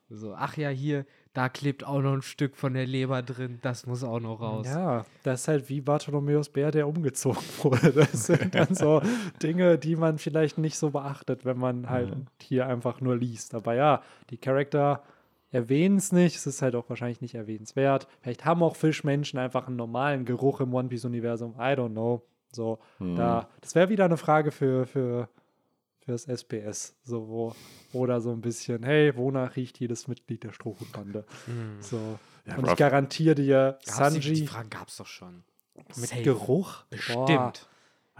[0.09, 3.86] So, ach ja, hier, da klebt auch noch ein Stück von der Leber drin, das
[3.86, 4.67] muss auch noch raus.
[4.67, 7.91] Ja, das ist halt wie Bartholomäus Bär, der umgezogen wurde.
[7.93, 9.01] Das sind dann so
[9.41, 13.55] Dinge, die man vielleicht nicht so beachtet, wenn man halt hier einfach nur liest.
[13.55, 15.03] Aber ja, die Charakter
[15.51, 16.36] erwähnen es nicht.
[16.36, 18.07] Es ist halt auch wahrscheinlich nicht erwähnenswert.
[18.21, 21.55] Vielleicht haben auch Fischmenschen einfach einen normalen Geruch im One Piece-Universum.
[21.57, 22.23] I don't know.
[22.53, 25.29] So, da, das wäre wieder eine Frage für, für
[26.06, 26.95] fürs SPS.
[27.04, 27.56] So, wo,
[27.93, 31.26] oder so ein bisschen, hey, wonach riecht jedes Mitglied der Strohhutbande?
[31.80, 32.20] So.
[32.45, 35.43] Ja, Und ich garantiere dir, Gab's die, die Sanji Frage gab es doch schon.
[35.76, 36.24] mit Safe.
[36.24, 36.84] Geruch.
[37.14, 37.54] Boah.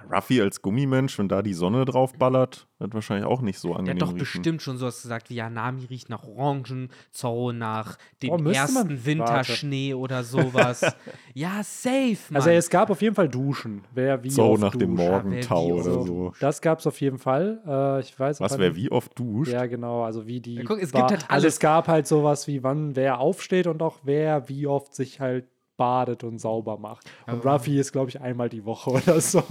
[0.10, 3.78] Ruffy als Gummimensch, wenn da die Sonne drauf ballert, wird wahrscheinlich auch nicht so Der
[3.80, 4.20] angenehm hat doch riechen.
[4.20, 9.06] bestimmt schon sowas gesagt wie, ja, Nami riecht nach Orangen, Zorro nach dem man- ersten
[9.06, 10.82] Winterschnee oder sowas.
[11.34, 12.38] ja, safe, Mann.
[12.42, 13.84] Also es gab auf jeden Fall Duschen.
[13.94, 15.10] Wer wie So oft nach dem duscht.
[15.10, 16.34] Morgentau wie oder so.
[16.40, 17.62] Das gab es auf jeden Fall.
[17.68, 19.52] Äh, ich weiß Was, wer wie oft duscht?
[19.52, 20.04] Ja, genau.
[20.04, 20.56] Also wie die.
[20.56, 21.54] Ja, guck, es war- gibt halt Also alles.
[21.56, 25.46] es gab halt sowas wie, wann wer aufsteht und auch wer wie oft sich halt
[25.78, 27.10] badet und sauber macht.
[27.28, 29.44] Und Ruffy ist, glaube ich, einmal die Woche oder so.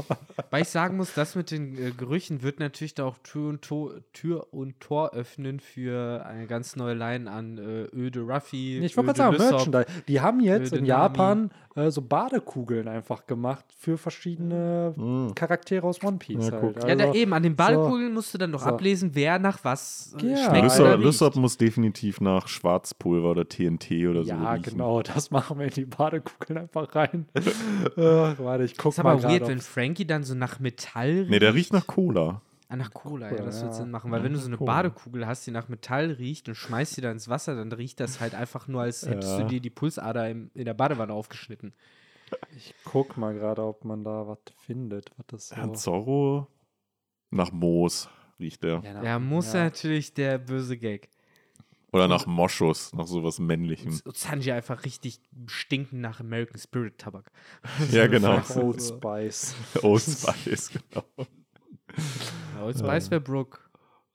[0.50, 3.62] Weil ich sagen muss, das mit den äh, Gerüchen wird natürlich da auch Tür und,
[3.62, 8.78] Tor, Tür und Tor öffnen für eine ganz neue Line an äh, Öde Ruffy.
[8.78, 9.50] Ich wollte gerade sagen, Lysop.
[9.72, 10.02] Merchandise.
[10.06, 10.84] Die haben jetzt in.
[10.84, 14.94] Japan äh, so Badekugeln einfach gemacht für verschiedene
[15.34, 16.48] Charaktere aus One Piece.
[16.48, 16.84] Ja, halt.
[16.84, 18.66] Ja, da Also, eben, an den Badekugeln musst du dann doch So.
[18.70, 20.36] ablesen, wer nach was äh, Ja.
[20.48, 20.98] schmeckt Lysop.
[21.00, 25.72] Lysop muss definitiv nach Schwarzpulver oder TNT oder so Ja, genau, das machen wir in
[25.72, 26.19] die Badekugeln
[26.56, 27.26] einfach rein.
[27.34, 31.30] Ach, warte, ich guck Ist mal aber weird, wenn Frankie dann so nach Metall riecht.
[31.30, 32.42] Nee, der riecht nach Cola.
[32.68, 33.78] Ah, nach Cola, ja, das wird ja.
[33.78, 34.12] Sinn machen.
[34.12, 34.72] Weil wenn du so eine Cola.
[34.74, 38.20] Badekugel hast, die nach Metall riecht und schmeißt sie da ins Wasser, dann riecht das
[38.20, 39.42] halt einfach nur, als hättest Ja.
[39.42, 41.72] du dir die Pulsader im, in der Badewanne aufgeschnitten.
[42.56, 45.10] Ich guck mal gerade, ob man da was findet.
[45.16, 45.56] Was das so.
[45.56, 46.46] Ja, Zorro
[47.30, 48.08] nach Moos
[48.38, 48.80] riecht der.
[48.84, 49.64] Ja, Ja, muss ja.
[49.64, 51.08] natürlich der böse Gag.
[51.93, 54.01] Oder nach Moschus, nach sowas Männlichem.
[54.14, 57.32] Sanji einfach richtig stinken nach American Spirit Tabak.
[57.91, 58.41] Ja, genau.
[58.55, 59.55] Old Spice.
[59.82, 61.05] Old Spice, genau.
[62.57, 63.59] Ja, Old Spice wäre Brooke.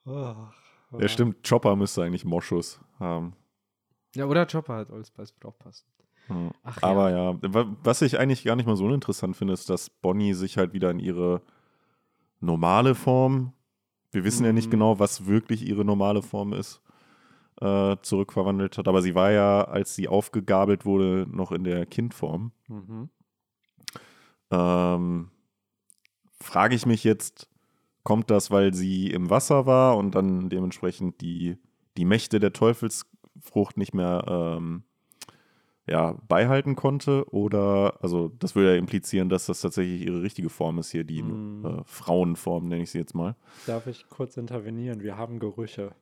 [0.05, 1.47] Ja, stimmt.
[1.47, 3.33] Chopper müsste eigentlich Moschus haben.
[4.15, 5.85] Ja, oder Chopper hat Old Spice wird auch passen.
[6.29, 6.51] Ja.
[6.63, 6.87] Ach ja.
[6.87, 10.33] Aber ja, wa- was ich eigentlich gar nicht mal so uninteressant finde, ist, dass Bonnie
[10.33, 11.41] sich halt wieder in ihre
[12.39, 13.51] normale Form,
[14.11, 14.71] wir wissen ja nicht Mhm.
[14.71, 16.81] genau, was wirklich ihre normale Form ist,
[17.61, 18.87] äh, zurückverwandelt hat.
[18.87, 22.51] Aber sie war ja, als sie aufgegabelt wurde, noch in der Kindform.
[22.67, 23.09] Mhm.
[24.51, 25.31] Ähm,
[26.39, 27.49] frage ich mich jetzt,
[28.03, 31.57] kommt das, weil sie im Wasser war und dann dementsprechend die,
[31.97, 34.83] die Mächte der Teufelsfrucht nicht mehr ähm,
[35.87, 37.25] ja, beihalten konnte?
[37.31, 41.23] Oder, also das würde ja implizieren, dass das tatsächlich ihre richtige Form ist hier, die
[41.23, 41.65] Mhm.
[41.65, 43.35] äh, Frauenform, nenne ich sie jetzt mal.
[43.65, 45.01] Darf ich kurz intervenieren?
[45.01, 45.95] Wir haben Gerüche.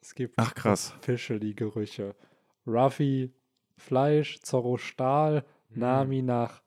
[0.00, 0.94] Es gibt Ach krass.
[1.00, 2.14] Fische, die Gerüche.
[2.66, 3.32] Ruffy
[3.76, 5.80] Fleisch, Zorro Stahl, Mhm.
[5.80, 6.62] Nami nach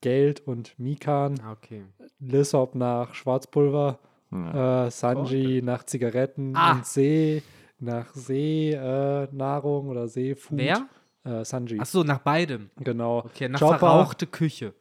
[0.00, 1.84] Geld und Mikan, Ah, okay.
[2.18, 3.98] Lissop nach Schwarzpulver,
[4.30, 4.86] Ja.
[4.86, 6.72] äh, Sanji nach Zigaretten Ah.
[6.72, 7.42] und See
[7.78, 10.58] nach Seenahrung äh, Nahrung oder Seefood.
[10.58, 10.86] Wer?
[11.24, 11.78] Äh, Sanji.
[11.80, 12.70] Ach so, nach beidem.
[12.78, 13.18] Genau.
[13.20, 14.74] Okay, nach Chopper, verrauchte Küche.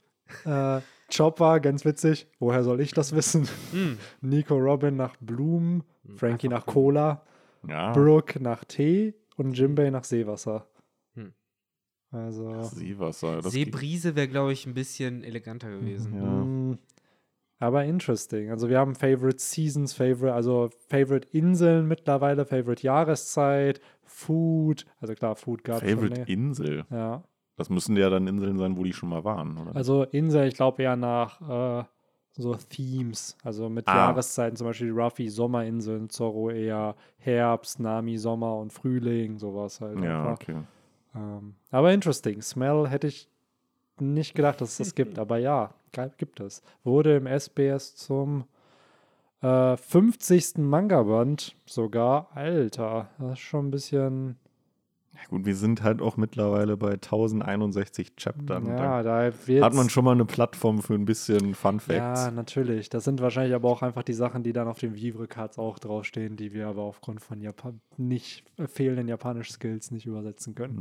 [0.45, 0.81] äh,
[1.15, 2.27] Chopper, ganz witzig.
[2.39, 3.47] Woher soll ich das wissen?
[3.71, 3.97] Hm.
[4.21, 5.83] Nico Robin nach Blumen,
[6.15, 7.23] Frankie einfach nach Cola,
[7.67, 7.91] ja.
[7.91, 10.67] Brooke nach Tee und Jimbei nach Seewasser.
[11.15, 11.33] Hm.
[12.11, 12.61] Also.
[12.63, 13.41] Seewasser.
[13.41, 16.15] Das Seebrise wäre, glaube ich, ein bisschen eleganter gewesen.
[16.15, 16.23] Ja.
[16.23, 16.77] Mm,
[17.59, 18.49] Aber interesting.
[18.49, 24.85] Also wir haben Favorite Seasons, Favorite, also Favorite Inseln mittlerweile, Favorite Jahreszeit, Food.
[24.99, 25.97] Also klar, Food gab es schon.
[25.97, 26.29] Favorite länger.
[26.29, 26.85] Insel.
[26.89, 27.23] Ja.
[27.57, 29.75] Das müssen ja dann Inseln sein, wo die schon mal waren, oder?
[29.75, 31.85] Also Insel, ich glaube eher nach äh,
[32.37, 33.95] so Themes, also mit Ah.
[34.07, 39.99] Jahreszeiten, zum Beispiel Ruffy Sommerinseln, Zorro eher Herbst, Nami Sommer und Frühling, sowas halt.
[40.01, 40.33] ja, einfach.
[40.41, 40.57] okay.
[41.15, 42.41] Ähm, aber interesting.
[42.41, 43.27] Smell hätte ich
[43.99, 45.73] nicht gedacht, dass es das gibt, aber ja,
[46.17, 46.63] gibt es.
[46.83, 48.45] Wurde im SBS zum
[49.41, 50.57] äh, 50.
[50.57, 52.29] Manga-Band sogar.
[52.33, 54.37] Alter, das ist schon ein bisschen.
[55.13, 58.65] Ja, gut, wir sind halt auch mittlerweile bei 1061 Chaptern.
[58.65, 59.31] Ja, da
[59.61, 62.21] hat man schon mal eine Plattform für ein bisschen Fun Facts.
[62.25, 62.89] Ja, natürlich.
[62.89, 66.37] Das sind wahrscheinlich aber auch einfach die Sachen, die dann auf den Vivre-Cards auch draufstehen,
[66.37, 70.79] die wir aber aufgrund von Japan nicht äh, fehlenden japanischen Skills nicht übersetzen können.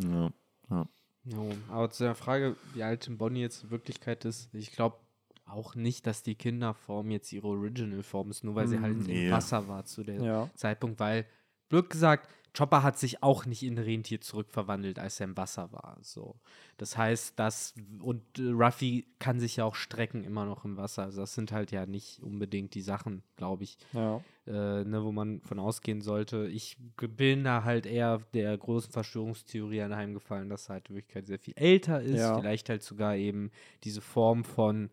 [0.71, 0.87] Ja, ja.
[1.25, 4.97] Jo, aber zu der Frage, wie alt Tim Bonnie jetzt in Wirklichkeit ist, ich glaube
[5.45, 9.27] auch nicht, dass die Kinderform jetzt ihre Original-Form ist, nur weil sie halt Mm, nee.
[9.27, 10.49] im Wasser war zu dem Ja.
[10.55, 11.27] Zeitpunkt, weil,
[11.69, 15.99] blöd gesagt, Chopper hat sich auch nicht in Rentier zurückverwandelt, als er im Wasser war.
[16.03, 16.35] So.
[16.79, 21.05] Das heißt, dass, und äh, Ruffy kann sich ja auch strecken immer noch im Wasser.
[21.05, 24.21] Also das sind halt ja nicht unbedingt die Sachen, glaube ich, Ja.
[24.47, 26.49] äh, ne, wo man von ausgehen sollte.
[26.49, 31.39] Ich bin da halt eher der großen Verschwörungstheorie anheimgefallen, dass er halt in Wirklichkeit sehr
[31.39, 32.19] viel älter ist.
[32.19, 32.37] Ja.
[32.39, 33.51] Vielleicht halt sogar eben
[33.85, 34.91] diese Form von,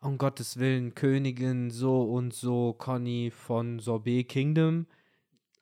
[0.00, 4.86] um Gottes Willen, Königin so und so, Conny von Sorbet Kingdom.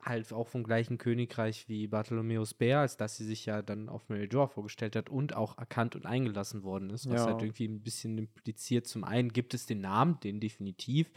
[0.02, 4.08] Halt auch vom gleichen Königreich wie Bartholomäus Bär, als dass sie sich ja dann auf
[4.08, 7.26] Mary Joa vorgestellt hat und auch erkannt und eingelassen worden ist, was Ja.
[7.26, 8.86] halt irgendwie ein bisschen impliziert.
[8.86, 11.10] Zum einen gibt es den Namen, den definitiv,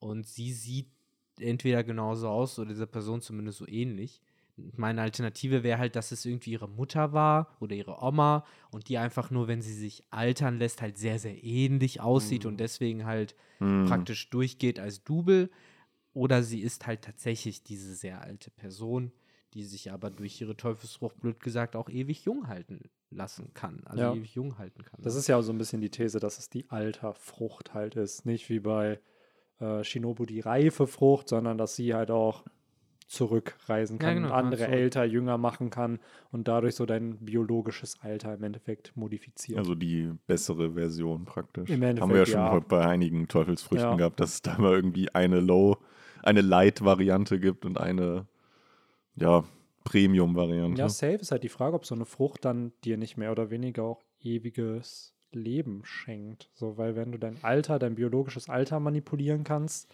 [0.00, 0.88] und sie sieht
[1.40, 4.20] entweder genauso aus oder dieser Person zumindest so ähnlich.
[4.56, 8.98] Meine Alternative wäre halt, dass es irgendwie ihre Mutter war oder ihre Oma und die
[8.98, 13.36] einfach nur, wenn sie sich altern lässt, halt sehr, sehr ähnlich aussieht und deswegen halt
[13.60, 13.84] Hm.
[13.86, 15.50] praktisch durchgeht als Double.
[16.14, 19.12] Oder sie ist halt tatsächlich diese sehr alte Person,
[19.54, 23.82] die sich aber durch ihre Teufelsfrucht, blöd gesagt, auch ewig jung halten lassen kann.
[23.84, 24.14] Also Ja.
[24.14, 25.00] ewig jung halten kann.
[25.02, 28.26] Das ist ja auch so ein bisschen die These, dass es die Alterfrucht halt ist.
[28.26, 29.00] Nicht wie bei
[29.60, 32.44] äh, Shinobu die reife Frucht, sondern dass sie halt auch
[33.08, 34.74] zurückreisen Ja, kann genau, und kann andere zurück.
[34.74, 35.98] älter, jünger machen kann
[36.30, 39.58] und dadurch so dein biologisches Alter im Endeffekt modifiziert.
[39.58, 41.70] Also die bessere Version praktisch.
[41.70, 42.60] Im Haben wir ja Endeffekt, schon ja.
[42.60, 43.96] bei einigen Teufelsfrüchten Ja.
[43.96, 45.78] gehabt, dass es da mal irgendwie eine Low,
[46.22, 48.26] eine Light-Variante gibt und eine,
[49.16, 49.42] ja,
[49.84, 50.78] Premium-Variante.
[50.80, 53.48] Ja, safe ist halt die Frage, ob so eine Frucht dann dir nicht mehr oder
[53.50, 56.50] weniger auch ewiges Leben schenkt.
[56.52, 59.90] So, weil wenn du dein Alter, dein biologisches Alter manipulieren kannst,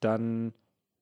[0.00, 0.52] dann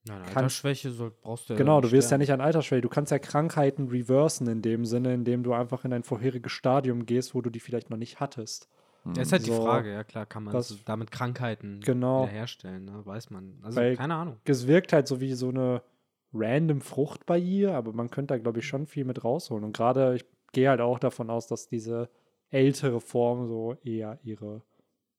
[0.07, 2.21] Nein, Altersschwäche soll, brauchst du Genau, du wirst ja sterben.
[2.21, 2.81] nicht an Altersschwäche.
[2.81, 7.05] Du kannst ja Krankheiten reversen in dem Sinne, indem du einfach in ein vorheriges Stadium
[7.05, 8.69] gehst, wo du die vielleicht noch nicht hattest.
[9.05, 12.23] Das ist halt die So, Frage, ja klar, kann man das- damit Krankheiten Genau.
[12.25, 13.01] wiederherstellen, ne?
[13.05, 13.59] weiß man.
[13.63, 14.37] Also Weil- keine Ahnung.
[14.45, 15.83] Es wirkt halt so wie so eine
[16.33, 19.65] random Frucht bei ihr, aber man könnte da, glaube ich, schon viel mit rausholen.
[19.65, 22.09] Und gerade, ich gehe halt auch davon aus, dass diese
[22.51, 24.63] ältere Form so eher ihre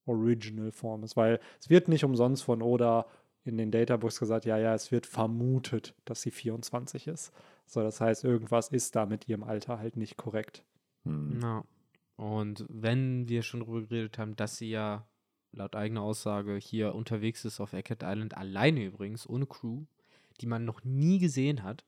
[0.06, 3.06] Original-Form ist, weil es wird nicht umsonst von Oda
[3.44, 7.32] in den Databooks gesagt, ja, ja, es wird vermutet, dass sie 24 ist.
[7.66, 10.64] So, das heißt, irgendwas ist da mit ihrem Alter halt nicht korrekt.
[11.06, 11.40] Hm.
[11.42, 11.64] Ja.
[12.18, 15.08] Und wenn wir schon darüber geredet haben, dass sie ja
[15.54, 19.86] laut eigener Aussage hier unterwegs ist auf Eckert Island, alleine übrigens, ohne Crew,
[20.40, 21.84] die man noch nie gesehen hat,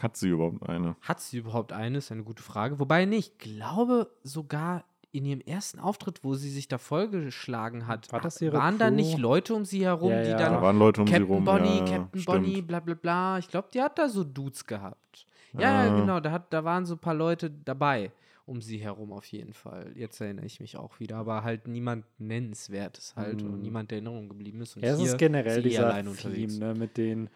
[0.00, 0.96] Hat sie überhaupt eine?
[1.00, 1.98] hat sie überhaupt eine?
[1.98, 2.78] Ist eine gute Frage.
[2.80, 4.84] Wobei nicht, ich glaube sogar
[5.18, 8.90] in ihrem ersten Auftritt, wo sie sich da vollgeschlagen hat, War das ihre waren da
[8.90, 11.44] nicht Leute um sie herum, Ja, die dann Da waren Leute um Captain sie rum.
[11.44, 12.26] Bonnie, ja, Captain stimmt.
[12.26, 13.38] Bonnie, bla bla bla.
[13.38, 15.26] Ich glaube, die hat da so Dudes gehabt.
[15.54, 16.00] Ja, ja, Ah.
[16.00, 18.10] genau, da, hat, da waren so ein paar Leute dabei
[18.46, 19.92] um sie herum auf jeden Fall.
[19.94, 23.60] Jetzt erinnere ich mich auch wieder, aber halt niemand nennenswertes halt und Hm.
[23.60, 24.74] niemand, der in Erinnerung geblieben ist.
[24.74, 26.10] Und Ja, es hier ist generell dieser allein Theme,
[26.44, 26.58] unterwegs.
[26.58, 27.28] ne, mit den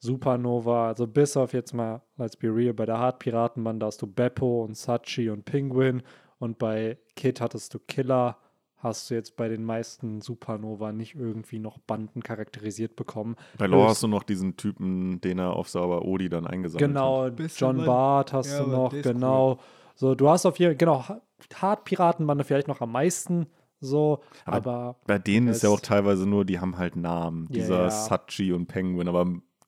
[0.00, 4.64] Supernova, also bis auf jetzt mal, let's be real, bei der Hart-Piratenbande hast du Beppo
[4.64, 6.02] und Sachi und Penguin
[6.38, 8.36] und bei Kid hattest du Killer,
[8.78, 13.36] hast du jetzt bei den meisten Supernova nicht irgendwie noch Banden charakterisiert bekommen.
[13.58, 16.82] Bei Law Höchst- hast du noch diesen Typen, den er auf Sauber Odi dann eingesammelt
[16.82, 16.88] hat.
[16.90, 17.84] Genau, Bist du John.
[17.84, 19.58] Bart hast Ja, du noch, genau.
[19.94, 21.22] So, du hast auf jeden genau, Ha-
[21.54, 23.46] Hart-Piratenbande vielleicht noch am meisten,
[23.80, 27.46] so, Aber aber Bei denen ist ja auch teilweise nur, die haben halt Namen.
[27.50, 27.90] Ja, Dieser ja.
[27.90, 29.26] Sachi und Penguin, aber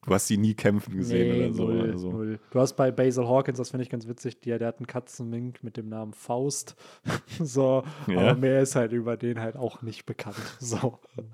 [0.08, 1.64] du hast sie nie kämpfen gesehen Nee, oder so.
[1.68, 2.10] null, also.
[2.10, 2.40] null.
[2.50, 5.62] Du hast bei Basil Hawkins, das finde ich ganz witzig, der, der hat einen Katzenmink
[5.62, 6.74] mit dem Namen Faust.
[7.40, 8.18] so, Ja.
[8.18, 10.36] aber mehr ist halt über den halt auch nicht bekannt.
[10.58, 11.26] So, Dann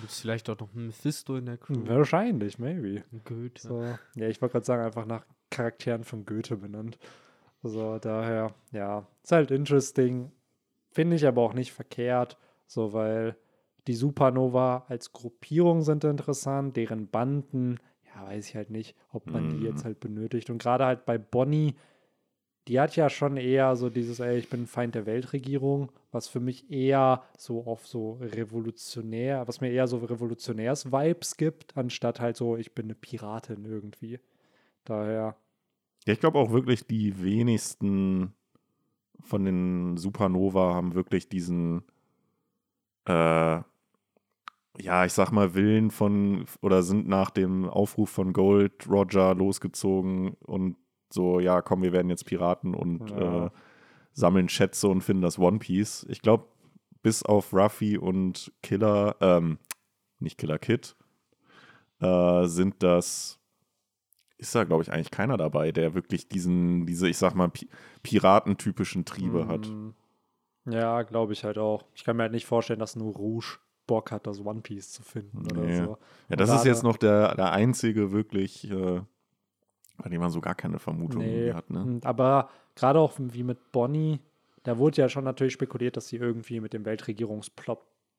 [0.00, 1.74] gibt es vielleicht auch noch einen Mephisto in der Crew.
[1.86, 3.04] wahrscheinlich, maybe.
[3.24, 3.60] Goethe.
[3.62, 3.82] So.
[4.16, 6.98] Ja, ich wollte gerade sagen, einfach nach Charakteren von Goethe benannt.
[7.62, 10.32] So, daher, ja, ist halt interesting.
[10.90, 13.36] Finde ich aber auch nicht verkehrt, so, weil
[13.86, 17.78] die Supernova als Gruppierung sind interessant, deren Banden,
[18.14, 19.64] ja, weiß ich halt nicht, ob man die Mhm.
[19.64, 20.50] jetzt halt benötigt.
[20.50, 21.74] Und gerade halt bei Bonnie,
[22.68, 26.40] die hat ja schon eher so dieses, ey, ich bin Feind der Weltregierung, was für
[26.40, 32.56] mich eher so auf so revolutionär, was mir eher so Revolutionärs-Vibes gibt, anstatt halt so,
[32.56, 34.20] ich bin eine Piratin irgendwie.
[34.84, 35.36] Daher,
[36.06, 38.32] Ja, ich glaube auch wirklich, die wenigsten
[39.20, 41.82] von den Supernova haben wirklich diesen,
[43.06, 43.60] äh,
[44.78, 50.34] ja, ich sag mal, Willen von oder sind nach dem Aufruf von Gold Roger losgezogen
[50.40, 50.76] und
[51.10, 53.46] so, ja, komm, wir werden jetzt Piraten und Ja.
[53.46, 53.50] äh,
[54.14, 56.06] sammeln Schätze und finden das One Piece.
[56.08, 56.46] Ich glaube,
[57.02, 59.58] bis auf Ruffy und Killer, ähm,
[60.20, 60.96] nicht Killer Kid,
[62.00, 63.38] äh, sind das,
[64.38, 67.68] ist da, glaube ich, eigentlich keiner dabei, der wirklich diesen, diese, ich sag mal, Pi
[68.02, 69.68] piratentypischen Triebe hat.
[69.68, 69.90] Mm,
[70.66, 71.84] Ja, glaube ich halt auch.
[71.94, 75.02] Ich kann mir halt nicht vorstellen, dass nur Rouge Bock hat, das One Piece zu
[75.02, 75.52] finden Nee.
[75.52, 75.98] oder so.
[76.28, 79.00] Ja, das Und ist jetzt noch der, der einzige wirklich, äh,
[79.98, 81.82] bei dem man so gar keine Vermutung Nee, hat, ne?
[81.82, 84.20] und- aber gerade auch wie mit Bonnie,
[84.62, 87.78] da wurde ja schon natürlich spekuliert, dass sie irgendwie mit dem Weltregierungsplot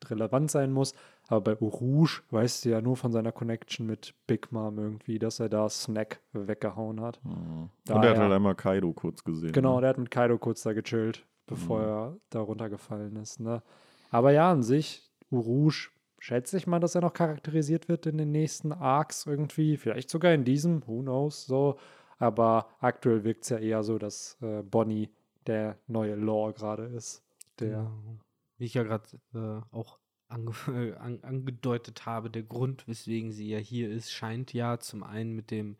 [0.09, 0.93] relevant sein muss.
[1.29, 5.39] Aber bei Rouge weißt du ja nur von seiner Connection mit Big Mom irgendwie, dass
[5.39, 7.21] er da Snack weggehauen hat.
[7.23, 9.53] Und Daher- er hat halt einmal Kaido kurz gesehen.
[9.53, 9.81] Genau, Ne?
[9.81, 11.85] der hat mit Kaido kurz da gechillt, bevor Mhm.
[11.85, 13.39] er da runtergefallen ist.
[13.39, 13.61] Ne?
[14.11, 15.89] Aber ja, an sich, Rouge,
[16.19, 19.77] schätze ich mal, dass er noch charakterisiert wird in den nächsten Arcs irgendwie.
[19.77, 21.77] Vielleicht sogar in diesem, who knows, so.
[22.19, 25.09] Aber aktuell wirkt es ja eher so, dass äh, Bonnie
[25.47, 27.23] der neue Law gerade ist.
[27.59, 27.91] Der, Genau.
[28.57, 29.99] Wie ich ja gerade äh, auch
[30.29, 35.03] ange äh, an angedeutet habe, der Grund, weswegen sie ja hier ist, scheint ja zum
[35.03, 35.75] einen mit dem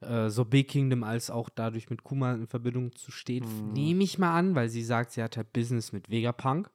[0.00, 3.44] äh, Sorbet Kingdom als auch dadurch mit Kuma in Verbindung zu stehen.
[3.44, 3.72] Mhm.
[3.72, 6.70] Nehme ich mal an, weil sie sagt, sie hat halt Business mit Vegapunk.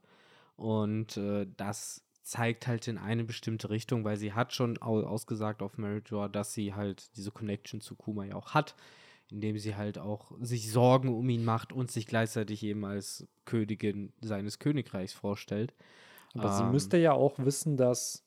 [0.60, 5.62] Und äh, das zeigt halt in eine bestimmte Richtung, weil sie hat schon au ausgesagt
[5.62, 8.76] auf Meritor, dass sie halt diese Connection zu Kuma ja auch hat,
[9.30, 14.12] indem sie halt auch sich Sorgen um ihn macht und sich gleichzeitig eben als Königin
[14.22, 15.74] seines Königreichs vorstellt.
[16.36, 18.26] aber sie Ähm, müsste ja auch wissen, dass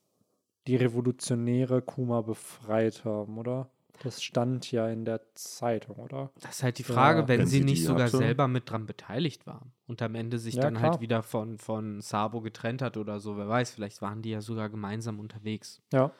[0.67, 3.71] die Revolutionäre Kuma befreit haben, oder?
[4.03, 6.33] Das stand ja in der Zeitung, oder?
[6.41, 6.95] Das ist halt die Ja.
[6.95, 8.19] Frage, wenn, Wenn sie sie nicht sogar hatte.
[8.19, 10.93] selber mit dran beteiligt war und am Ende sich Ja, dann klar.
[10.93, 14.40] halt wieder von, von Sabo getrennt hat oder so, wer weiß, vielleicht waren die ja
[14.40, 15.81] sogar gemeinsam unterwegs.
[15.93, 16.10] Ja.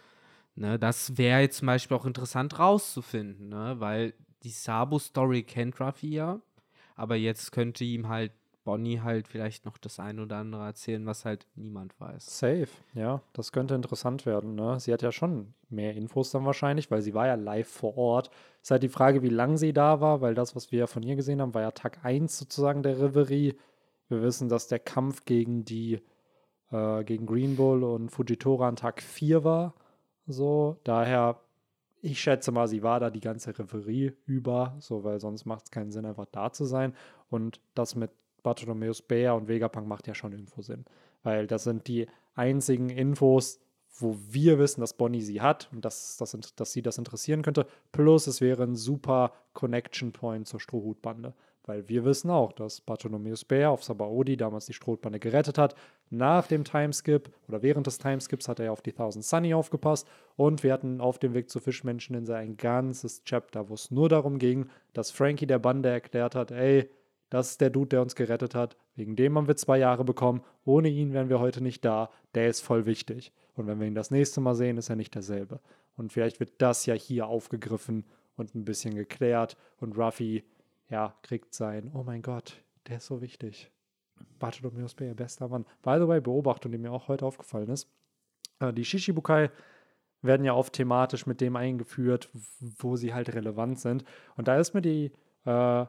[0.55, 3.77] Ne, das wäre jetzt zum Beispiel auch interessant rauszufinden, ne?
[3.79, 4.13] weil
[4.43, 6.41] die Sabo-Story kennt Ruffy ja,
[6.95, 8.33] aber jetzt könnte ihm halt
[8.65, 12.39] Bonnie halt vielleicht noch das ein oder andere erzählen, was halt niemand weiß.
[12.39, 14.55] Safe, ja, das könnte interessant werden.
[14.55, 14.79] Ne?
[14.79, 18.31] Sie hat ja schon mehr Infos dann wahrscheinlich, weil sie war ja live vor Ort.
[18.63, 21.03] Ist halt die Frage, wie lange sie da war, weil das, was wir ja von
[21.03, 23.57] ihr gesehen haben, war ja Tag 1 sozusagen der Reverie.
[24.09, 26.01] Wir wissen, dass der Kampf gegen die,
[26.71, 29.75] äh, gegen Green Bull und Fujitora an Tag 4 war.
[30.27, 31.41] So, daher,
[32.01, 35.71] ich schätze mal, sie war da die ganze Reverie über, so, weil sonst macht es
[35.73, 36.95] keinen Sinn, einfach da zu sein.
[37.29, 38.11] Und das mit
[38.43, 40.85] Bartholomeus Bär und Vegapunk macht ja schon irgendwo Sinn.
[41.23, 43.61] Weil das sind die einzigen Infos,
[43.99, 47.67] wo wir wissen, dass Bonnie sie hat und dass, dass, dass sie das interessieren könnte.
[47.93, 51.35] Plus, es wäre ein super Connection Point zur Strohhutbande.
[51.65, 55.77] Weil wir wissen auch, dass Bartholomeus Bär auf Sabaody damals die Strohhutbande gerettet hat.
[56.11, 60.09] Nach dem Timeskip oder während des Timeskips hat er ja auf die Thousand Sunny aufgepasst.
[60.37, 64.39] Und wir hatten auf dem Weg zu Fischmenscheninsel ein ganzes Chapter, wo es nur darum
[64.39, 66.91] ging, dass Frankie der Bande erklärt hat, ey,
[67.33, 68.77] das ist der Dude, der uns gerettet hat.
[68.95, 70.43] Wegen dem haben wir zwei Jahre bekommen.
[70.67, 72.11] Ohne ihn wären wir heute nicht da.
[72.35, 73.33] Der ist voll wichtig.
[73.55, 75.59] Und wenn wir ihn das nächste Mal sehen, ist er nicht derselbe.
[75.97, 78.05] Und vielleicht wird das ja hier aufgegriffen
[78.37, 79.57] und ein bisschen geklärt.
[79.81, 80.45] Und Ruffy,
[80.91, 83.71] ja, kriegt sein, oh mein Gott, der ist so wichtig.
[84.39, 85.65] Bartholomeus Bär, bester Mann.
[85.81, 87.89] By the way, Beobachtung, die mir auch heute aufgefallen ist.
[88.61, 89.49] Äh, die Shishibukai
[90.21, 92.29] werden ja oft thematisch mit dem eingeführt,
[92.61, 94.05] wo sie halt relevant sind.
[94.37, 95.13] Und da ist mir die,
[95.47, 95.87] äh,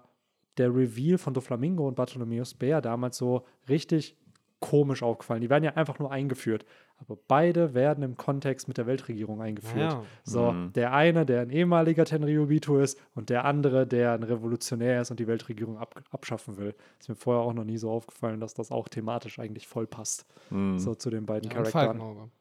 [0.58, 4.18] der Reveal von Doflamingo und Bartholomeus Bär damals so richtig
[4.60, 5.42] komisch aufgefallen.
[5.42, 6.66] Die werden ja einfach nur eingeführt.
[6.98, 9.92] Aber beide werden im Kontext mit der Weltregierung eingeführt.
[9.92, 10.04] Ja.
[10.24, 10.72] So, Mhm.
[10.72, 15.20] der eine, der ein ehemaliger Tenryubito ist und der andere, der ein Revolutionär ist und
[15.20, 16.76] die Weltregierung ab, abschaffen will.
[16.98, 20.26] Ist mir vorher auch noch nie so aufgefallen, dass das auch thematisch eigentlich voll passt.
[20.50, 20.80] Mhm.
[20.80, 22.32] So zu den beiden Ja, Charakteren.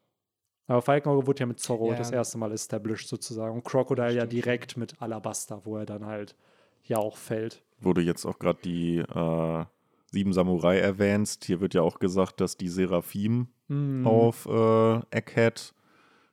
[0.67, 1.97] Aber Falkenauge wurde ja mit Zorro Ja.
[1.97, 3.53] das erste Mal established sozusagen.
[3.53, 6.37] Und Crocodile ja direkt mit Alabaster, wo er dann halt
[6.83, 7.63] ja auch fällt.
[7.79, 9.65] Wurde jetzt auch gerade die äh,
[10.11, 11.43] Sieben Samurai erwähnst.
[11.45, 14.05] Hier wird ja auch gesagt, dass die Seraphim Mhm.
[14.05, 15.73] auf äh, Egghead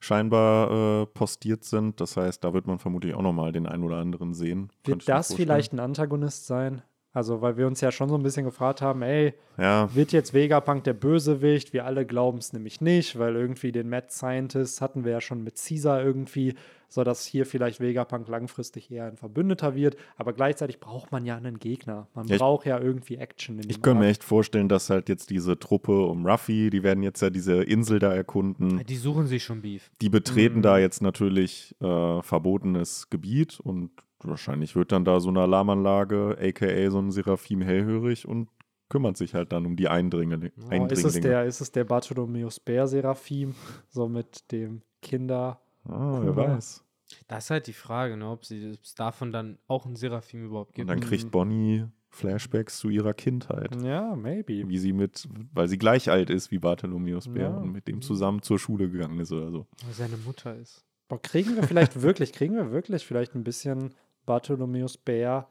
[0.01, 2.01] scheinbar äh, postiert sind.
[2.01, 4.71] Das heißt, da wird man vermutlich auch nochmal den einen oder anderen sehen.
[4.85, 6.83] Wird das vielleicht ein Antagonist sein?
[7.13, 10.33] Also, weil wir uns ja schon so ein bisschen gefragt haben, ey, Ja, wird jetzt
[10.33, 11.73] Vegapunk der Bösewicht?
[11.73, 15.43] Wir alle glauben es nämlich nicht, weil irgendwie den Mad Scientist hatten wir ja schon
[15.43, 16.55] mit Caesar irgendwie,
[16.89, 19.97] so dass hier vielleicht Vegapunk langfristig eher ein Verbündeter wird.
[20.17, 22.07] Aber gleichzeitig braucht man ja einen Gegner.
[22.15, 25.31] Man ich- braucht ja irgendwie Action in ich könnte mir echt vorstellen, dass halt jetzt
[25.31, 28.85] diese Truppe um Ruffy, die werden jetzt ja diese Insel da erkunden.
[28.87, 29.91] Die suchen sich schon Beef.
[30.01, 30.63] Die betreten Mhm.
[30.63, 33.91] da jetzt natürlich äh, verbotenes Gebiet und
[34.29, 38.49] wahrscheinlich wird dann da so eine Alarmanlage, aka so ein Seraphim hellhörig und
[38.89, 40.53] kümmert sich halt dann um die Eindringlinge.
[40.57, 41.21] Oh, ist, es Eindringlinge.
[41.29, 43.55] der, ist es der Bartholomeus Bär Seraphim,
[43.89, 45.61] so mit dem Kinder.
[45.85, 46.85] ah, wer weiß.
[47.29, 50.75] Das ist halt die Frage, ne, ob es davon dann auch ein Seraphim überhaupt Und
[50.77, 50.91] gibt.
[50.91, 53.75] dann kriegt Bonnie Flashbacks zu ihrer Kindheit.
[53.85, 54.69] Ja, maybe.
[54.69, 57.57] Wie sie mit, weil sie gleich alt ist wie Bartholomäus Bär Ja.
[57.57, 59.67] und mit dem zusammen zur Schule gegangen ist oder so.
[59.85, 60.85] Weil seine Mutter ist.
[61.09, 63.95] Boah, kriegen wir vielleicht wirklich, kriegen wir wirklich vielleicht ein bisschen
[64.27, 65.49] Bartholomäus Bär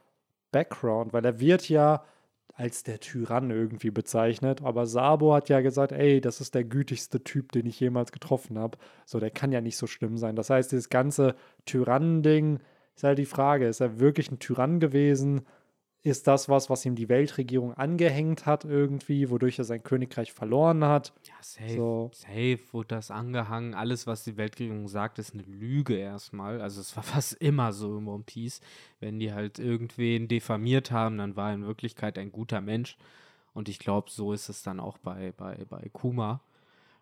[0.52, 2.04] Background, weil er wird ja
[2.54, 7.24] als der Tyrann irgendwie bezeichnet, aber Sabo hat ja gesagt, ey, das ist der gütigste
[7.24, 8.78] Typ, den ich jemals getroffen habe.
[9.06, 10.36] So, der kann ja nicht so schlimm sein.
[10.36, 11.36] Das heißt, dieses ganze
[11.66, 12.60] Tyrannen-Ding
[12.96, 15.46] ist halt die Frage, ist er wirklich ein Tyrann gewesen?
[16.02, 20.86] Ist das was, was ihm die Weltregierung angehängt hat irgendwie, wodurch er sein Königreich verloren
[20.86, 21.12] hat?
[21.28, 21.76] Ja, safe.
[21.76, 22.12] So.
[22.14, 23.74] Safe wurde das angehangen.
[23.74, 26.62] Alles, was die Weltregierung sagt, ist eine Lüge erstmal.
[26.62, 28.62] Also es war fast immer so im One Piece.
[29.02, 32.98] Wenn die halt irgendwen diffamiert haben, dann war er in Wirklichkeit ein guter Mensch.
[33.54, 36.40] Und ich glaube, so ist es dann auch bei, bei, bei Kuma.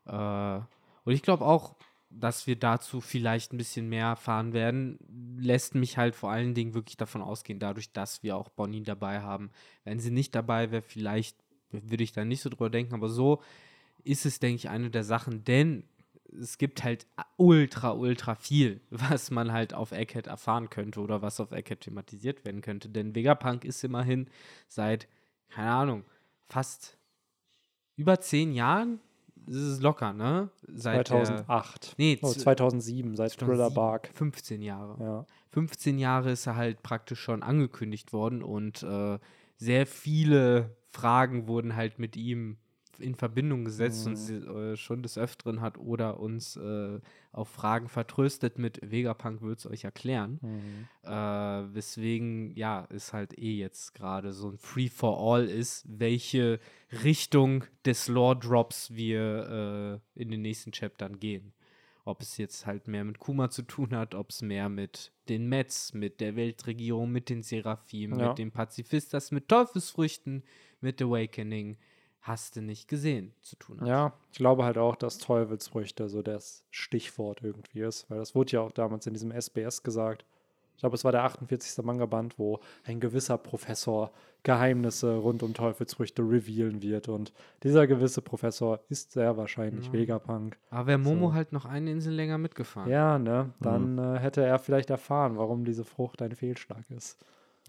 [0.07, 0.59] Äh,
[1.05, 1.75] und ich glaube auch,
[2.09, 4.97] dass wir dazu vielleicht ein bisschen mehr erfahren werden,
[5.37, 9.21] lässt mich halt vor allen Dingen wirklich davon ausgehen, dadurch, dass wir auch Bonnie dabei
[9.21, 9.51] haben.
[9.83, 11.37] Wenn sie nicht dabei wäre, vielleicht
[11.71, 13.41] würde ich da nicht so drüber denken, aber so
[14.03, 15.83] ist es, denke ich, eine der Sachen, denn
[16.39, 21.39] es gibt halt ultra, ultra viel, was man halt auf Egghead erfahren könnte oder was
[21.39, 22.89] auf Egghead thematisiert werden könnte.
[22.89, 24.29] Denn Vegapunk ist immerhin
[24.67, 25.07] seit,
[25.49, 26.05] keine Ahnung,
[26.47, 26.97] fast
[27.95, 28.99] über zehn Jahren,
[29.47, 30.49] das ist locker, ne?
[30.67, 31.95] Seit der- 2008.
[31.97, 34.09] nee, Oh, z- 2007, seit Thriller 2007, Bark.
[34.13, 35.03] 15 Jahre.
[35.03, 35.25] Ja.
[35.49, 39.17] 15 Jahre ist er halt praktisch schon angekündigt worden und äh,
[39.57, 42.57] sehr viele Fragen wurden halt mit ihm
[42.99, 46.99] in Verbindung gesetzt und sie, äh, schon des Öfteren hat oder uns äh,
[47.31, 50.39] auf Fragen vertröstet mit Vegapunk wird es euch erklären.
[50.41, 50.87] Mhm.
[51.03, 56.59] Äh, weswegen, ja, es halt eh jetzt gerade so ein Free-for-All ist, welche
[57.03, 61.53] Richtung des Lore-Drops wir äh, in den nächsten Chaptern gehen.
[62.05, 65.49] Ob es jetzt halt mehr mit Kuma zu tun hat, ob es mehr mit den
[65.49, 68.29] Mets, mit der Weltregierung, mit den Seraphim, Ja.
[68.29, 70.43] mit den Pazifistas, mit Teufelsfrüchten,
[70.79, 71.75] mit Awakening,
[72.27, 73.87] hast du nicht gesehen, zu tun hat.
[73.87, 78.51] Ja, ich glaube halt auch, dass Teufelsfrüchte so das Stichwort irgendwie ist, weil das wurde
[78.51, 80.25] ja auch damals in diesem SBS gesagt.
[80.75, 81.83] Ich glaube, es war der 48.
[81.83, 84.11] Manga-Band, wo ein gewisser Professor
[84.43, 87.09] Geheimnisse rund um Teufelsfrüchte revealen wird.
[87.09, 87.33] Und
[87.63, 89.93] dieser gewisse Professor ist sehr wahrscheinlich Ja.
[89.93, 90.55] Vegapunk.
[90.69, 91.33] Aber wäre Momo So.
[91.33, 92.91] halt noch eine Insel länger mitgefahren.
[92.91, 93.53] Ja, ne?
[93.59, 97.17] Dann äh, hätte er vielleicht erfahren, warum diese Frucht ein Fehlschlag ist.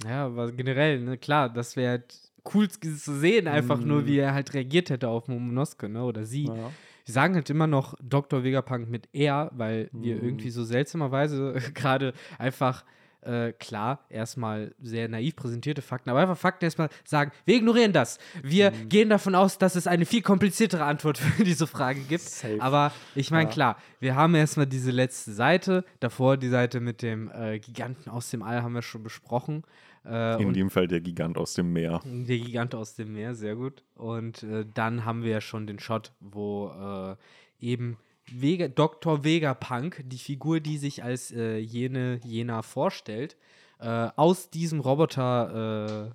[0.04, 4.06] Ja, aber generell, ne, klar, das wäre halt cool zu sehen, einfach nur, Mhm.
[4.06, 6.44] wie er halt reagiert hätte auf Momonosuke, ne, oder sie.
[6.46, 6.54] Ja.
[7.04, 8.44] Wir sagen halt immer noch Dr.
[8.44, 10.24] Vegapunk mit er, weil wir Mhm.
[10.24, 12.84] irgendwie so seltsamerweise gerade einfach,
[13.22, 18.18] äh, klar, erstmal sehr naiv präsentierte Fakten, aber einfach Fakten erstmal sagen, wir ignorieren das.
[18.42, 18.88] Wir Mhm.
[18.88, 22.22] gehen davon aus, dass es eine viel kompliziertere Antwort für diese Frage gibt.
[22.22, 22.60] Safe.
[22.60, 23.50] Aber ich meine, Ja.
[23.50, 28.30] klar, wir haben erstmal diese letzte Seite, davor die Seite mit dem äh, Giganten aus
[28.30, 29.64] dem All haben wir schon besprochen.
[30.08, 32.00] Äh, In dem Fall der Gigant aus dem Meer.
[32.04, 33.82] der Gigant aus dem Meer, sehr gut.
[33.94, 37.16] Und äh, dann haben wir ja schon den Shot, wo äh,
[37.64, 37.98] eben
[38.30, 39.24] Vega, Dr.
[39.24, 43.36] Vegapunk, die Figur, die sich als äh, jene Jena vorstellt,
[43.80, 46.10] äh, aus diesem Roboter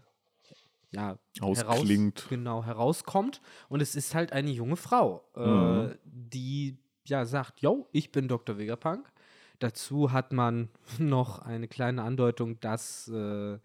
[0.93, 2.27] äh, ja, Ausklingt.
[2.29, 3.41] genau, herauskommt.
[3.67, 5.95] Und es ist halt eine junge Frau, Mhm.
[6.05, 8.57] die ja sagt, yo, ich bin Dr.
[8.57, 9.11] Vegapunk.
[9.59, 13.57] Dazu hat man noch eine kleine Andeutung, dass äh,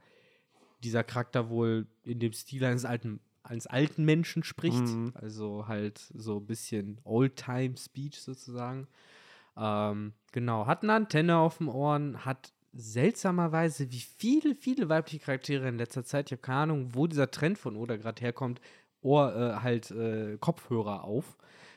[0.83, 4.81] dieser Charakter wohl in dem Stil eines alten, eines alten Menschen spricht.
[4.81, 5.13] Mhm.
[5.15, 8.87] Also halt so ein bisschen Old-Time-Speech sozusagen.
[9.57, 15.69] Ähm, genau, hat eine Antenne auf dem Ohren, hat seltsamerweise, wie viele, viele weibliche Charaktere
[15.69, 18.61] in letzter Zeit, ich habe keine Ahnung, wo dieser Trend von Oda gerade herkommt,
[19.01, 21.37] Ohr, äh, halt äh, Kopfhörer auf.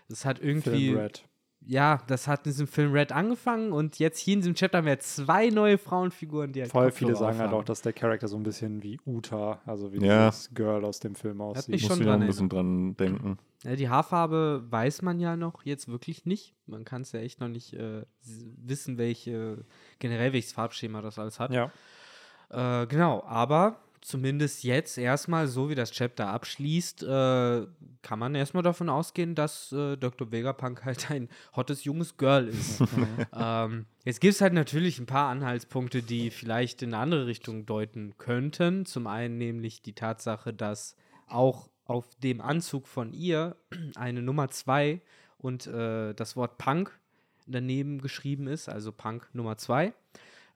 [0.10, 1.24] Das hat irgendwie Film Red.
[1.66, 4.88] Ja, das hat in diesem Film Red angefangen und jetzt hier in diesem Chapter haben
[4.88, 8.36] wir zwei neue Frauenfiguren, die halt Voll viele sagen halt auch, dass der Charakter so
[8.38, 10.26] ein bisschen wie Uta, also wie Ja.
[10.26, 11.70] das Girl aus dem Film aussieht.
[11.70, 13.38] mich Muss schon noch dran ein bisschen dran denken.
[13.64, 16.56] Ja, die Haarfarbe weiß man ja noch jetzt wirklich nicht.
[16.66, 19.64] Man kann es ja echt noch nicht äh, wissen, welche,
[20.00, 21.54] generell welches Farbschema das alles hat.
[21.54, 21.72] Ja.
[22.50, 27.68] Äh, genau, aber zumindest jetzt erstmal, so wie das Chapter abschließt, äh,
[28.02, 30.32] kann man erstmal davon ausgehen, dass äh, Dr.
[30.32, 32.82] Vegapunk halt ein hottes junges Girl ist.
[33.34, 37.66] ähm, jetzt gibt es halt natürlich ein paar Anhaltspunkte, die vielleicht in eine andere Richtung
[37.66, 38.86] deuten könnten.
[38.86, 40.96] Zum einen nämlich die Tatsache, dass
[41.28, 43.56] auch auf dem Anzug von ihr
[43.96, 45.02] eine Nummer 2
[45.38, 47.00] und äh, das Wort Punk
[47.48, 49.94] daneben geschrieben ist, also Punk Nummer 2.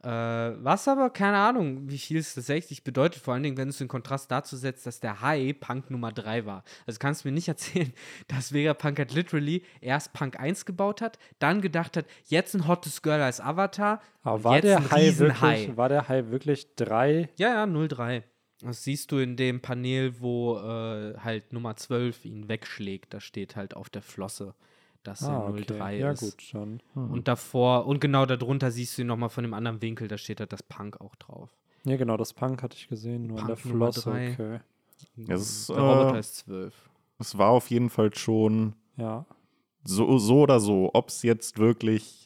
[0.06, 3.72] Äh, was aber, keine Ahnung, wie viel es tatsächlich bedeutet, vor allen Dingen, wenn du
[3.72, 6.64] es in Kontrast dazu setzt, dass der High Punk Nummer 3 war.
[6.86, 7.91] Also kannst du mir nicht erzählen,
[8.27, 13.02] dass Vegapunk halt literally erst Punk 1 gebaut hat, dann gedacht hat, jetzt ein hottes
[13.02, 13.99] Girl als Avatar.
[14.22, 17.30] Aber war jetzt der, ein High wirklich, war der High wirklich drei?
[17.38, 18.23] Ja, ja, 03.
[18.61, 23.11] Das siehst du in dem Panel, wo äh, halt Nummer 12 ihn wegschlägt.
[23.11, 24.53] Da steht halt auf der Flosse,
[25.07, 25.64] dass Ah, er okay.
[25.65, 26.19] 03 Ja, ist.
[26.22, 26.82] gut, schon.
[26.94, 30.40] Und davor, und genau darunter siehst du ihn nochmal von dem anderen Winkel, da steht
[30.40, 31.49] halt das Punk auch drauf.
[31.86, 34.10] Ja, genau, das Punk hatte ich gesehen, nur an der Punk Flosse.
[34.10, 34.60] Okay.
[35.27, 36.73] Es ist, Der Roboter äh, ist 12.
[37.19, 39.26] Es war auf jeden Fall schon Ja.
[39.84, 42.22] so, so oder so, ob es jetzt wirklich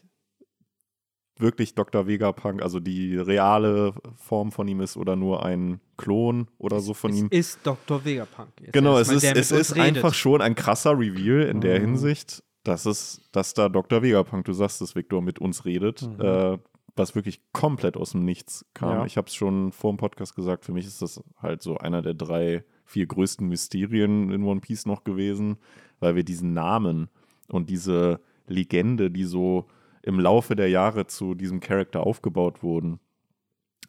[1.38, 2.06] wirklich Dr.
[2.06, 7.12] Vegapunk, also die reale Form von ihm ist oder nur ein Klon oder so von
[7.12, 7.28] es ihm.
[7.32, 8.04] ist Dr.
[8.04, 8.50] Vegapunk.
[8.60, 9.88] Jetzt Genau, es ist, der es ist redet.
[9.98, 11.86] einfach schon ein krasser Reveal in der Mhm.
[11.86, 14.02] Hinsicht, dass es, dass da Dr.
[14.02, 16.22] Vegapunk, du sagst es, Victor, mit uns redet, Mhm.
[16.22, 16.58] äh,
[16.96, 18.90] was wirklich komplett aus dem Nichts kam.
[19.00, 19.06] Ja.
[19.06, 22.02] Ich habe es schon vor dem Podcast gesagt, für mich ist das halt so einer
[22.02, 25.58] der drei, vier größten Mysterien in One Piece noch gewesen,
[26.00, 27.10] weil wir diesen Namen
[27.48, 29.66] und diese Legende, die so
[30.02, 33.00] im Laufe der Jahre zu diesem Charakter aufgebaut wurden,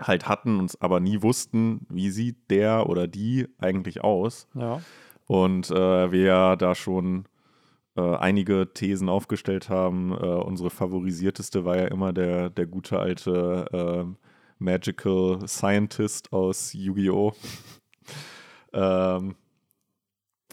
[0.00, 4.48] halt hatten, uns aber nie wussten, wie sieht der oder die eigentlich aus.
[4.54, 4.80] Ja.
[5.26, 7.24] Und äh, wir ja da schon
[7.96, 10.12] äh, einige Thesen aufgestellt haben.
[10.12, 14.16] Äh, unsere favorisierteste war ja immer der, der gute alte ähm,
[14.58, 17.32] Magical Scientist aus Yu-Gi-Oh!
[18.72, 19.34] ähm,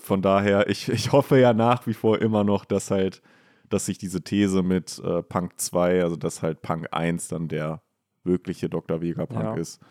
[0.01, 3.21] von daher, ich, ich hoffe ja nach wie vor immer noch, dass halt,
[3.69, 7.81] dass sich diese These mit äh, Punk 2, also dass halt Punk 1 dann der
[8.23, 9.01] wirkliche Dr.
[9.01, 9.55] Vegapunk Ja.
[9.55, 9.81] ist.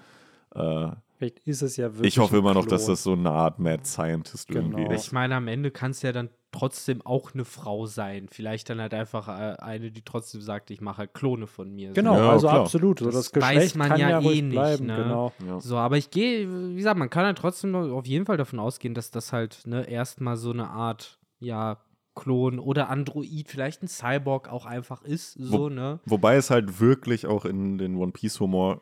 [0.55, 2.15] Äh, Vielleicht ist es ja wirklich.
[2.15, 4.77] ich hoffe immer noch, dass das so eine Art Mad Scientist Genau.
[4.79, 5.07] irgendwie ist.
[5.07, 8.29] Ich meine, am Ende kann es ja dann trotzdem auch eine Frau sein.
[8.31, 11.93] Vielleicht dann halt einfach äh, eine, die trotzdem sagt, ich mache halt Klone von mir.
[11.93, 12.61] Genau, Ja, also klar.
[12.63, 12.99] absolut.
[13.01, 14.97] So, Das das, weiß Geschlecht man kann ja ja, eh nicht, bleiben, ne?
[14.97, 15.33] genau.
[15.47, 15.61] Ja.
[15.61, 18.95] So, aber ich gehe, wie gesagt, man kann halt trotzdem auf jeden Fall davon ausgehen,
[18.95, 21.79] dass das halt ne, erstmal so eine Art, ja,
[22.15, 26.01] Klon oder Android, vielleicht ein Cyborg auch einfach ist, so, ne?
[26.07, 28.81] Wobei es halt wirklich auch in den One Piece Humor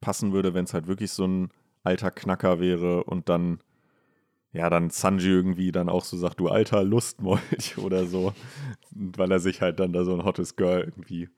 [0.00, 1.50] passen würde, wenn es halt wirklich so ein
[1.82, 3.58] alter Knacker wäre und dann
[4.52, 8.32] ja, dann Sanji irgendwie dann auch so sagt, du alter Lustmolch oder so,
[8.90, 11.28] weil er sich halt dann da so ein hottes Girl irgendwie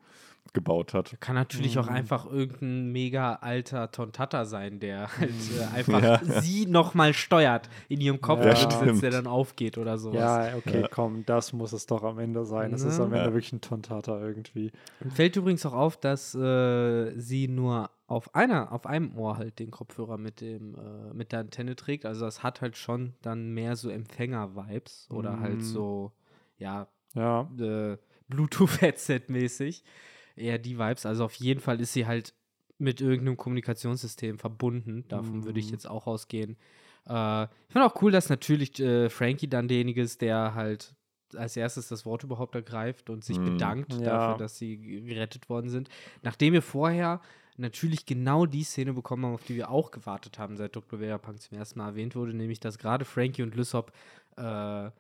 [0.55, 1.17] gebaut hat.
[1.21, 1.83] Kann natürlich Mhm.
[1.83, 6.41] auch einfach irgendein mega alter Tontata sein, der halt äh, einfach Ja.
[6.41, 9.03] sie nochmal steuert in ihrem Kopf, Ja, stimmt.
[9.03, 10.21] der dann aufgeht oder sowas.
[10.51, 10.89] Ja, okay, Ja.
[10.89, 12.73] komm, das muss es doch am Ende sein.
[12.75, 13.33] Es ist am Ende Ja.
[13.33, 14.73] wirklich ein Tontata irgendwie.
[15.15, 19.71] Fällt übrigens auch auf, dass äh, sie nur auf einer, auf einem Ohr halt den
[19.71, 22.05] Kopfhörer mit dem, äh, mit der Antenne trägt.
[22.05, 25.41] Also das hat halt schon dann mehr so Empfänger-Vibes oder Mm.
[25.41, 26.13] halt so,
[26.59, 27.97] ja, Ja, äh,
[28.29, 29.83] Bluetooth-Headset-mäßig.
[30.37, 31.07] Eher die Vibes.
[31.07, 32.35] Also auf jeden Fall ist sie halt
[32.79, 35.05] mit irgendeinem Kommunikationssystem verbunden.
[35.09, 35.73] Davon würde ich Mhm.
[35.73, 36.57] jetzt auch ausgehen.
[37.09, 40.95] Äh, ich finde auch cool, dass natürlich äh, Frankie dann derjenige ist, der halt
[41.37, 43.45] als erstes das Wort überhaupt ergreift und sich Mhm.
[43.45, 44.05] bedankt Ja.
[44.05, 45.89] dafür, dass sie gerettet worden sind.
[46.23, 47.21] Nachdem wir vorher
[47.57, 51.01] natürlich genau die Szene bekommen haben, auf die wir auch gewartet haben, seit Dr.
[51.01, 53.93] Vegapunk zum ersten Mal erwähnt wurde, nämlich dass gerade Frankie und Lysop
[54.37, 54.91] äh,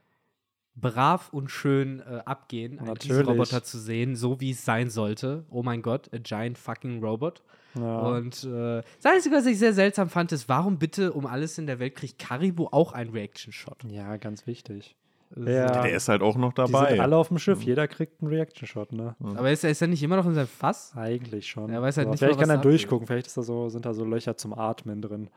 [0.74, 3.26] brav und schön äh, abgehen, einen.
[3.28, 5.44] Roboter zu sehen, so wie es sein sollte.
[5.50, 7.42] Oh mein Gott, a giant fucking robot.
[7.74, 7.98] ja.
[8.00, 11.66] Und äh, das Einzige, was ich sehr seltsam fand, ist, warum bitte um alles in
[11.66, 13.84] der Welt kriegt Karibu auch einen Reaction-Shot?
[13.88, 14.96] ja, ganz wichtig.
[15.34, 15.82] Also, Ja.
[15.82, 16.90] Der ist halt auch noch Die dabei.
[16.90, 19.14] sind alle auf dem Schiff, jeder kriegt einen Reaction-Shot, ne?
[19.20, 20.92] Aber ist er, ist er nicht immer noch in seinem Fass?
[20.96, 21.70] Eigentlich schon.
[21.70, 22.10] Er weiß halt so.
[22.10, 24.36] nicht Vielleicht mal, was kann er durchgucken, vielleicht ist da so, sind da so Löcher
[24.36, 25.28] zum Atmen drin.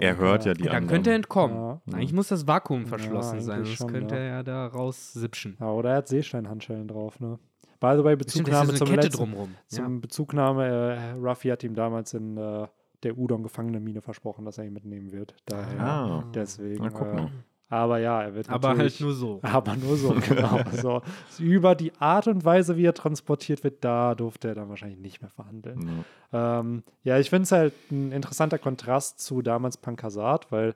[0.00, 0.88] Er hört ja die Dann anderen.
[0.88, 1.56] könnte er entkommen.
[1.56, 1.80] Ja.
[1.92, 4.20] Eigentlich muss das Vakuum Ja, verschlossen sein, eigentlich sonst schon, könnte ja.
[4.20, 5.56] er ja da raussipschen.
[5.60, 7.38] Ja, oder er hat Seesteinhandschellen drauf, ne?
[7.78, 9.54] By the way, Bezugnahme ja so zum letzten, drumrum.
[9.70, 9.84] Ja.
[9.84, 12.66] Zum Bezugnahme, äh, Ruffy hat ihm damals in äh,
[13.02, 15.34] der Udon-Gefangene-Mine versprochen, dass er ihn mitnehmen wird.
[15.44, 16.24] Daher, Ah.
[16.34, 16.82] deswegen.
[16.82, 17.30] Na, guck äh, mal.
[17.68, 19.40] Aber ja, er wird Aber halt nur so.
[19.42, 20.60] Aber nur so, genau.
[20.72, 21.02] so.
[21.38, 25.20] Über die Art und Weise, wie er transportiert wird, da durfte er dann wahrscheinlich nicht
[25.20, 26.04] mehr verhandeln.
[26.32, 26.60] Ja.
[26.60, 30.74] Ähm, ja, ich finde es halt ein interessanter Kontrast zu damals Pankasat, weil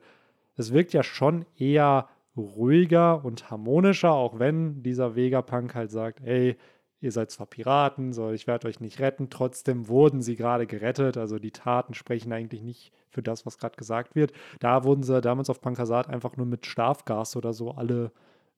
[0.57, 6.57] es wirkt ja schon eher ruhiger und harmonischer, auch wenn dieser Vegapunk halt sagt, ey,
[7.01, 11.17] ihr seid zwar Piraten, so ich werde euch nicht retten, trotzdem wurden sie gerade gerettet,
[11.17, 14.31] also die Taten sprechen eigentlich nicht für das, was gerade gesagt wird.
[14.59, 18.11] Da wurden sie damals auf Pankasat einfach nur mit Schlafgas oder so alle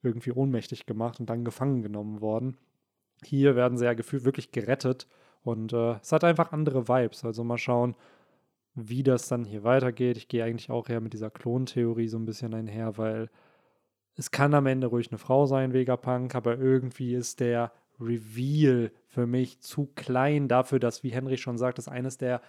[0.04, 2.58] irgendwie ohnmächtig gemacht und dann gefangen genommen worden.
[3.24, 5.08] Hier werden sie ja gefühlt wirklich gerettet
[5.44, 7.24] und äh, es hat einfach andere Vibes.
[7.24, 7.96] Also mal schauen,
[8.76, 10.18] wie das dann hier weitergeht.
[10.18, 13.30] Ich gehe eigentlich auch eher mit dieser Klontheorie so ein bisschen einher, weil
[14.16, 17.72] es kann am Ende ruhig eine Frau sein, Vegapunk, aber irgendwie ist der
[18.04, 22.42] Reveal für mich zu klein dafür, dass, wie Henry schon sagt, das eines der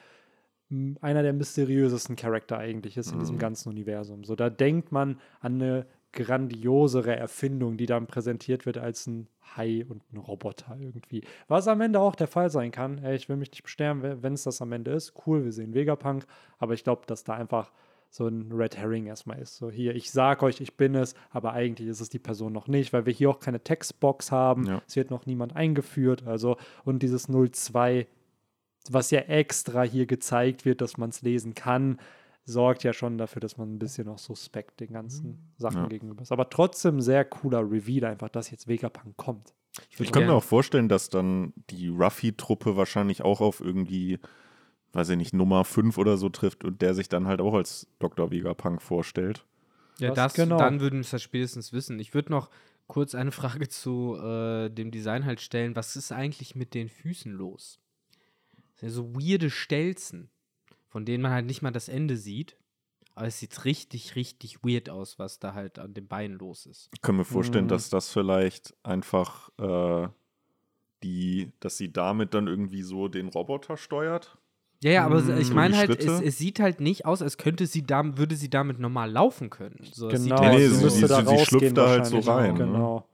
[1.03, 4.25] einer der mysteriösesten Charakter eigentlich ist in diesem ganzen Universum.
[4.25, 9.85] So, da denkt man an eine grandiosere Erfindung, die dann präsentiert wird als ein Hai
[9.89, 11.23] und ein Roboter irgendwie.
[11.49, 13.05] Was am Ende auch der Fall sein kann.
[13.05, 15.13] Ich will mich nicht besterben, wenn es das am Ende ist.
[15.27, 16.25] Cool, wir sehen Vegapunk,
[16.59, 17.71] aber ich glaube, dass da einfach
[18.15, 19.57] so ein Red Herring erstmal ist.
[19.57, 22.69] So hier, ich sag euch, ich bin es, aber eigentlich ist es die Person noch
[22.69, 24.69] nicht, weil wir hier auch keine Textbox haben.
[24.69, 24.83] Ja.
[24.87, 26.25] Es wird noch niemand eingeführt.
[26.25, 28.07] Also, und dieses 02,
[28.89, 31.99] was ja extra hier gezeigt wird, dass man es lesen kann,
[32.45, 35.89] sorgt ja schon dafür, dass man ein bisschen auch suspekt den ganzen Sachen Ja.
[35.89, 36.31] gegenüber ist.
[36.31, 39.55] Aber trotzdem sehr cooler Reveal, einfach, dass jetzt Vegapunk kommt.
[39.99, 44.21] Ich kann mir auch vorstellen, dass dann die Ruffy-Truppe wahrscheinlich auch auf irgendwie,
[44.95, 47.87] weiß ich nicht, Nummer 5 oder so trifft und der sich dann halt auch als
[47.99, 48.31] Dr.
[48.31, 49.45] Vegapunk vorstellt.
[49.99, 50.57] Ja, Das das, genau.
[50.59, 51.99] dann würden wir es ja spätestens wissen.
[52.01, 52.51] Ich würde noch
[52.87, 55.77] kurz eine Frage zu äh, dem Design halt stellen.
[55.77, 57.79] Was ist eigentlich mit den Füßen los?
[58.73, 60.31] Das sind ja so weirde Stelzen,
[60.89, 62.57] von denen man halt nicht mal das Ende sieht.
[63.17, 66.89] Aber es sieht richtig, richtig weird aus, was da halt an den Beinen los ist.
[66.93, 67.69] Ich kann mir vorstellen, Mhm.
[67.69, 70.09] dass das vielleicht einfach äh,
[71.05, 74.37] die, dass sie damit dann irgendwie so den Roboter steuert.
[74.85, 77.39] Ja, ja, aber Mm, ich so meine halt, es, es sieht halt nicht aus, als
[77.39, 79.79] könnte sie da, würde sie damit normal laufen können.
[79.93, 82.19] So, Genau, sieht halt Nee, sie sie- müsste sie- da sie schlüpft da halt so
[82.19, 82.59] rein, ne?
[82.65, 83.09] Genau.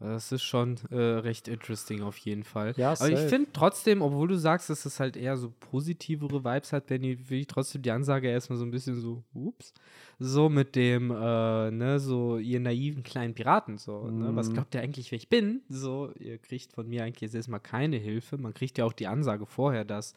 [0.00, 2.74] Das ist schon äh, recht interesting auf jeden Fall.
[2.76, 6.72] Ja, Aber ich finde trotzdem, obwohl du sagst, dass es halt eher so positivere Vibes
[6.72, 9.72] hat, wenn die, finde ich trotzdem die Ansage erstmal so ein bisschen so, ups,
[10.18, 14.54] so mit dem, äh, ne, so ihr naiven kleinen Piraten, so, ne, was Mhm.
[14.54, 15.62] glaubt ihr eigentlich, wer ich bin?
[15.68, 18.36] So, ihr kriegt von mir eigentlich jetzt erstmal keine Hilfe.
[18.36, 20.12] Man kriegt ja auch die Ansage vorher, dass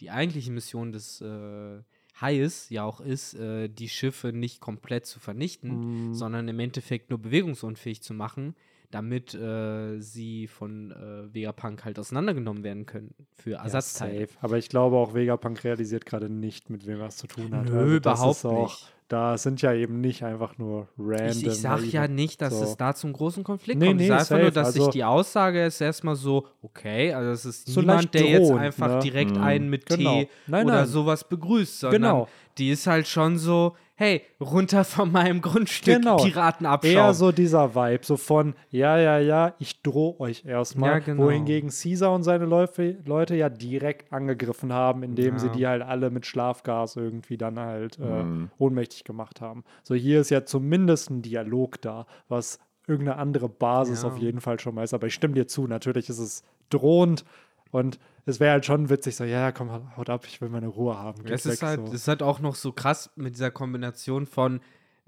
[0.00, 1.80] die eigentliche Mission des äh,
[2.20, 6.14] Hais ja auch ist, äh, die Schiffe nicht komplett zu vernichten, Mhm.
[6.14, 8.54] sondern im Endeffekt nur bewegungsunfähig zu machen,
[8.90, 14.26] damit äh, sie von äh, Vegapunk halt auseinandergenommen werden können für Ja, Ersatzteile.
[14.26, 14.38] safe.
[14.40, 17.66] Aber ich glaube auch, Vegapunk realisiert gerade nicht, mit wem er es zu tun hat.
[17.66, 18.92] Nö, Also überhaupt nicht.
[19.08, 21.28] Da sind ja eben nicht einfach nur random.
[21.30, 22.64] Ich, ich sag ja nicht, dass so.
[22.64, 24.00] es da zum großen Konflikt Nee, kommt.
[24.02, 27.30] ich nee, sage einfach nur, dass sich Also- die Aussage ist erstmal so, okay, also
[27.30, 28.98] es ist So niemand, der jetzt drohend, einfach ne?
[28.98, 29.42] direkt Mhm.
[29.42, 30.20] einen mit Genau.
[30.20, 30.86] Tee Nein, oder nein.
[30.86, 32.28] sowas begrüßt, sondern Genau.
[32.58, 36.16] die ist halt schon so, hey, runter von meinem Grundstück, Genau.
[36.18, 36.90] Piratenabschaum.
[36.94, 40.90] Eher so dieser Vibe, so von, ja, ja, ja, ich drohe euch erstmal.
[40.90, 41.24] Ja, genau.
[41.24, 45.38] Wohingegen Caesar und seine Läufe, Leute ja direkt angegriffen haben, indem Ja.
[45.40, 48.50] sie die halt alle mit Schlafgas irgendwie dann halt äh, Mhm.
[48.58, 49.64] ohnmächtig gemacht haben.
[49.82, 54.08] So, hier ist ja zumindest ein Dialog da, was irgendeine andere Basis Ja.
[54.08, 54.94] auf jeden Fall schon mal ist.
[54.94, 57.24] Aber ich stimme dir zu, natürlich ist es drohend
[57.72, 60.96] und es wäre halt schon witzig, so, ja, komm, haut ab, ich will meine Ruhe
[60.98, 61.24] haben.
[61.26, 61.92] Es ist weg, halt, so.
[61.92, 64.60] ist halt auch noch so krass mit dieser Kombination von,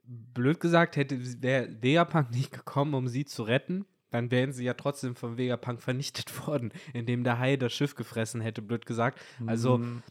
[0.04, 4.74] blöd gesagt, hätte wäre Vegapunk nicht gekommen, um sie zu retten, dann wären sie ja
[4.74, 9.20] trotzdem von Vegapunk vernichtet worden, indem der Hai das Schiff gefressen hätte, blöd gesagt.
[9.46, 10.02] Also, Mhm.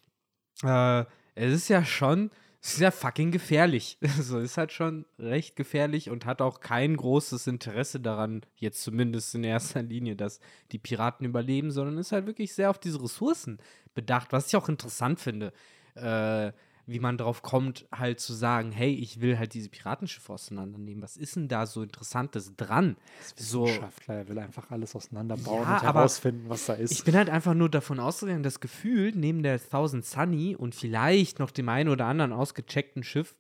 [0.64, 1.06] äh,
[1.36, 2.32] es ist ja schon,
[2.62, 3.98] es ist ja fucking gefährlich.
[4.18, 9.34] Also, ist halt schon recht gefährlich und hat auch kein großes Interesse daran, jetzt zumindest
[9.36, 10.40] in erster Linie, dass
[10.72, 13.60] die Piraten überleben, sondern ist halt wirklich sehr auf diese Ressourcen
[13.96, 15.54] bedacht, was ich auch interessant finde.
[15.96, 16.52] Äh,
[16.90, 21.04] wie man drauf kommt, halt zu sagen, hey, ich will halt diese Piratenschiffe auseinandernehmen.
[21.04, 22.98] Was ist denn da so Interessantes dran?
[23.36, 26.92] So, Wissenschaftler, er will einfach alles auseinanderbauen Ja, und herausfinden, was da ist.
[26.92, 31.40] ich bin halt einfach nur davon ausgegangen, das Gefühl, neben der Thousand Sunny und vielleicht
[31.40, 33.36] noch dem einen oder anderen ausgecheckten Schiff,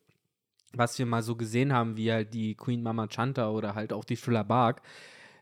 [0.73, 4.03] was wir mal so gesehen haben, wie halt die Queen Mama Chanta oder halt auch
[4.03, 4.81] die Thriller Bark,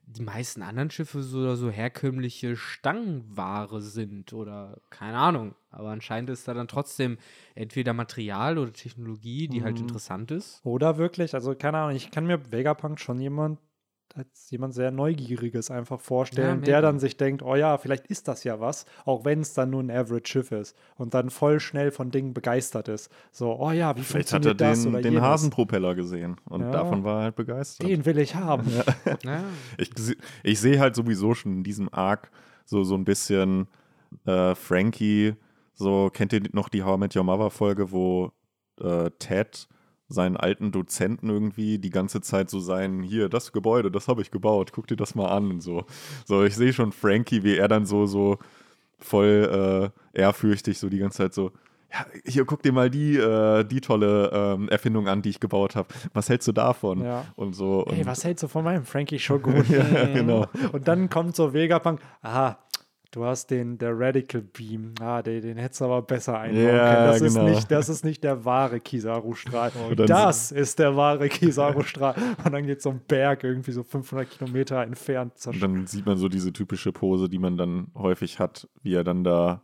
[0.08, 5.56] die meisten anderen Schiffe so, so herkömmliche Stangenware sind oder keine Ahnung.
[5.70, 7.18] Aber anscheinend ist da dann trotzdem
[7.56, 9.82] entweder Material oder Technologie, die halt Mhm.
[9.82, 10.64] interessant ist.
[10.64, 13.60] Oder wirklich, also keine Ahnung, ich kann mir Vegapunk schon jemand
[14.16, 18.28] als jemand sehr Neugieriges einfach vorstellen, Ja, der dann sich denkt, oh ja, vielleicht ist
[18.28, 21.92] das ja was, auch wenn es dann nur ein Average-Schiff ist und dann voll schnell
[21.92, 23.12] von Dingen begeistert ist.
[23.32, 24.62] So, oh ja, wie Vielleicht hat er funktioniert
[24.96, 25.22] das den, den?
[25.22, 26.72] Hasenpropeller gesehen und Ja.
[26.72, 27.88] davon war er halt begeistert.
[27.88, 28.66] Den will ich haben.
[29.24, 29.44] Ja.
[29.78, 29.92] Ich,
[30.44, 32.32] ich sehe halt sowieso schon in diesem Arc
[32.66, 33.68] so, so ein bisschen
[34.26, 35.36] äh, Frankie,
[35.74, 38.32] so kennt ihr noch die How I Met Your Mother Folge, wo
[38.82, 39.68] äh, Ted
[40.10, 44.32] seinen alten Dozenten irgendwie die ganze Zeit so sein, hier, das Gebäude, das habe ich
[44.32, 45.86] gebaut, guck dir das mal an und so.
[46.26, 48.38] So, ich sehe schon Frankie, wie er dann so, so
[49.00, 51.52] voll äh, ehrfürchtig so die ganze Zeit so,
[51.92, 55.76] ja, hier guck dir mal die, äh, die tolle ähm, Erfindung an, die ich gebaut
[55.76, 55.88] habe.
[56.14, 57.02] Was hältst du davon?
[57.04, 57.26] Ja.
[57.36, 57.86] Und so.
[57.86, 59.64] Und Hey, was hältst du von meinem Frankie Shogun?
[59.70, 60.48] ja, genau.
[60.74, 62.58] Und dann kommt so Vegapunk, aha,
[63.12, 64.94] du hast den, der Radical Beam.
[65.02, 67.08] Ah, den, den hättest du aber besser einbauen Ja, können.
[67.08, 67.48] Das, genau.
[67.48, 69.72] ist nicht, das ist nicht der wahre Kizaru-Strahl.
[69.90, 72.16] Und dann- das ist der wahre Kizaru-Strahl.
[72.44, 75.72] Und dann geht so ein Berg irgendwie so 500 Kilometer entfernt Und zerstört.
[75.72, 79.24] dann sieht man so diese typische Pose, die man dann häufig hat, wie er dann
[79.24, 79.62] da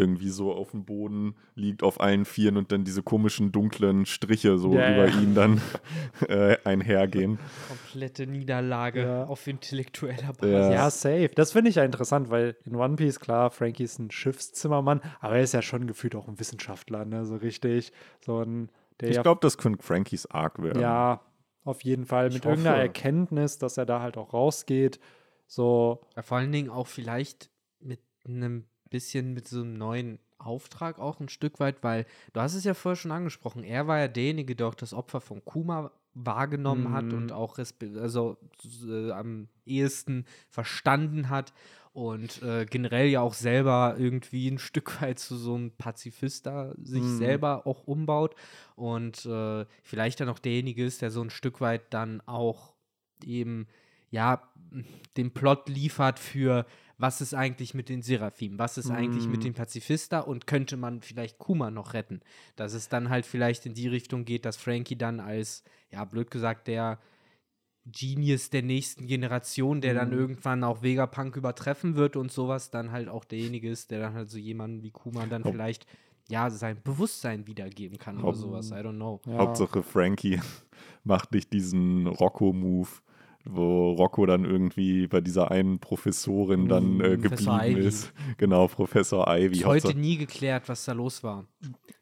[0.00, 4.58] irgendwie so auf dem Boden liegt auf allen Vieren und dann diese komischen dunklen Striche
[4.58, 5.20] so Ja, über ja.
[5.20, 5.60] ihn dann
[6.28, 7.38] äh, einhergehen.
[7.68, 9.24] Komplette Niederlage Ja.
[9.26, 10.32] auf intellektueller.
[10.32, 10.72] Basis.
[10.74, 11.30] Ja, safe.
[11.34, 15.36] Das finde ich ja interessant, weil in One Piece, klar, Frankie ist ein Schiffszimmermann, aber
[15.36, 17.24] er ist ja schon gefühlt auch ein Wissenschaftler, ne?
[17.26, 17.92] So richtig.
[18.24, 18.70] So ein,
[19.00, 20.80] der Ich glaube, das könnte Frankies Arc werden.
[20.80, 21.20] Ja,
[21.64, 22.28] auf jeden Fall.
[22.28, 22.82] Ich Mit irgendeiner hoffe.
[22.86, 24.98] Erkenntnis, dass er da halt auch rausgeht.
[25.46, 27.50] So, Ja, Vor allen Dingen auch vielleicht
[27.80, 32.54] mit einem bisschen mit so einem neuen Auftrag auch ein Stück weit, weil du hast
[32.54, 35.90] es ja vorher schon angesprochen, er war ja derjenige, der auch das Opfer von Kuma
[36.14, 37.14] wahrgenommen hat Mhm.
[37.18, 38.36] und auch also
[38.88, 41.52] äh, am ehesten verstanden hat
[41.92, 46.74] und äh, generell ja auch selber irgendwie ein Stück weit zu so einem Pazifist da
[46.82, 47.16] sich Mhm.
[47.16, 48.34] selber auch umbaut
[48.76, 52.74] und äh, vielleicht dann auch derjenige ist, der so ein Stück weit dann auch
[53.24, 53.66] eben
[54.10, 54.42] ja
[55.16, 56.66] den Plot liefert für
[57.00, 59.44] was ist eigentlich mit den Seraphim, was ist eigentlich mit Mm.
[59.44, 62.20] den Pazifista und könnte man vielleicht Kuma noch retten,
[62.56, 66.30] dass es dann halt vielleicht in die Richtung geht, dass Frankie dann als ja blöd
[66.30, 66.98] gesagt der
[67.86, 70.18] Genius der nächsten Generation, der dann Mhm.
[70.18, 74.30] irgendwann auch Vegapunk übertreffen wird und sowas, dann halt auch derjenige ist, der dann halt
[74.30, 75.86] so jemanden wie Kuma dann Haupt- vielleicht
[76.28, 78.70] ja sein Bewusstsein wiedergeben kann oder Haupt- sowas.
[78.70, 79.20] I don't know.
[79.26, 79.38] ja.
[79.38, 80.38] Hauptsache Frankie
[81.04, 82.88] macht nicht diesen Rocco-Move,
[83.44, 87.88] wo Rocco dann irgendwie bei dieser einen Professorin dann äh, Professor geblieben Ivy.
[87.88, 88.12] ist.
[88.36, 89.56] Genau, Professor Ivy.
[89.58, 91.46] Ist heute nie geklärt, was da los war.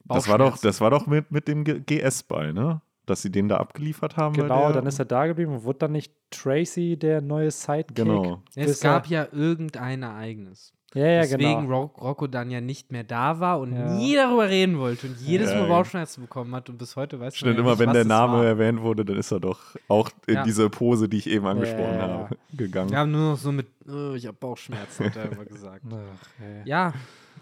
[0.04, 2.80] das war doch, das war doch mit, mit dem GS-Ball, ne?
[3.06, 4.34] Dass sie den da abgeliefert haben.
[4.34, 7.96] Genau, der- dann ist er da geblieben und wurde dann nicht Tracy der neue Sidekick.
[7.96, 8.42] Genau.
[8.54, 10.74] Es er- gab ja irgendein Ereignis.
[10.94, 11.80] Ja, ja, Deswegen genau.
[11.82, 13.92] Ro Rocco dann ja nicht mehr da war und Ja.
[13.94, 15.68] nie darüber reden wollte und jedes Ja, Mal.
[15.68, 18.04] Bauchschmerzen bekommen hat und bis heute weiß man Stimmt, ja immer nicht, wenn was der
[18.06, 18.44] Name war.
[18.46, 20.42] erwähnt wurde, dann ist er doch auch in Ja.
[20.44, 22.14] diese Pose, die ich eben angesprochen Ja, ja, ja.
[22.24, 22.90] habe, gegangen.
[22.90, 25.82] Wir haben nur noch so mit, oh, ich habe Bauchschmerzen, hat er immer gesagt.
[25.92, 26.64] Ach.
[26.64, 26.94] Ja,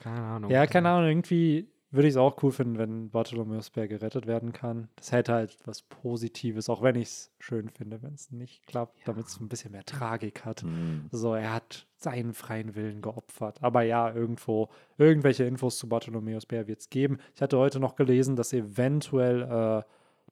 [0.03, 0.51] keine Ahnung.
[0.51, 4.53] Ja, keine Ahnung, irgendwie würde ich es auch cool finden, wenn Bartholomew Speer gerettet werden
[4.53, 4.89] kann.
[4.97, 8.97] Das hätte halt was Positives, auch wenn ich es schön finde, wenn es nicht klappt,
[9.07, 10.63] damit es ein bisschen mehr Tragik hat.
[10.63, 11.07] Hm.
[11.11, 13.63] So, er hat seinen freien Willen geopfert.
[13.63, 14.69] Aber ja, irgendwo,
[14.99, 17.19] irgendwelche Infos zu Bartholomeus Bär wird es geben.
[17.35, 19.83] Ich hatte heute noch gelesen, dass eventuell äh,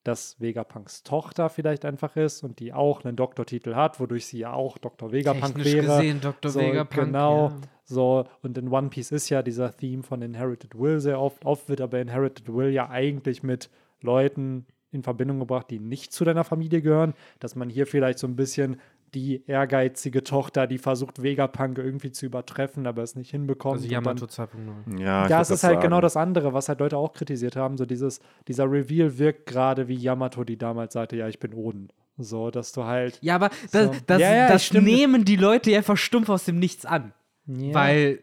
[0.05, 4.53] dass Vegapunks Tochter vielleicht einfach ist und die auch einen Doktortitel hat, wodurch sie ja
[4.53, 5.11] auch Dr.
[5.13, 5.87] Vegapunk Technisch wäre.
[5.87, 6.51] gesehen, Dr.
[6.51, 7.07] So, Vegapunk.
[7.07, 7.49] genau.
[7.49, 7.57] Ja.
[7.87, 11.45] So, und in One Piece ist ja dieser Theme von Inherited Will sehr oft.
[11.45, 13.71] Oft wird aber Inherited Will ja eigentlich mit
[14.01, 17.15] Leuten in Verbindung gebracht, die nicht zu deiner Familie gehören.
[17.41, 18.81] Dass man hier vielleicht so ein bisschen
[19.15, 23.77] die ehrgeizige Tochter, die versucht, Vegapunk irgendwie zu übertreffen, aber es nicht hinbekommt.
[23.77, 25.01] Also Yamato 2.0.
[25.01, 26.03] Ja, das ist halt genau sagen.
[26.03, 27.77] das andere, was halt Leute auch kritisiert haben.
[27.77, 31.89] So dieses, dieser Reveal wirkt gerade wie Yamato, die damals sagte, ja, ich bin Oden.
[32.17, 33.19] So, dass du halt.
[33.23, 33.97] Ja, aber das, So.
[34.07, 37.13] das, Ja, ja, das nehmen die Leute einfach stumpf aus dem Nichts an.
[37.47, 37.75] Ja.
[37.75, 38.21] Weil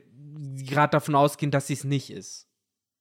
[0.54, 2.48] sie gerade davon ausgehen, dass sie es nicht ist.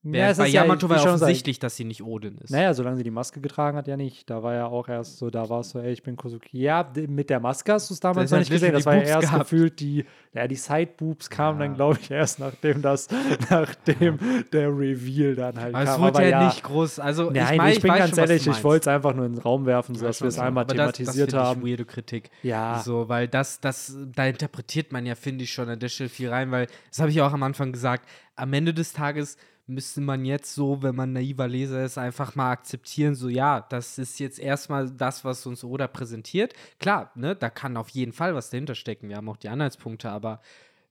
[0.03, 2.39] Ja, Während es bei ist ja, Yamato wie war ja offensichtlich, dass sie nicht Odin
[2.39, 2.49] ist.
[2.51, 4.31] Naja, solange sie die Maske getragen hat, ja nicht.
[4.31, 6.59] Da war ja auch erst so, da war es so, ey, ich bin Kosuki.
[6.59, 8.73] Ja, mit der Maske hast du es damals Das noch nicht gesehen.
[8.73, 9.41] Das war ja erst gehabt.
[9.51, 11.67] gefühlt die, ja, die Side-Boobs kamen Ja.
[11.67, 13.09] dann, glaube ich, erst nachdem das,
[13.51, 14.19] nachdem
[14.53, 16.01] der Reveal dann halt aber es kam.
[16.01, 16.99] wurde Aber ja, ja, nicht groß.
[16.99, 19.27] Also, Nein, ich, mein, ich bin weiß ganz schon, ehrlich, ich wollte es einfach nur
[19.27, 21.67] in den Raum werfen, Ja, sodass wir es einmal aber das- thematisiert das find haben.
[21.67, 22.31] Ich weirde Kritik.
[22.43, 22.81] Ja.
[22.85, 26.31] So, weil das, das, da interpretiert man ja, finde ich, schon an der Stelle viel
[26.31, 29.37] rein, weil, das habe ich auch am Anfang gesagt, am Ende des Tages
[29.71, 33.99] müsste man jetzt so, wenn man naiver Leser ist, einfach mal akzeptieren, so ja, das
[33.99, 36.55] ist jetzt erstmal das, was uns Oda präsentiert.
[36.79, 39.09] Klar, ne, da kann auf jeden Fall was dahinter stecken.
[39.09, 40.41] Wir haben auch die Anhaltspunkte, aber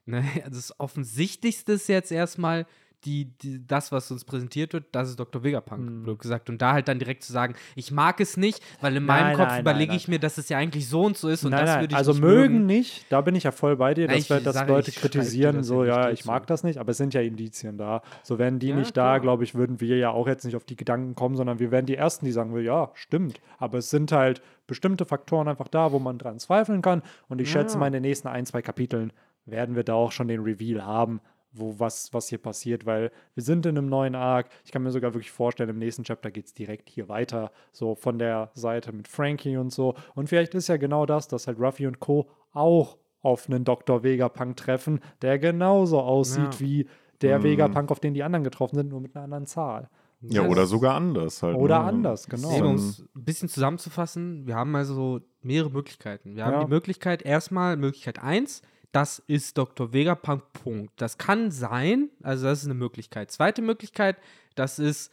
[0.05, 2.65] ne, das Offensichtlichste ist jetzt erstmal
[3.05, 5.43] die, die, das, was uns präsentiert wird, das ist Dr.
[5.43, 6.03] Vegapunk, Hm.
[6.03, 6.49] blöd gesagt.
[6.49, 9.35] Und da halt dann direkt zu sagen, ich mag es nicht, weil in Nein, meinem
[9.37, 11.51] Kopf nein, überlege nein, ich mir, dass es ja eigentlich so und so ist und
[11.51, 14.17] das würde ich also nicht mögen nicht, da bin ich ja voll bei dir, dass,
[14.17, 16.97] ich wir, dass sage, Leute kritisieren, das so, ja ich mag das nicht, aber es
[16.97, 18.01] sind ja Indizien da.
[18.23, 19.19] So wären die Ja, nicht da, klar.
[19.21, 21.85] glaube ich, würden wir ja auch jetzt nicht auf die Gedanken kommen, sondern wir wären
[21.85, 23.39] die Ersten, die sagen, ja, stimmt.
[23.57, 27.01] Aber es sind halt bestimmte Faktoren einfach da, wo man dran zweifeln kann.
[27.29, 27.79] Und ich schätze Ja.
[27.79, 29.13] mal, in den nächsten ein, zwei Kapiteln
[29.45, 31.21] werden wir da auch schon den Reveal haben,
[31.51, 34.49] wo was, was hier passiert, weil wir sind in einem neuen Arc.
[34.65, 37.95] Ich kann mir sogar wirklich vorstellen, im nächsten Chapter geht es direkt hier weiter, so
[37.95, 39.95] von der Seite mit Frankie und so.
[40.15, 42.29] Und vielleicht ist ja genau das, dass halt Ruffy und Co.
[42.53, 44.03] auch auf einen Dr.
[44.03, 46.59] Vegapunk treffen, der genauso aussieht Ja.
[46.59, 46.87] wie
[47.21, 47.43] der Mhm.
[47.43, 49.89] Vegapunk, auf den die anderen getroffen sind, nur mit einer anderen Zahl.
[50.21, 51.55] Ja, Das- oder sogar anders halt.
[51.57, 51.85] Oder ne?
[51.85, 52.51] anders, genau.
[52.55, 56.35] Eben, um ein- es ein bisschen zusammenzufassen, wir haben also mehrere Möglichkeiten.
[56.35, 56.63] Wir haben Ja.
[56.63, 58.61] die Möglichkeit, erstmal Möglichkeit 1,
[58.91, 59.93] das ist Dr.
[59.93, 60.93] Vegapunk, Punkt.
[60.97, 63.31] Das kann sein, also das ist eine Möglichkeit.
[63.31, 64.17] Zweite Möglichkeit,
[64.55, 65.11] das ist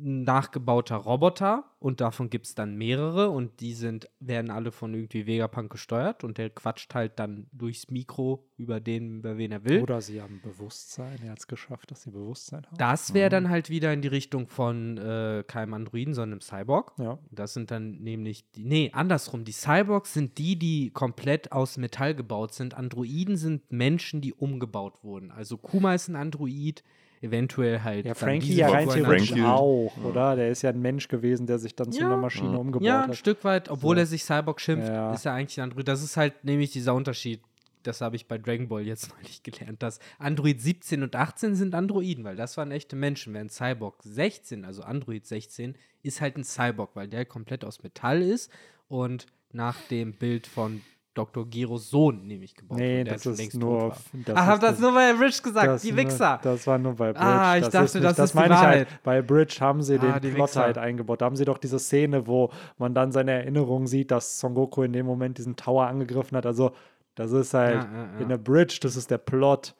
[0.00, 5.26] nachgebauter Roboter und davon gibt es dann mehrere und die sind, werden alle von irgendwie
[5.26, 9.82] Vegapunk gesteuert und der quatscht halt dann durchs Mikro über den, über wen er will.
[9.82, 11.18] Oder sie haben Bewusstsein.
[11.22, 12.76] Er hat es geschafft, dass sie Bewusstsein haben.
[12.76, 16.92] Das wäre dann halt wieder in die Richtung von äh, keinem Androiden, sondern einem Cyborg.
[16.98, 17.18] Ja.
[17.30, 19.44] Das sind dann nämlich die, nee, andersrum.
[19.44, 22.74] Die Cyborgs sind die, die komplett aus Metall gebaut sind.
[22.74, 25.30] Androiden sind Menschen, die umgebaut wurden.
[25.30, 26.82] Also Kuma ist ein Android,
[27.20, 28.06] eventuell halt.
[28.06, 29.44] Ja, Frankie ja rein theoretisch Frankie.
[29.46, 30.36] auch, oder?
[30.36, 32.06] Der ist ja ein Mensch gewesen, der sich dann zu Ja.
[32.06, 32.58] einer Maschine Ja.
[32.58, 33.16] umgebaut Ja, ein hat.
[33.16, 34.00] Stück weit, obwohl So.
[34.00, 35.12] er sich Cyborg schimpft, Ja.
[35.12, 35.88] ist er eigentlich ein Android.
[35.88, 37.40] Das ist halt nämlich dieser Unterschied.
[37.84, 41.74] Das habe ich bei Dragon Ball jetzt neulich gelernt, dass Android 17 und 18 sind
[41.74, 43.32] Androiden, weil das waren echte Menschen.
[43.34, 48.20] Während Cyborg 16, also Android 16, ist halt ein Cyborg, weil der komplett aus Metall
[48.22, 48.50] ist
[48.88, 50.82] und nach dem Bild von
[51.18, 51.46] Dr.
[51.48, 53.90] Geros Sohn nämlich gebaut Nee, das ist nur.
[53.90, 56.40] das Ach, ist hab das nur bei Rich gesagt, das die nur- Wichser.
[56.42, 57.26] Das war nur bei Bridge.
[57.26, 58.86] Ah, ich das dachte, ist nicht, das das ist die meine ich halt.
[58.88, 59.02] Wahrheit.
[59.02, 60.62] Bei Bridge haben sie Ah, die den Plot Wichser.
[60.62, 61.20] halt eingebaut.
[61.20, 64.82] Da haben sie doch diese Szene, wo man dann seine Erinnerung sieht, dass Son Goku
[64.82, 66.46] in dem Moment diesen Tower angegriffen hat.
[66.46, 66.72] Also,
[67.14, 68.18] das ist halt Ja, ja, ja.
[68.20, 69.74] in der Bridge, das ist der Plot.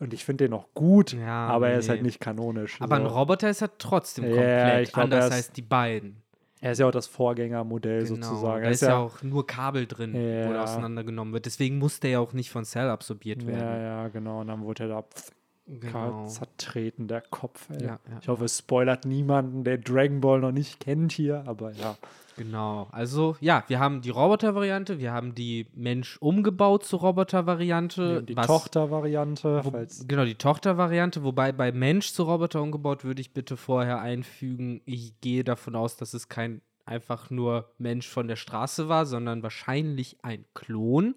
[0.00, 2.06] Und ich finde den auch gut, Ja, aber er ist halt nee.
[2.06, 2.80] nicht kanonisch.
[2.80, 3.08] Aber ein so.
[3.08, 6.22] Roboter ist ja trotzdem Ja, komplett ich glaub, anders er als die beiden.
[6.60, 8.62] Er ist ja auch das Vorgängermodell Genau, sozusagen.
[8.62, 10.52] Da Er ist ja auch nur Kabel drin, wo Ja.
[10.52, 11.46] der auseinandergenommen wird.
[11.46, 13.82] Deswegen muss der ja auch nicht von Cell absorbiert Ja, werden.
[13.82, 14.40] ja, genau.
[14.40, 15.30] Und dann wurde er da pff,
[15.66, 16.26] Genau.
[16.26, 17.68] zertreten, der Kopf.
[17.70, 17.82] Ey.
[17.84, 21.72] Ja, ja, ich hoffe, es spoilert niemanden, der Dragon Ball noch nicht kennt hier, aber
[21.72, 21.96] ja.
[22.38, 22.88] Genau.
[22.92, 28.22] Also, ja, wir haben die Roboter-Variante, wir haben die Mensch umgebaut zur Roboter-Variante.
[28.22, 29.62] die Tochter-Variante,
[30.06, 35.20] genau, die Tochter-Variante, wobei bei Mensch zu Roboter umgebaut würde ich bitte vorher einfügen, ich
[35.20, 40.16] gehe davon aus, dass es kein einfach nur Mensch von der Straße war, sondern wahrscheinlich
[40.22, 41.14] ein Klon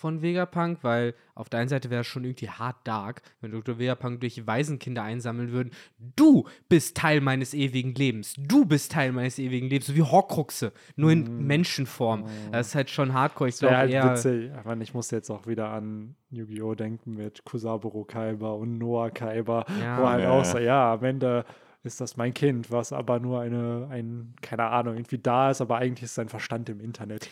[0.00, 3.78] von Vegapunk, weil auf der einen Seite wäre es schon irgendwie hart dark, wenn Dr.
[3.78, 5.72] Vegapunk durch Waisenkinder einsammeln würden.
[6.16, 8.34] Du bist Teil meines ewigen Lebens.
[8.38, 12.24] Du bist Teil meines ewigen Lebens, so wie Horcruxe, nur in Menschenform.
[12.50, 13.50] Das ist halt schon hardcore.
[13.50, 14.10] Ich glaube halt eher.
[14.12, 14.50] witzig.
[14.54, 16.74] Aber ich muss jetzt auch wieder an Yu-Gi-Oh!
[16.74, 20.00] denken mit Kusaburo Kaiba und Noah Kaiba, Ja.
[20.00, 20.30] wo halt Ja.
[20.30, 21.44] auch so, ja, am Ende
[21.82, 25.78] ist das mein Kind, was aber nur eine, ein, keine Ahnung, irgendwie da ist, aber
[25.78, 27.30] eigentlich ist sein Verstand im Internet.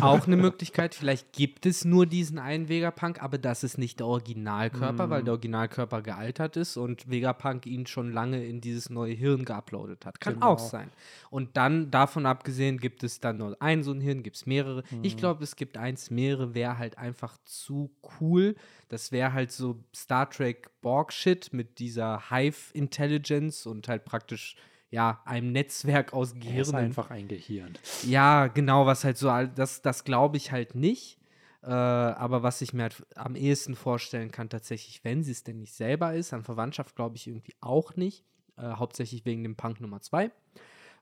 [0.00, 0.94] auch eine Möglichkeit.
[0.96, 5.10] Vielleicht gibt es nur diesen einen Vegapunk, aber das ist nicht der Originalkörper, Mhm.
[5.10, 10.04] weil der Originalkörper gealtert ist und Vegapunk ihn schon lange in dieses neue Hirn geuploadet
[10.04, 10.20] hat.
[10.20, 10.46] Kann Genau.
[10.46, 10.90] auch sein.
[11.30, 14.82] Und dann, davon abgesehen, gibt es dann nur ein so ein Hirn, gibt es mehrere.
[14.90, 14.98] Mhm.
[15.02, 17.90] Ich glaube, es gibt eins, mehrere, wäre halt einfach zu
[18.20, 18.56] cool.
[18.88, 24.56] Das wäre halt so Star Trek Borg-Shit mit dieser Hive-Intelligence und halt praktisch.
[24.90, 26.74] Ja, einem Netzwerk aus Er ist Gehirnen.
[26.76, 27.74] einfach ein Gehirn.
[28.04, 31.18] Ja, genau, was halt so, all- das, das glaube ich halt nicht.
[31.62, 35.58] Äh, aber was ich mir halt am ehesten vorstellen kann, tatsächlich, wenn sie es denn
[35.58, 38.24] nicht selber ist, an Verwandtschaft glaube ich irgendwie auch nicht.
[38.56, 40.30] Äh, hauptsächlich wegen dem Punk Nummer 2.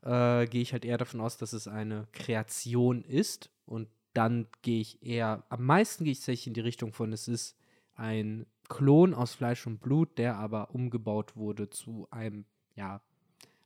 [0.02, 3.50] Äh, gehe ich halt eher davon aus, dass es eine Kreation ist.
[3.66, 7.28] Und dann gehe ich eher, am meisten gehe ich tatsächlich in die Richtung von, es
[7.28, 7.56] ist
[7.94, 12.44] ein Klon aus Fleisch und Blut, der aber umgebaut wurde zu einem,
[12.74, 13.00] ja,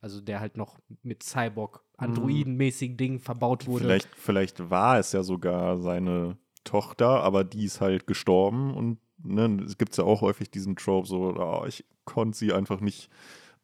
[0.00, 3.84] also der halt noch mit Cyborg, Androiden-mäßigen Dingen verbaut wurde.
[3.84, 9.62] Vielleicht, vielleicht war es ja sogar seine Tochter, aber die ist halt gestorben und ne,
[9.64, 13.10] es gibt ja auch häufig diesen Trope, so, ah, ich konnte sie einfach nicht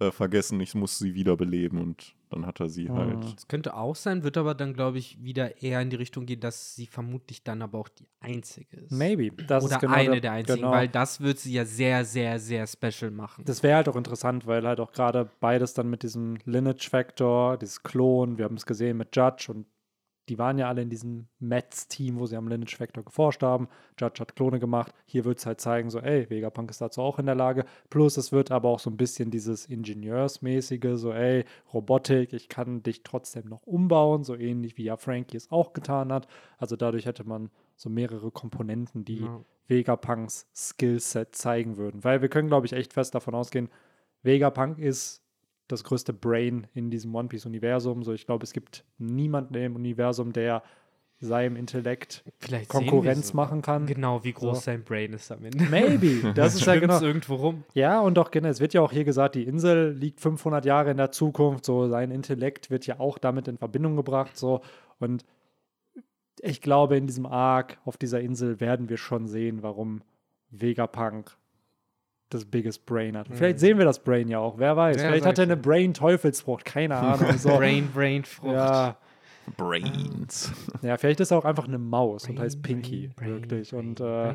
[0.00, 2.94] äh, vergessen, ich muss sie wiederbeleben und dann hat er sie Mhm.
[2.96, 3.24] halt.
[3.36, 6.40] Das könnte auch sein, wird aber dann, glaube ich, wieder eher in die Richtung gehen,
[6.40, 8.92] dass sie vermutlich dann aber auch die einzige ist.
[8.92, 9.30] Maybe.
[9.46, 10.72] Das Oder ist genau eine der einzigen, genau.
[10.72, 13.44] weil das wird sie ja sehr, sehr, sehr special machen.
[13.44, 17.56] Das wäre halt auch interessant, weil halt auch gerade beides dann mit diesem Lineage Factor,
[17.56, 19.66] dieses Klon, wir haben es gesehen mit Judge und
[20.28, 23.68] die waren ja alle in diesem Mets-Team, wo sie am Lineage Factor geforscht haben.
[23.98, 24.92] Judge hat Klone gemacht.
[25.04, 27.64] Hier wird es halt zeigen, so, ey, Vegapunk ist dazu auch in der Lage.
[27.90, 32.82] Plus, es wird aber auch so ein bisschen dieses Ingenieursmäßige, so, ey, Robotik, ich kann
[32.82, 36.26] dich trotzdem noch umbauen, so ähnlich wie ja Frankie es auch getan hat.
[36.58, 39.40] Also dadurch hätte man so mehrere Komponenten, die Ja.
[39.66, 42.04] Vegapunks Skillset zeigen würden.
[42.04, 43.68] Weil wir können, glaube ich, echt fest davon ausgehen,
[44.22, 45.23] Vegapunk ist
[45.68, 48.02] das größte Brain in diesem One Piece-Universum.
[48.02, 50.62] So, ich glaube, es gibt niemanden im Universum, der
[51.20, 53.36] seinem Intellekt Vielleicht Konkurrenz sie.
[53.36, 53.86] machen kann.
[53.86, 54.62] Genau, wie groß So.
[54.64, 55.64] sein Brain ist am Ende.
[55.64, 56.32] Maybe.
[56.34, 57.00] Das ist ja genau.
[57.00, 57.64] irgendwo rum.
[57.72, 60.90] Ja, und auch genau, es wird ja auch hier gesagt, die Insel liegt 500 Jahre
[60.90, 61.64] in der Zukunft.
[61.64, 64.36] So, sein Intellekt wird ja auch damit in Verbindung gebracht.
[64.36, 64.60] So,
[64.98, 65.24] und
[66.40, 70.02] ich glaube, in diesem Arc auf dieser Insel werden wir schon sehen, warum
[70.50, 71.36] Vegapunk
[72.30, 73.28] das biggest Brain hat.
[73.30, 74.96] Vielleicht sehen wir das Brain ja auch, wer weiß.
[74.96, 77.32] Ja, Vielleicht hat er eine Brain-Teufelsfrucht, keine Ahnung.
[77.38, 77.56] So.
[77.56, 78.54] Brain, Brain, Frucht.
[78.54, 78.96] Ja,
[79.56, 80.52] Brains.
[80.82, 83.70] Ja, vielleicht ist er auch einfach eine Maus und Brain, heißt Pinky, Brain, wirklich.
[83.70, 84.34] Brain, und äh.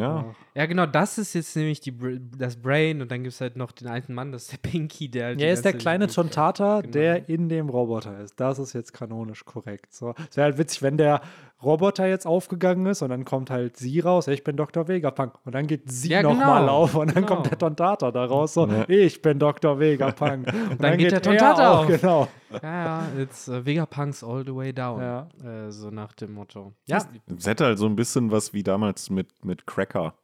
[0.00, 0.34] Ja.
[0.54, 1.94] Ja, genau, das ist jetzt nämlich die,
[2.38, 5.08] das Brain und dann gibt es halt noch den alten Mann, das ist der Pinky,
[5.10, 6.92] der halt er ist der kleine Tontata, Genau.
[6.92, 8.38] der in dem Roboter ist.
[8.40, 9.92] Das ist jetzt kanonisch korrekt.
[9.92, 10.14] So.
[10.30, 11.20] Es wäre halt witzig, wenn der
[11.62, 14.88] Roboter jetzt aufgegangen ist und dann kommt halt sie raus, ich bin Dr.
[14.88, 15.34] Vegapunk.
[15.44, 17.26] Und dann geht sie Ja, nochmal genau, auf und dann genau.
[17.36, 18.84] kommt der Tontata da raus, so, Ja.
[18.88, 19.78] ich bin Dr.
[19.78, 20.46] Vegapunk.
[20.70, 21.86] und dann geht der er Tontata auch, auf.
[21.86, 22.28] Genau.
[22.62, 25.00] Ja, ja, it's uh, Vegapunks all the way down.
[25.00, 25.28] Ja.
[25.44, 26.72] Äh, so nach dem Motto.
[26.86, 26.98] Ja,
[27.36, 30.14] Es hätte halt so ein bisschen was wie damals mit, mit Cracker,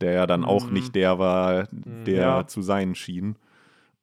[0.00, 0.72] der ja dann auch Mhm.
[0.74, 2.46] nicht der war, der Ja.
[2.46, 3.36] zu sein schien.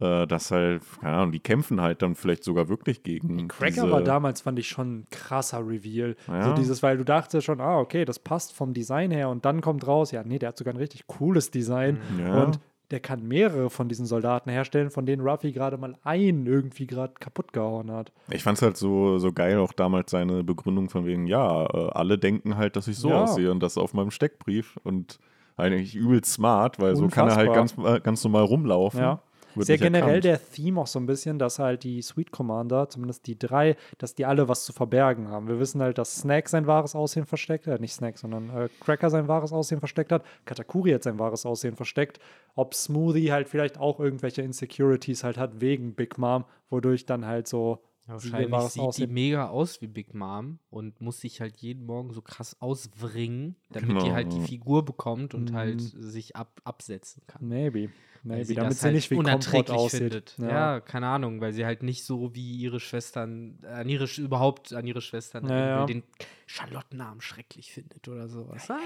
[0.02, 3.48] Äh, das halt, keine Ahnung, die kämpfen halt dann vielleicht sogar wirklich gegen.
[3.48, 6.16] Cracker war damals, fand ich schon ein krasser Reveal.
[6.28, 6.46] Ja.
[6.46, 9.62] So dieses, weil du dachtest schon, ah, okay, das passt vom Design her und dann
[9.62, 12.44] kommt raus, ja, nee, der hat sogar ein richtig cooles Design Ja.
[12.44, 12.60] und
[12.90, 17.14] der kann mehrere von diesen Soldaten herstellen, von denen Ruffy gerade mal einen irgendwie gerade
[17.20, 18.12] kaputt gehauen hat.
[18.30, 21.90] Ich fand es halt so, so geil, auch damals seine Begründung von wegen, ja, äh,
[21.92, 23.24] alle denken halt, dass ich so Ja.
[23.24, 25.20] aussehe und das auf meinem Steckbrief und
[25.56, 27.98] eigentlich übel smart, weil so kann er halt ganz, Unfassbar.
[27.98, 29.00] äh, ganz normal rumlaufen.
[29.00, 29.22] Ja.
[29.56, 30.24] Wird nicht generell erkannt.
[30.26, 34.16] der Theme auch so ein bisschen, dass halt die Sweet Commander, zumindest die drei, dass
[34.16, 35.48] die alle was zu verbergen haben.
[35.48, 39.10] Wir wissen halt, dass Snack sein wahres Aussehen versteckt hat, nicht Snack, sondern äh, Cracker
[39.10, 42.20] sein wahres Aussehen versteckt hat, Katakuri hat sein wahres Aussehen versteckt,
[42.56, 47.48] ob Smoothie halt vielleicht auch irgendwelche Insecurities halt hat wegen Big Mom, wodurch dann halt
[47.48, 51.86] so Wahrscheinlich sieht die Aussehen- mega aus wie Big Mom und muss sich halt jeden
[51.86, 54.44] Morgen so krass auswringen, damit die Genau, halt die ja.
[54.46, 55.56] Figur bekommt und Mhm.
[55.56, 57.48] halt sich ab, absetzen kann.
[57.48, 57.90] Maybe.
[58.24, 58.46] Maybe.
[58.46, 60.00] sie Damit sie halt nicht wie unerträglich aussieht.
[60.00, 60.38] findet.
[60.38, 60.80] Ja.
[60.80, 65.02] keine Ahnung, weil sie halt nicht so wie ihre Schwestern, an ihre, überhaupt an ihre
[65.02, 65.86] Schwestern Ja, ja.
[65.88, 66.04] den
[66.46, 68.70] Charlottennamen schrecklich findet oder sowas.
[68.70, 68.78] Ah.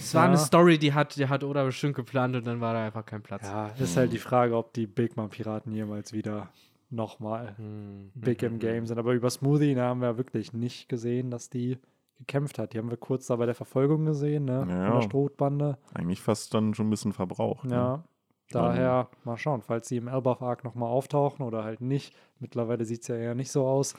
[0.00, 0.38] Es war eine Ja.
[0.40, 3.42] Story, die hat, die hat Oda bestimmt geplant und dann war da einfach kein Platz.
[3.44, 6.48] Ja, ist halt die Frage, ob die Big Mom Piraten jemals wieder
[6.90, 8.10] nochmal Hm.
[8.14, 8.98] big im Game sind.
[8.98, 11.78] Aber über Smoothie da haben wir wirklich nicht gesehen, dass die
[12.18, 12.72] gekämpft hat.
[12.72, 14.60] Die haben wir kurz da bei der Verfolgung gesehen, ne?
[14.60, 14.92] Von Ja.
[14.94, 15.78] der Strohbande.
[15.94, 17.64] Eigentlich fast dann schon ein bisschen verbraucht.
[17.64, 17.74] ne?
[17.74, 18.04] Ja.
[18.50, 22.14] Daher mal schauen, falls sie im Elbaf Arc nochmal auftauchen oder halt nicht.
[22.40, 23.94] Mittlerweile sieht es ja eher nicht so aus.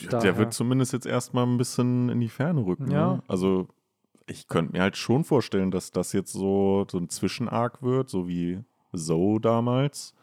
[0.00, 2.90] Der Daher- wird zumindest jetzt erstmal ein bisschen in die Ferne rücken.
[2.90, 3.14] Ja.
[3.14, 3.22] Ne?
[3.26, 3.66] Also
[4.26, 8.28] ich könnte mir halt schon vorstellen, dass das jetzt so, so ein Zwischenarc wird, so
[8.28, 8.60] wie
[8.94, 10.14] Zoe damals.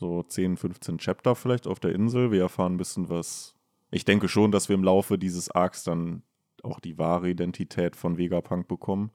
[0.00, 2.30] So 10, 15 Chapter vielleicht auf der Insel.
[2.32, 3.54] Wir erfahren ein bisschen was.
[3.90, 6.22] Ich denke schon, dass wir im Laufe dieses Arcs dann
[6.62, 9.10] auch die wahre Identität von Vegapunk bekommen.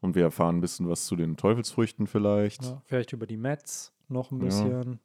[0.00, 2.64] Und wir erfahren ein bisschen was zu den Teufelsfrüchten vielleicht.
[2.64, 4.44] Ja, vielleicht über die Mets noch ein Ja.
[4.44, 5.00] bisschen.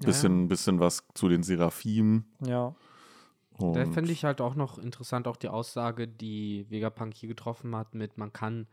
[0.00, 2.24] Bisschen, bisschen was zu den Seraphim.
[2.44, 2.74] Ja.
[3.58, 7.74] Da Und- fände ich halt auch noch interessant, auch die Aussage, die Vegapunk hier getroffen
[7.74, 8.66] hat, mit man kann,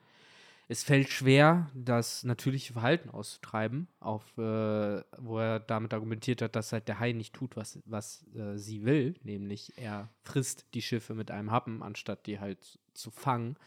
[0.71, 6.71] es fällt schwer, das natürliche Verhalten auszutreiben, auf, äh, wo er damit argumentiert hat, dass
[6.71, 11.15] halt der Hai nicht tut, was, was äh, sie will, nämlich er frisst die Schiffe
[11.15, 13.57] mit einem Happen, anstatt die halt zu fangen.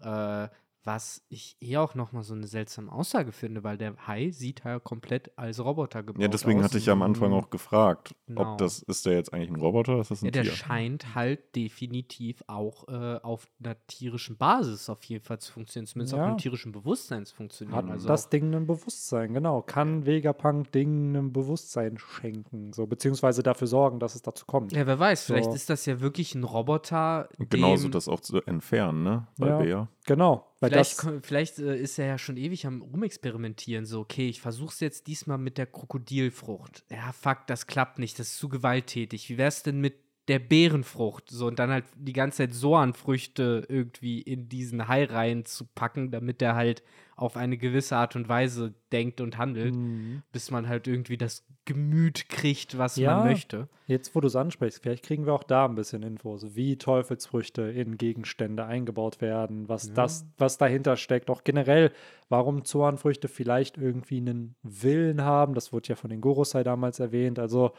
[0.00, 0.48] Äh,
[0.86, 4.84] was ich eher auch nochmal so eine seltsame Aussage finde, weil der Hai sieht halt
[4.84, 6.66] komplett als Roboter gebaut Ja, deswegen aus.
[6.66, 8.52] hatte ich ja am Anfang auch gefragt, Genau.
[8.52, 9.98] ob das, ist der jetzt eigentlich ein Roboter?
[10.00, 10.52] Ist das ein Ja, der Tier?
[10.52, 16.14] scheint halt definitiv auch äh, auf einer tierischen Basis auf jeden Fall zu funktionieren, zumindest
[16.14, 16.26] auf Ja.
[16.26, 17.76] einem tierischen Bewusstsein zu funktionieren.
[17.76, 19.62] Hat also das Ding ein Bewusstsein, genau.
[19.62, 24.72] Kann Vegapunk Ding ein Bewusstsein schenken, so beziehungsweise dafür sorgen, dass es dazu kommt.
[24.72, 25.54] ja, wer weiß, vielleicht So.
[25.56, 29.26] ist das ja wirklich ein Roboter, Und genauso das auch zu entfernen, ne?
[29.38, 29.58] Bei Ja.
[29.58, 29.88] Bär.
[30.06, 33.84] Genau, weil Vielleicht, das vielleicht äh, ist er ja schon ewig am Rumexperimentieren.
[33.84, 36.84] So, okay, ich versuch's jetzt diesmal mit der Krokodilfrucht.
[36.90, 39.28] Ja, fuck, das klappt nicht, das ist zu gewalttätig.
[39.28, 41.30] Wie wär's denn mit der Beerenfrucht?
[41.30, 46.54] So, und dann halt die ganze Zeit Soanfrüchte irgendwie in diesen Hai reinzupacken, damit er
[46.54, 46.82] halt
[47.16, 50.22] auf eine gewisse Art und Weise denkt und handelt, Mhm.
[50.32, 53.16] bis man halt irgendwie das Gemüt kriegt, was Ja.
[53.16, 53.68] man möchte.
[53.86, 57.62] Jetzt, wo du es ansprichst, vielleicht kriegen wir auch da ein bisschen Infos, wie Teufelsfrüchte
[57.62, 59.94] in Gegenstände eingebaut werden, was Ja.
[59.94, 61.30] das, was dahinter steckt.
[61.30, 61.90] Auch generell,
[62.28, 65.54] warum Zoanfrüchte vielleicht irgendwie einen Willen haben.
[65.54, 67.38] Das wurde ja von den Gorosei damals erwähnt.
[67.38, 67.72] Also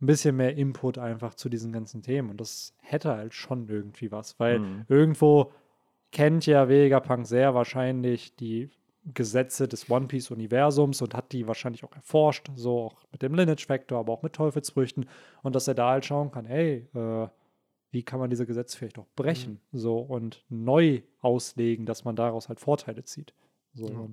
[0.00, 2.30] ein bisschen mehr Input einfach zu diesen ganzen Themen.
[2.30, 4.84] Und das hätte halt schon irgendwie was, weil Mhm.
[4.88, 5.52] irgendwo
[6.12, 8.70] kennt ja Vegapunk sehr wahrscheinlich die
[9.14, 13.34] Gesetze des One Piece Universums und hat die wahrscheinlich auch erforscht, so auch mit dem
[13.34, 15.06] Lineage Factor, aber auch mit Teufelsfrüchten
[15.42, 17.28] und dass er da halt schauen kann, hey, äh,
[17.90, 22.50] wie kann man diese Gesetze vielleicht auch brechen, so und neu auslegen, dass man daraus
[22.50, 23.32] halt Vorteile zieht.
[23.78, 24.08] So Ja.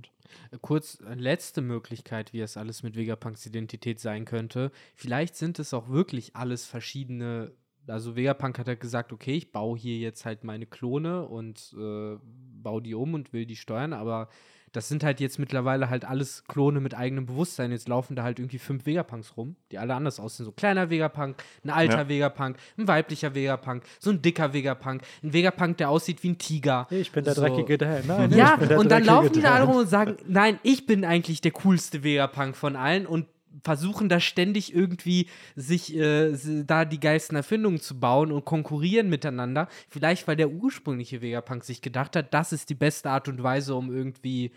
[0.51, 4.71] Äh, Kurz, äh, letzte Möglichkeit, wie es alles mit Vegapunks Identität sein könnte.
[4.95, 7.51] Vielleicht sind es auch wirklich alles verschiedene.
[7.87, 12.17] Also Vegapunk hat ja gesagt, okay, ich baue hier jetzt halt meine Klone und äh,
[12.23, 14.29] baue die um und will die steuern, aber
[14.75, 17.71] das sind halt jetzt mittlerweile halt alles Klone mit eigenem Bewusstsein.
[17.71, 20.45] Jetzt laufen da halt irgendwie fünf Vegapunks rum, die alle anders aussehen.
[20.45, 22.09] So ein kleiner Vegapunk, ein alter Ja.
[22.09, 26.87] Vegapunk, ein weiblicher Vegapunk, so ein dicker Vegapunk, ein Vegapunk, der aussieht wie ein Tiger.
[26.89, 27.41] Ich bin der So.
[27.41, 28.05] dreckige Dan.
[28.07, 30.59] Nein, Ja, ich bin der und dann laufen die da alle rum und sagen, nein,
[30.63, 33.27] ich bin eigentlich der coolste Vegapunk von allen und
[33.63, 36.33] versuchen da ständig irgendwie sich äh,
[36.65, 39.69] da die geilsten Erfindungen zu bauen und konkurrieren miteinander.
[39.87, 43.73] Vielleicht, weil der ursprüngliche Vegapunk sich gedacht hat, das ist die beste Art und Weise,
[43.75, 44.51] um irgendwie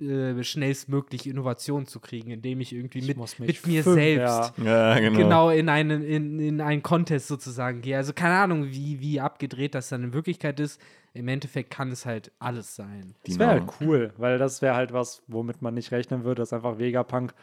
[0.00, 4.94] äh, schnellstmöglich Innovation zu kriegen, indem ich irgendwie Ich mit, mit mir fünf- selbst ja.
[4.94, 5.18] Ja, genau.
[5.18, 7.96] genau in einen, in, in einen Contest sozusagen gehe.
[7.96, 10.80] Also keine Ahnung, wie, wie abgedreht das dann in Wirklichkeit ist.
[11.14, 13.14] Im Endeffekt kann es halt alles sein.
[13.26, 16.54] Das wäre halt cool, weil das wäre halt was, womit man nicht rechnen würde, dass
[16.54, 17.34] einfach Vegapunk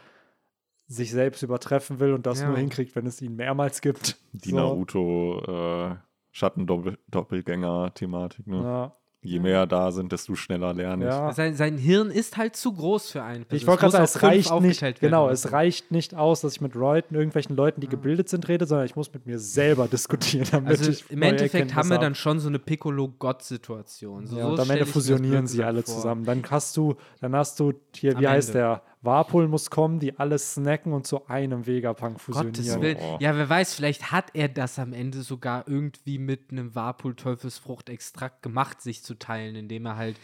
[0.88, 2.48] sich selbst übertreffen will und das Ja.
[2.48, 4.16] nur hinkriegt, wenn es ihn mehrmals gibt.
[4.32, 4.56] Die So.
[4.56, 5.96] Naruto äh,
[6.32, 8.46] Schattendoppelgänger-Thematik.
[8.46, 8.62] Ne?
[8.62, 8.96] Ja.
[9.22, 11.10] Je mehr da sind, desto schneller lerne ich.
[11.10, 11.30] Ja.
[11.34, 13.44] Sein, sein Hirn ist halt zu groß für einen.
[13.50, 16.62] Ich wollte es gerade sagen, es reicht nicht, genau, es reicht nicht aus, dass ich
[16.62, 20.46] mit Leuten, irgendwelchen Leuten, die gebildet sind, rede, sondern ich muss mit mir selber diskutieren,
[20.50, 24.26] damit Also ich im Endeffekt haben wir dann schon so eine Piccolo-Gott-Situation.
[24.26, 25.94] So, ja, so und am Ende fusionieren sie alle vor.
[25.96, 26.24] zusammen.
[26.24, 28.58] Dann hast du, dann hast du hier, Am wie heißt Ende.
[28.58, 28.82] der?
[29.02, 32.82] Warpol muss kommen, die alles snacken und zu einem Vegapunk Gottes fusionieren.
[32.82, 32.98] Willen.
[33.00, 33.16] Oh.
[33.20, 38.82] Ja, wer weiß, vielleicht hat er das am Ende sogar irgendwie mit einem Warpul-Teufelsfrucht-Extrakt gemacht,
[38.82, 40.16] sich zu teilen, indem er halt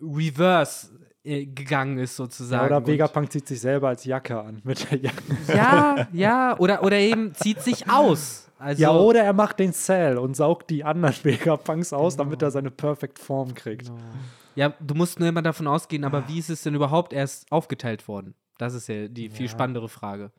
[0.00, 0.88] reverse
[1.22, 2.70] äh, gegangen ist, sozusagen.
[2.70, 5.22] Ja, oder Vegapunk zieht sich selber als Jacke an mit der Jacke.
[5.48, 8.50] Ja, ja, oder, oder eben zieht sich aus.
[8.58, 12.50] Also, ja, oder er macht den Cell und saugt die anderen Vegapunks aus, damit er
[12.50, 13.92] seine Perfect Form kriegt.
[14.56, 18.06] Ja, du musst nur immer davon ausgehen, aber wie ist es denn überhaupt erst aufgeteilt
[18.08, 18.34] worden?
[18.58, 19.50] Das ist ja die viel Ja.
[19.52, 20.30] spannendere Frage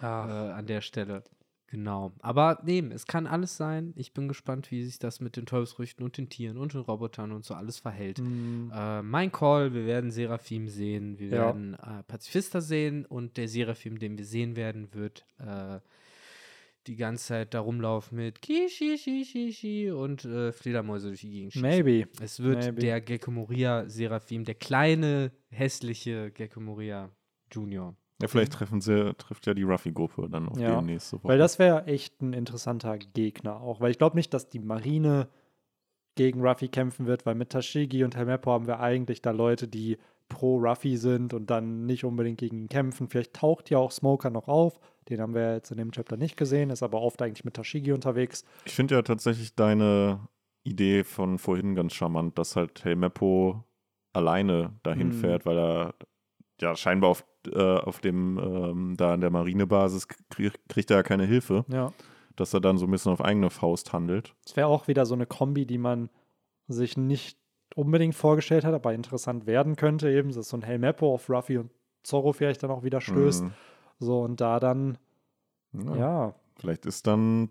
[0.00, 1.22] äh, an der Stelle.
[1.68, 2.12] Genau.
[2.20, 3.92] Aber nee, es kann alles sein.
[3.96, 7.32] Ich bin gespannt, wie sich das mit den Teufelsfrüchten und den Tieren und den Robotern
[7.32, 8.20] und so alles verhält.
[8.20, 8.70] Mhm.
[8.72, 11.46] Äh, mein Call, wir werden Seraphim sehen, wir Ja.
[11.46, 15.80] werden äh, Pazifista sehen und der Seraphim, den wir sehen werden, wird äh,
[16.86, 21.30] die ganze Zeit da rumlaufen mit Kishi, Shi, Shi, Shi und äh, Fledermäuse durch die
[21.30, 21.68] Gegend schießen.
[21.68, 22.08] Maybe.
[22.20, 22.80] Es wird Maybe.
[22.80, 27.10] der Gecko Moria Seraphim, der kleine, hässliche Gecko Moria
[27.52, 27.96] Junior.
[28.22, 31.28] Ja, vielleicht treffen sie, trifft ja die Ruffy-Gruppe dann auf Ja, den nächste Woche.
[31.28, 33.80] Weil das wäre echt ein interessanter Gegner auch.
[33.80, 35.28] Weil ich glaube nicht, dass die Marine
[36.14, 39.98] gegen Ruffy kämpfen wird, weil mit Tashigi und Helmeppo haben wir eigentlich da Leute, die
[40.28, 43.08] pro Ruffy sind und dann nicht unbedingt gegen ihn kämpfen.
[43.08, 44.80] Vielleicht taucht ja auch Smoker noch auf.
[45.08, 47.92] Den haben wir jetzt in dem Chapter nicht gesehen, ist aber oft eigentlich mit Tashigi
[47.92, 48.44] unterwegs.
[48.64, 50.20] Ich finde ja tatsächlich deine
[50.64, 53.62] Idee von vorhin ganz charmant, dass halt Helmeppo
[54.12, 55.12] alleine dahin Mhm.
[55.12, 55.94] fährt, weil er
[56.60, 61.02] ja scheinbar auf, äh, auf dem, ähm, da an der Marinebasis krieg, kriegt er ja
[61.02, 61.92] keine Hilfe, Ja.
[62.34, 64.34] dass er dann so ein bisschen auf eigene Faust handelt.
[64.44, 66.08] Es wäre auch wieder so eine Kombi, die man
[66.66, 67.38] sich nicht
[67.74, 70.10] unbedingt vorgestellt hat, aber interessant werden könnte.
[70.10, 71.70] Eben, dass so ein Helmeppo auf Ruffy und
[72.02, 73.44] Zorro vielleicht dann auch wieder stößt.
[73.44, 73.52] Mhm.
[73.98, 74.98] So, und da dann,
[75.72, 75.96] Ja.
[75.96, 77.50] ja, Vielleicht ist dann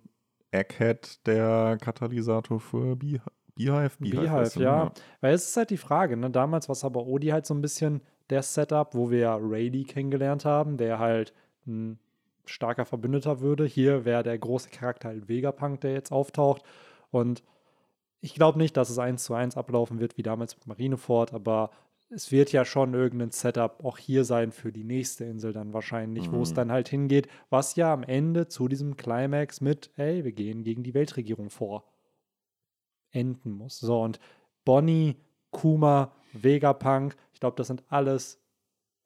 [0.51, 3.19] Egghead der Katalysator für Bee
[3.55, 3.91] Beehive.
[3.99, 4.65] Beehive, heißt er, ne?
[4.65, 4.91] ja.
[5.21, 6.29] Weil es ist halt die Frage, ne?
[6.29, 10.77] Damals war Sabaody halt so ein bisschen der Setup, wo wir ja Rayleigh kennengelernt haben,
[10.77, 11.33] der halt
[11.65, 11.99] ein
[12.45, 13.65] starker Verbündeter würde.
[13.65, 16.63] Hier wäre der große Charakter halt Vegapunk, der jetzt auftaucht.
[17.11, 17.43] Und
[18.19, 21.69] ich glaube nicht, dass es eins zu eins ablaufen wird wie damals mit Marineford, aber
[22.15, 26.31] es wird ja schon irgendein Setup auch hier sein für die nächste Insel dann wahrscheinlich,
[26.31, 26.55] wo es Mhm.
[26.55, 30.83] dann halt hingeht, was ja am Ende zu diesem Climax mit, ey, wir gehen gegen
[30.83, 31.83] die Weltregierung vor,
[33.11, 33.79] enden muss.
[33.79, 34.19] So, und
[34.63, 35.15] Bonnie,
[35.51, 38.41] Kuma, Vegapunk, ich glaube, das sind alles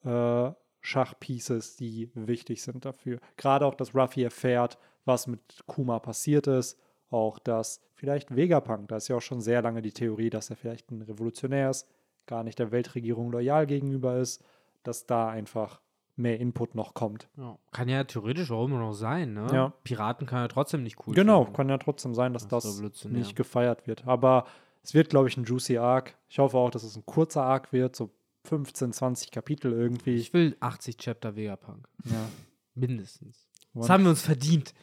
[0.04, 3.20] äh, Schachpieces, die wichtig sind dafür.
[3.38, 6.80] Gerade auch, dass Ruffy erfährt, was mit Kuma passiert ist.
[7.12, 10.56] Auch, dass vielleicht Vegapunk, da ist ja auch schon sehr lange die Theorie, dass er
[10.56, 11.88] vielleicht ein Revolutionär ist,
[12.30, 14.44] gar nicht der Weltregierung loyal gegenüber ist,
[14.84, 15.82] dass da einfach
[16.16, 17.28] mehr Input noch kommt.
[17.38, 17.58] Ja.
[17.72, 19.48] Kann ja theoretisch auch immer noch sein, ne?
[19.52, 19.74] Ja.
[19.84, 21.56] Piraten kann ja trotzdem nicht cool genau, finden.
[21.56, 24.06] kann ja trotzdem sein, dass Das das nicht gefeiert wird.
[24.08, 24.46] Aber
[24.84, 26.16] es wird, glaube ich, ein juicy Arc.
[26.30, 28.12] Ich hoffe auch, dass es ein kurzer Arc wird, so
[28.46, 30.16] 15, 20 Kapitel irgendwie.
[30.16, 31.88] Ich will 80 Chapter Vegapunk.
[32.06, 32.26] ja.
[32.76, 33.49] Mindestens.
[33.74, 34.74] Das haben wir uns verdient.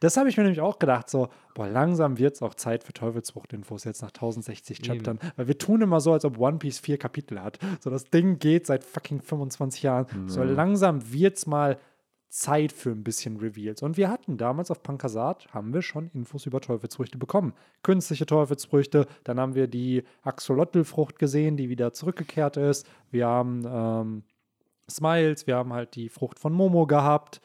[0.00, 2.92] Das habe ich mir nämlich auch gedacht, so, boah, langsam wird es auch Zeit für
[2.92, 4.86] Teufelsfrucht-Infos jetzt nach 1060 Eben.
[4.88, 5.18] Chaptern.
[5.36, 7.60] Weil wir tun immer so, als ob One Piece vier Kapitel hat.
[7.78, 10.28] So, das Ding geht seit fucking 25 Jahren.
[10.28, 11.78] So langsam wird es mal
[12.32, 13.82] Zeit für ein bisschen Reveals.
[13.82, 17.52] Und wir hatten damals auf Pankasat, haben wir schon Infos über Teufelsfrüchte bekommen.
[17.82, 22.86] Künstliche Teufelsfrüchte, dann haben wir die Axolotl-Frucht gesehen, die wieder zurückgekehrt ist.
[23.10, 24.22] Wir haben ähm,
[24.90, 27.42] Smiles, wir haben halt die Frucht von Momo gehabt.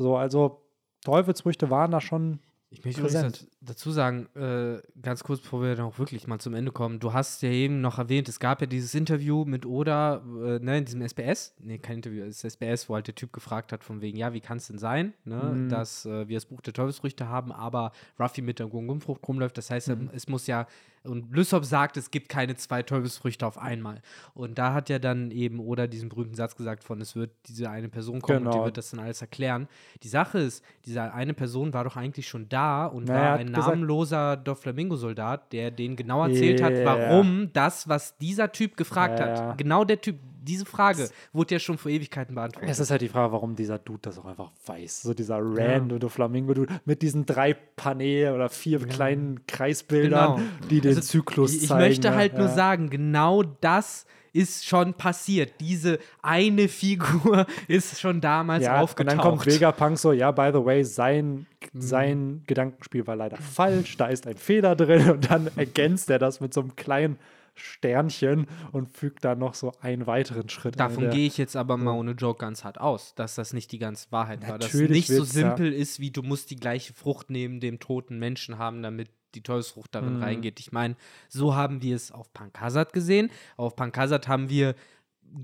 [0.00, 0.62] So, also
[1.04, 2.40] Teufelsfrüchte waren da schon
[2.70, 3.48] Ich möchte präsent.
[3.60, 7.12] dazu sagen, äh, ganz kurz, bevor wir dann auch wirklich mal zum Ende kommen, du
[7.12, 10.84] hast ja eben noch erwähnt, es gab ja dieses Interview mit Oda, äh, ne, in
[10.86, 14.00] diesem SBS, nee, kein Interview, es ist SBS, wo halt der Typ gefragt hat, von
[14.00, 15.68] wegen, ja, wie kann es denn sein, ne, Mhm.
[15.68, 19.70] dass äh, wir das Buch der Teufelsfrüchte haben, aber Ruffy mit der Gungumfrucht rumläuft, das
[19.70, 20.10] heißt, Mhm.
[20.14, 20.66] es muss ja,
[21.02, 24.02] und Lysop sagt, es gibt keine zwei Teufelsfrüchte auf einmal.
[24.34, 27.70] Und da hat ja dann eben Oda diesen berühmten Satz gesagt von, es wird diese
[27.70, 28.64] eine Person kommen und die Genau.
[28.66, 29.66] wird das dann alles erklären.
[30.02, 33.40] Die Sache ist, diese eine Person war doch eigentlich schon da und Na, war hat
[33.40, 36.84] ein namenloser Doflamingo-Soldat, der denen genau erzählt hat, Ja.
[36.84, 39.48] warum das, was dieser Typ gefragt Ja.
[39.50, 42.70] hat, genau der Typ, diese Frage wurde ja schon vor Ewigkeiten beantwortet.
[42.70, 45.02] Es ist halt die Frage, warum dieser Dude das auch einfach weiß.
[45.02, 50.48] So dieser random Flamingo-Dude mit diesen drei Paneelen oder vier kleinen Kreisbildern, Genau.
[50.70, 51.80] die den Also, Zyklus ich, ich zeigen.
[51.88, 52.16] möchte ne?
[52.16, 52.54] halt nur Ja.
[52.54, 55.54] sagen, genau das ist schon passiert.
[55.60, 59.12] Diese eine Figur ist schon damals Ja, und aufgetaucht.
[59.18, 64.06] dann kommt Vegapunk so, ja, by the way, sein, sein Gedankenspiel war leider falsch, da
[64.06, 67.18] ist ein Fehler drin und dann ergänzt er das mit so einem kleinen
[67.60, 70.78] Sternchen und fügt da noch so einen weiteren Schritt.
[70.80, 73.78] Davon gehe ich jetzt aber mal ohne Joke ganz hart aus, dass das nicht die
[73.78, 74.58] ganze Wahrheit war.
[74.58, 75.48] Dass es nicht so wird's, ja.
[75.48, 79.42] simpel ist, wie du musst die gleiche Frucht neben dem toten Menschen haben, damit die
[79.42, 80.22] Teufelsfrucht darin Mhm.
[80.24, 80.58] reingeht.
[80.58, 80.96] Ich meine,
[81.28, 83.30] so haben wir es auf Pankasat gesehen.
[83.56, 84.74] Auf Pankasat haben wir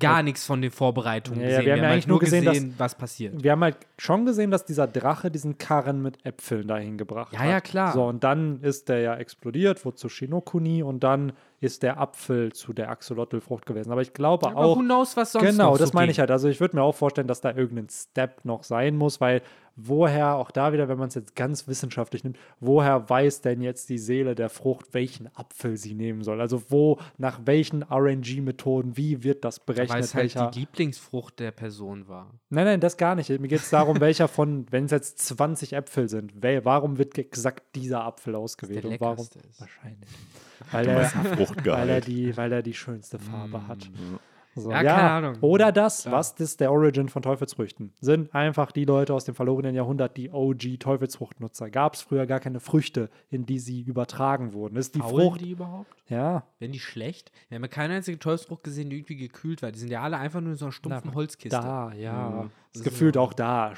[0.01, 1.67] gar nichts von den Vorbereitungen Ja, ja, gesehen.
[1.67, 3.41] wir haben ja halt eigentlich nur gesehen, dass- was passiert.
[3.45, 7.39] Wir haben halt schon gesehen, dass dieser Drache diesen Karren mit Äpfeln dahin gebracht Ja,
[7.39, 7.49] hat.
[7.49, 7.93] ja, klar.
[7.93, 12.53] So, und dann ist der ja explodiert, wurde zu Shinokuni und dann ist der Apfel
[12.53, 13.91] zu der Axolotl-Frucht gewesen.
[13.91, 14.77] Aber ich glaube Aber auch.
[14.77, 16.31] who knows, was sonst Genau, noch das meine ich halt.
[16.31, 19.43] Also ich würde mir auch vorstellen, dass da irgendein Step noch sein muss, weil
[19.77, 23.89] woher, auch da wieder, wenn man es jetzt ganz wissenschaftlich nimmt, woher weiß denn jetzt
[23.91, 26.41] die Seele der Frucht, welchen Apfel sie nehmen soll?
[26.41, 30.05] Also wo, nach welchen RNG-Methoden, wie wird das Weil berechnet?
[30.05, 32.33] es halt welcher, die Lieblingsfrucht der Person war.
[32.49, 33.29] nein, nein, das gar nicht.
[33.29, 37.19] Mir geht es darum, welcher von, wenn es jetzt 20 Äpfel sind, wel, warum wird
[37.19, 38.85] exakt dieser Apfel ausgewählt?
[38.85, 39.27] der und warum?
[39.27, 39.61] ist.
[39.61, 40.11] Wahrscheinlich.
[40.73, 41.13] Weil er,
[41.65, 43.91] weil, er die, weil er die schönste Farbe hat.
[44.59, 45.37] So, Ja, keine Ahnung.
[45.43, 47.93] Oder das, was ist der Origin von Teufelsfrüchten?
[48.01, 51.71] Sind einfach die Leute aus dem verlorenen Jahrhundert, die OG-Teufelsfruchtnutzer.
[51.71, 54.77] Gab es früher gar keine Früchte, in die sie übertragen wurden.
[54.77, 55.41] Ist die Faulen Frucht.
[55.43, 55.95] die überhaupt?
[56.09, 57.33] Ja, Werden die schlecht?
[57.49, 59.73] Wir haben ja keine einzige Teufelsfrucht gesehen, die irgendwie gekühlt war.
[59.73, 61.59] Die sind ja alle einfach nur in so einer stumpfen Holzkiste.
[61.61, 62.45] da, ja.
[62.45, 62.51] Mhm.
[62.73, 62.91] Das So.
[62.91, 63.73] gefühlt auch da.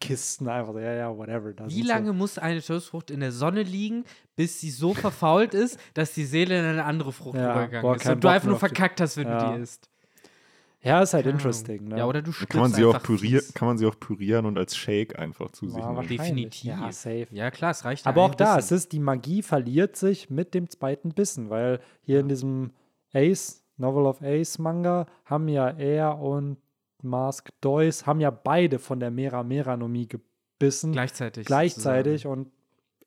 [0.00, 1.52] Kisten einfach, so, ja, ja, whatever.
[1.52, 4.04] Da Wie lange muss eine Teufelsfrucht in der Sonne liegen,
[4.36, 7.96] bis sie so verfault ist, dass die Seele in eine andere Frucht Ja, übergegangen boah,
[7.96, 9.50] ist und du einfach nur verkackt hast, wenn Ja.
[9.52, 9.88] du die isst?
[10.82, 11.88] Ja, ist halt interesting.
[11.88, 11.98] Ne?
[11.98, 13.52] Ja, oder du kann man sie auch fies.
[13.54, 16.06] kann man sie auch pürieren und als Shake einfach zu sich Ja, nehmen.
[16.06, 16.64] Definitiv.
[16.64, 17.26] Ja, safe.
[17.30, 18.76] Ja, klar, es reicht ja Aber auch da, es bisschen.
[18.76, 22.72] ist, die Magie verliert sich mit dem zweiten Bissen, weil hier in diesem
[23.12, 26.58] Ace, Novel of Ace Manga, haben ja er und
[27.02, 31.46] Mask Dois, haben ja beide von der Mera Meranomie gebissen, gleichzeitig.
[31.46, 32.50] gleichzeitig und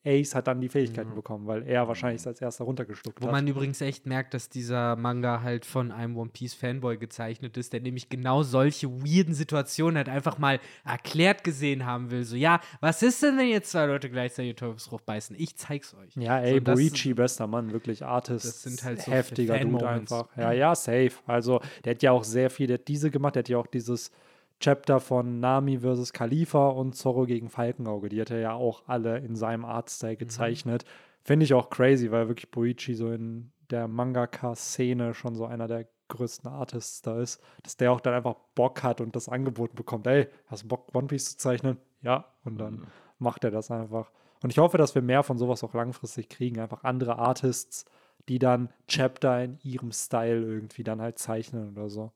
[0.10, 0.72] Ace hat dann die Mhm.
[0.72, 3.31] Fähigkeiten bekommen, weil er wahrscheinlich als erster runtergeschluckt Wo hat.
[3.31, 7.73] man übrigens echt merkt, dass dieser Manga halt von einem One Piece Fanboy gezeichnet ist,
[7.73, 12.23] der nämlich genau solche weirden Situationen halt einfach mal erklärt gesehen haben will.
[12.23, 15.36] So, ja, was ist denn, wenn jetzt zwei Leute gleichzeitig Teufelsfrucht beißen?
[15.40, 16.15] Ich zeig's euch.
[16.15, 18.45] Ja, So, ey, das- Boichi, bester Mann, wirklich Artist.
[18.45, 20.27] Das sind halt so heftiger Dude einfach.
[20.38, 21.11] Ja, ja, safe.
[21.27, 23.68] Also, der hat ja auch sehr viel, der hat diese gemacht, der hat ja auch
[23.68, 24.11] dieses
[24.60, 28.10] Chapter von Nami versus Khalifa und Zorro gegen Falkenauge.
[28.10, 30.84] Die hat er ja auch alle in seinem Artstyle gezeichnet.
[31.23, 35.88] Finde ich auch crazy, weil wirklich Boichi so in der Mangaka-Szene schon so einer der
[36.10, 40.07] größten Artists da ist, dass der auch dann einfach Bock hat und das angeboten bekommt.
[40.07, 41.77] Ey, hast du Bock, One Piece zu zeichnen?
[42.02, 42.88] Ja, und dann
[43.19, 44.11] macht er das einfach.
[44.41, 46.60] Und ich hoffe, dass wir mehr von sowas auch langfristig kriegen.
[46.60, 47.86] Einfach andere Artists,
[48.27, 52.11] die dann Chapter in ihrem Style irgendwie dann halt zeichnen oder so.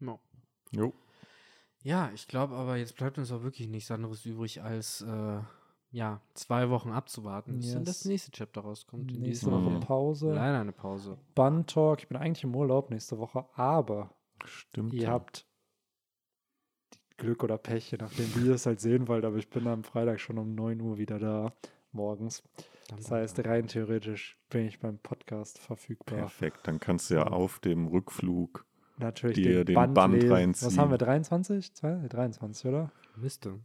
[0.00, 0.20] No.
[0.70, 0.92] Jo.
[1.88, 5.40] Ja, ich glaube aber, jetzt bleibt uns auch wirklich nichts anderes übrig, als äh,
[5.90, 8.04] ja, zwei Wochen abzuwarten, bis dann das Yes.
[8.04, 9.10] nächste Chapter rauskommt.
[9.10, 9.80] In Nächste dieser Woche.
[9.80, 10.34] Pause.
[10.34, 11.16] Leider eine Pause.
[11.34, 12.00] Bun-Talk.
[12.00, 14.92] Ich bin eigentlich im Urlaub nächste Woche, aber Stimmt.
[14.92, 15.12] ihr ja.
[15.12, 15.46] habt
[17.16, 19.24] Glück oder Pech, je nachdem, wie ihr es halt sehen wollt.
[19.24, 21.54] Aber ich bin am Freitag schon um 9 Uhr wieder da,
[21.92, 22.42] morgens.
[22.94, 26.18] Das heißt, rein theoretisch bin ich beim Podcast verfügbar.
[26.18, 26.66] Perfekt.
[26.66, 28.66] Dann kannst du ja auf dem Rückflug.
[28.98, 30.30] Natürlich dir den, den Band, Band lesen.
[30.30, 30.78] Was reinziehen.
[30.78, 31.72] haben wir, 23?
[31.74, 32.90] Zwei- 23, oder?
[33.16, 33.58] Müsste.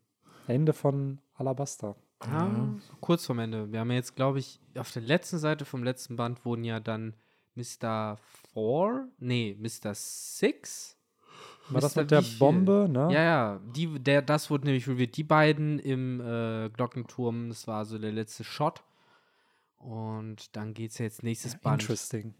[0.48, 1.96] Ende von Alabasta.
[2.26, 2.50] Ja,
[2.80, 3.72] so kurz vorm Ende.
[3.72, 6.80] Wir haben ja jetzt, glaube ich, auf der letzten Seite vom letzten Band wurden ja
[6.80, 7.16] dann
[7.56, 8.18] Mr.
[8.54, 9.94] Four, nee, Mr.
[9.94, 10.98] Six.
[11.70, 12.02] War das Mr.
[12.02, 12.40] mit der wie viel?
[12.40, 13.10] Bombe, ne?
[13.14, 15.16] Ja, ja, die, der, das wurde nämlich revealed.
[15.18, 18.84] Die beiden im äh, Glockenturm, das war so der letzte Shot.
[19.78, 21.82] Und dann geht es ja jetzt nächstes Band.
[21.82, 22.34] Interesting.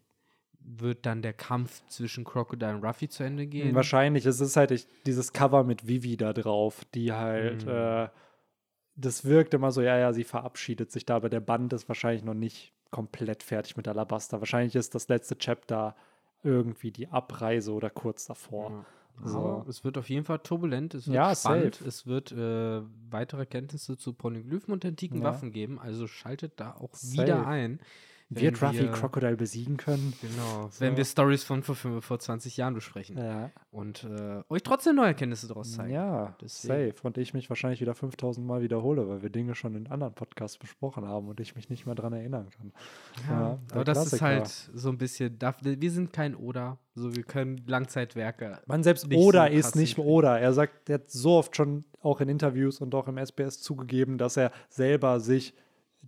[0.66, 3.76] Wird dann der Kampf zwischen Crocodile und Ruffy zu Ende gehen?
[3.76, 4.26] Wahrscheinlich.
[4.26, 7.72] Es ist halt ich, dieses Cover mit Vivi da drauf, die halt Mhm.
[7.72, 8.10] äh,
[8.96, 12.24] das wirkt immer so, ja, ja, sie verabschiedet sich da, aber der Band ist wahrscheinlich
[12.24, 14.40] noch nicht komplett fertig mit Alabaster.
[14.40, 15.96] Wahrscheinlich ist das letzte Chapter
[16.44, 18.70] irgendwie die Abreise oder kurz davor.
[18.70, 18.86] Ja.
[19.28, 19.38] So.
[19.40, 21.88] Aber es wird auf jeden Fall turbulent, es wird Ja, spannend, safe.
[21.88, 25.24] es wird äh, weitere Kenntnisse zu Polyglyphen und antiken Ja.
[25.26, 27.22] Waffen geben, also schaltet da auch Safe.
[27.24, 27.80] wieder ein.
[28.30, 30.14] Wird Ruffy Crocodile besiegen können?
[30.22, 30.82] Genau, So.
[30.82, 33.52] wenn wir Stories von vor, vor 20 Jahren besprechen Ja.
[33.72, 35.94] und äh, euch trotzdem neue Erkenntnisse daraus zeigen.
[35.94, 36.92] Ja, Deswegen.
[36.92, 37.08] safe.
[37.08, 40.58] Und ich mich wahrscheinlich wieder 5000 Mal wiederhole, weil wir Dinge schon in anderen Podcasts
[40.58, 42.72] besprochen haben und ich mich nicht mehr dran erinnern kann.
[43.30, 44.26] Ja, Ja, aber das ist Klassiker.
[44.26, 48.60] halt so ein bisschen, wir sind kein Oder, so wir können Langzeitwerke.
[48.66, 49.98] Man selbst Oda so ist nicht.
[50.00, 50.38] Oda.
[50.38, 54.18] Er sagt, er hat so oft schon auch in Interviews und auch im SBS zugegeben,
[54.18, 55.54] dass er selber sich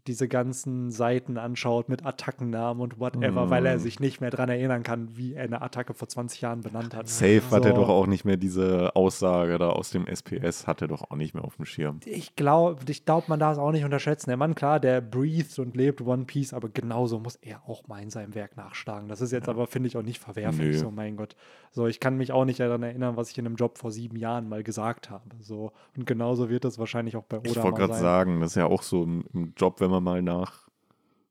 [0.07, 3.49] diese ganzen Seiten anschaut mit Attackennamen und whatever, Mm.
[3.49, 6.61] weil er sich nicht mehr dran erinnern kann, wie er eine Attacke vor 20 Jahren
[6.61, 7.07] benannt hat.
[7.07, 7.81] Safe hat er So.
[7.81, 11.33] doch auch nicht mehr diese Aussage da aus dem SPS, hat er doch auch nicht
[11.33, 11.99] mehr auf dem Schirm.
[12.05, 14.29] Ich glaube, ich glaub, man darf es auch nicht unterschätzen.
[14.29, 18.01] Der Mann, klar, der breathed und lebt One Piece, aber genauso muss er auch mal
[18.03, 19.07] in seinem Werk nachschlagen.
[19.09, 20.73] Das ist jetzt aber, finde ich, auch nicht verwerflich.
[20.75, 20.77] Nö.
[20.77, 21.35] So, mein Gott.
[21.71, 24.15] So, ich kann mich auch nicht daran erinnern, was ich in einem Job vor sieben
[24.17, 25.23] Jahren mal gesagt habe.
[25.41, 28.55] So, und genauso wird das wahrscheinlich auch bei Oda Ich wollte gerade sagen, das ist
[28.55, 30.65] ja auch so im, im Job, wenn man mal nach,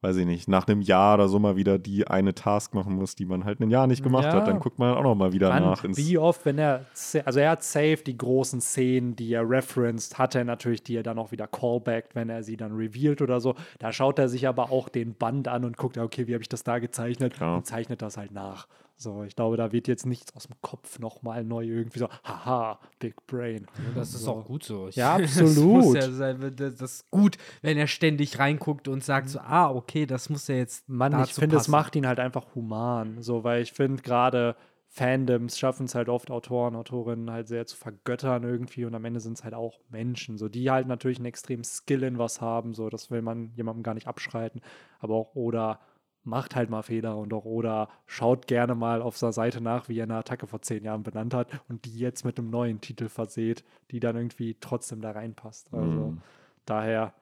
[0.00, 3.14] weiß ich nicht, nach einem Jahr oder so mal wieder die eine Task machen muss,
[3.16, 4.34] die man halt ein Jahr nicht gemacht Ja.
[4.34, 5.82] hat, dann guckt man auch noch mal wieder Mann, nach.
[5.84, 6.84] Wie oft, wenn er,
[7.24, 11.02] also er hat safe die großen Szenen, die er referenced, hat er natürlich, die er
[11.02, 13.54] dann auch wieder callbackt, wenn er sie dann revealed oder so.
[13.78, 16.48] Da schaut er sich aber auch den Band an und guckt, okay, wie habe ich
[16.50, 17.56] das da gezeichnet Klar.
[17.56, 18.68] und zeichnet das halt nach.
[18.96, 22.78] So, ich glaube, da wird jetzt nichts aus dem Kopf nochmal neu irgendwie so, haha,
[23.00, 23.66] Big Brain.
[23.94, 24.32] Das ist So.
[24.32, 24.88] auch gut so.
[24.88, 25.94] Ich- Ja, Das, muss absolut.
[25.96, 30.06] ja sein, das das ist gut, wenn er ständig reinguckt und sagt so, ah, okay,
[30.06, 33.20] das muss ja jetzt Mann, ich finde, es macht ihn halt einfach human.
[33.22, 34.54] So, weil ich finde, gerade
[34.88, 39.18] Fandoms schaffen es halt oft, Autoren, Autorinnen halt sehr zu vergöttern irgendwie und am Ende
[39.18, 42.74] sind es halt auch Menschen, so die halt natürlich einen extremen Skill in was haben,
[42.74, 44.60] so das will man jemandem gar nicht abschreiten,
[45.00, 45.80] aber auch Oda
[46.24, 49.98] macht halt mal Fehler und auch Oda schaut gerne mal auf seiner Seite nach, wie
[49.98, 53.08] er eine Attacke vor zehn Jahren benannt hat und die jetzt mit einem neuen Titel
[53.08, 55.68] verseht, die dann irgendwie trotzdem da reinpasst.
[55.72, 56.22] Also Mhm.
[56.66, 57.12] daher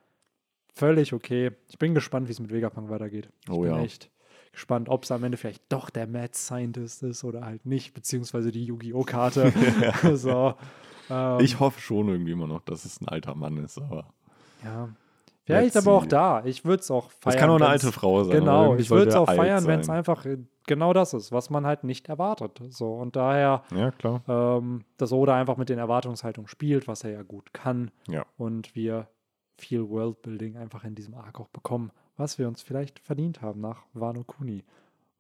[0.75, 1.51] völlig okay.
[1.69, 3.29] Ich bin gespannt, wie es mit Vegapunk weitergeht.
[3.45, 3.81] Ich Oh bin ja.
[3.83, 4.11] echt
[4.53, 8.53] gespannt, ob es am Ende vielleicht doch der Mad Scientist ist oder halt nicht, beziehungsweise
[8.53, 9.03] die Yu-Gi-Oh!
[9.05, 9.53] Karte.
[10.17, 10.55] so,
[11.11, 14.07] ähm, ich hoffe schon irgendwie immer noch, dass es ein alter Mann ist, aber
[14.65, 14.89] ja.
[15.45, 16.45] Vielleicht aber auch da.
[16.45, 17.21] Ich würde es auch feiern.
[17.25, 18.39] das kann auch eine alte Frau sein.
[18.39, 20.25] Genau, ich würde es auch er feiern, wenn es einfach
[20.67, 22.63] genau das ist, was man halt nicht erwartet.
[22.69, 24.23] So, und daher, Ja, klar.
[24.29, 27.91] ähm, dass Oda einfach mit den Erwartungshaltungen spielt, was er ja gut kann.
[28.09, 28.25] Ja.
[28.37, 29.09] Und wir
[29.59, 33.83] viel Worldbuilding einfach in diesem Arc auch bekommen, was wir uns vielleicht verdient haben nach
[33.95, 34.65] Wano Kuni,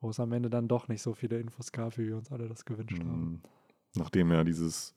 [0.01, 2.49] wo es am Ende dann doch nicht so viele Infos gab, wie wir uns alle
[2.49, 3.21] das gewünscht haben.
[3.21, 3.41] Mhm.
[3.97, 4.95] Nachdem ja dieses,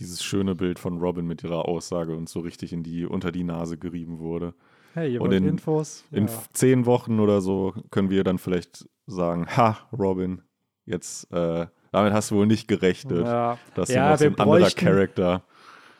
[0.00, 3.44] dieses schöne Bild von Robin mit ihrer Aussage uns so richtig in die, unter die
[3.44, 4.54] Nase gerieben wurde.
[4.94, 6.04] Hey, ihr Und in- Infos?
[6.10, 6.32] In Ja.
[6.34, 10.42] f- zehn Wochen oder so können wir dann vielleicht sagen, ha, Robin,
[10.84, 15.42] jetzt, äh, damit hast du wohl nicht gerechnet, Ja, dass Ja, wir ein anderer Charakter.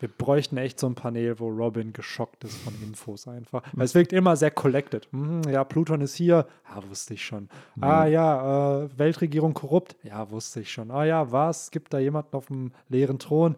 [0.00, 3.62] wir bräuchten echt so ein Panel, wo Robin geschockt ist von Infos einfach.
[3.72, 5.08] Weil es wirkt immer sehr collected.
[5.12, 6.46] Mhm, ja, Pluton ist hier.
[6.74, 7.48] Ja, wusste ich schon.
[7.80, 9.96] Ah ja, äh, Weltregierung korrupt.
[10.02, 10.90] Ja, wusste ich schon.
[10.90, 11.70] Ah ja, was?
[11.70, 13.56] Gibt da jemanden auf dem leeren Thron?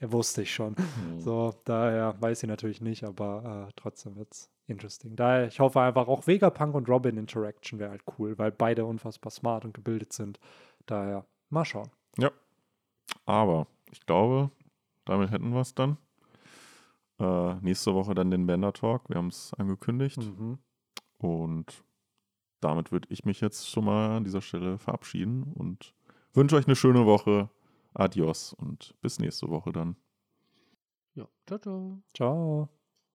[0.00, 0.76] Ja, wusste ich schon.
[1.18, 5.16] So, daher weiß ich natürlich nicht, aber äh, trotzdem wird's interesting.
[5.16, 9.30] Daher, ich hoffe einfach auch Vegapunk und Robin Interaction wäre halt cool, weil beide unfassbar
[9.30, 10.38] smart und gebildet sind.
[10.86, 11.90] Daher, mal schauen.
[12.18, 12.30] Ja.
[13.24, 14.50] Aber ich glaube,
[15.04, 15.96] damit hätten wir es dann.
[17.18, 19.08] Äh, nächste Woche dann den Bender Talk.
[19.08, 20.18] Wir haben es angekündigt.
[20.18, 20.58] Mhm.
[21.18, 21.84] Und
[22.60, 25.94] damit würde ich mich jetzt schon mal an dieser Stelle verabschieden und
[26.34, 27.48] wünsche euch eine schöne Woche.
[27.98, 29.96] Adios und bis nächste Woche dann.
[31.14, 32.02] Ja, ciao, ciao.
[32.14, 32.75] Ciao.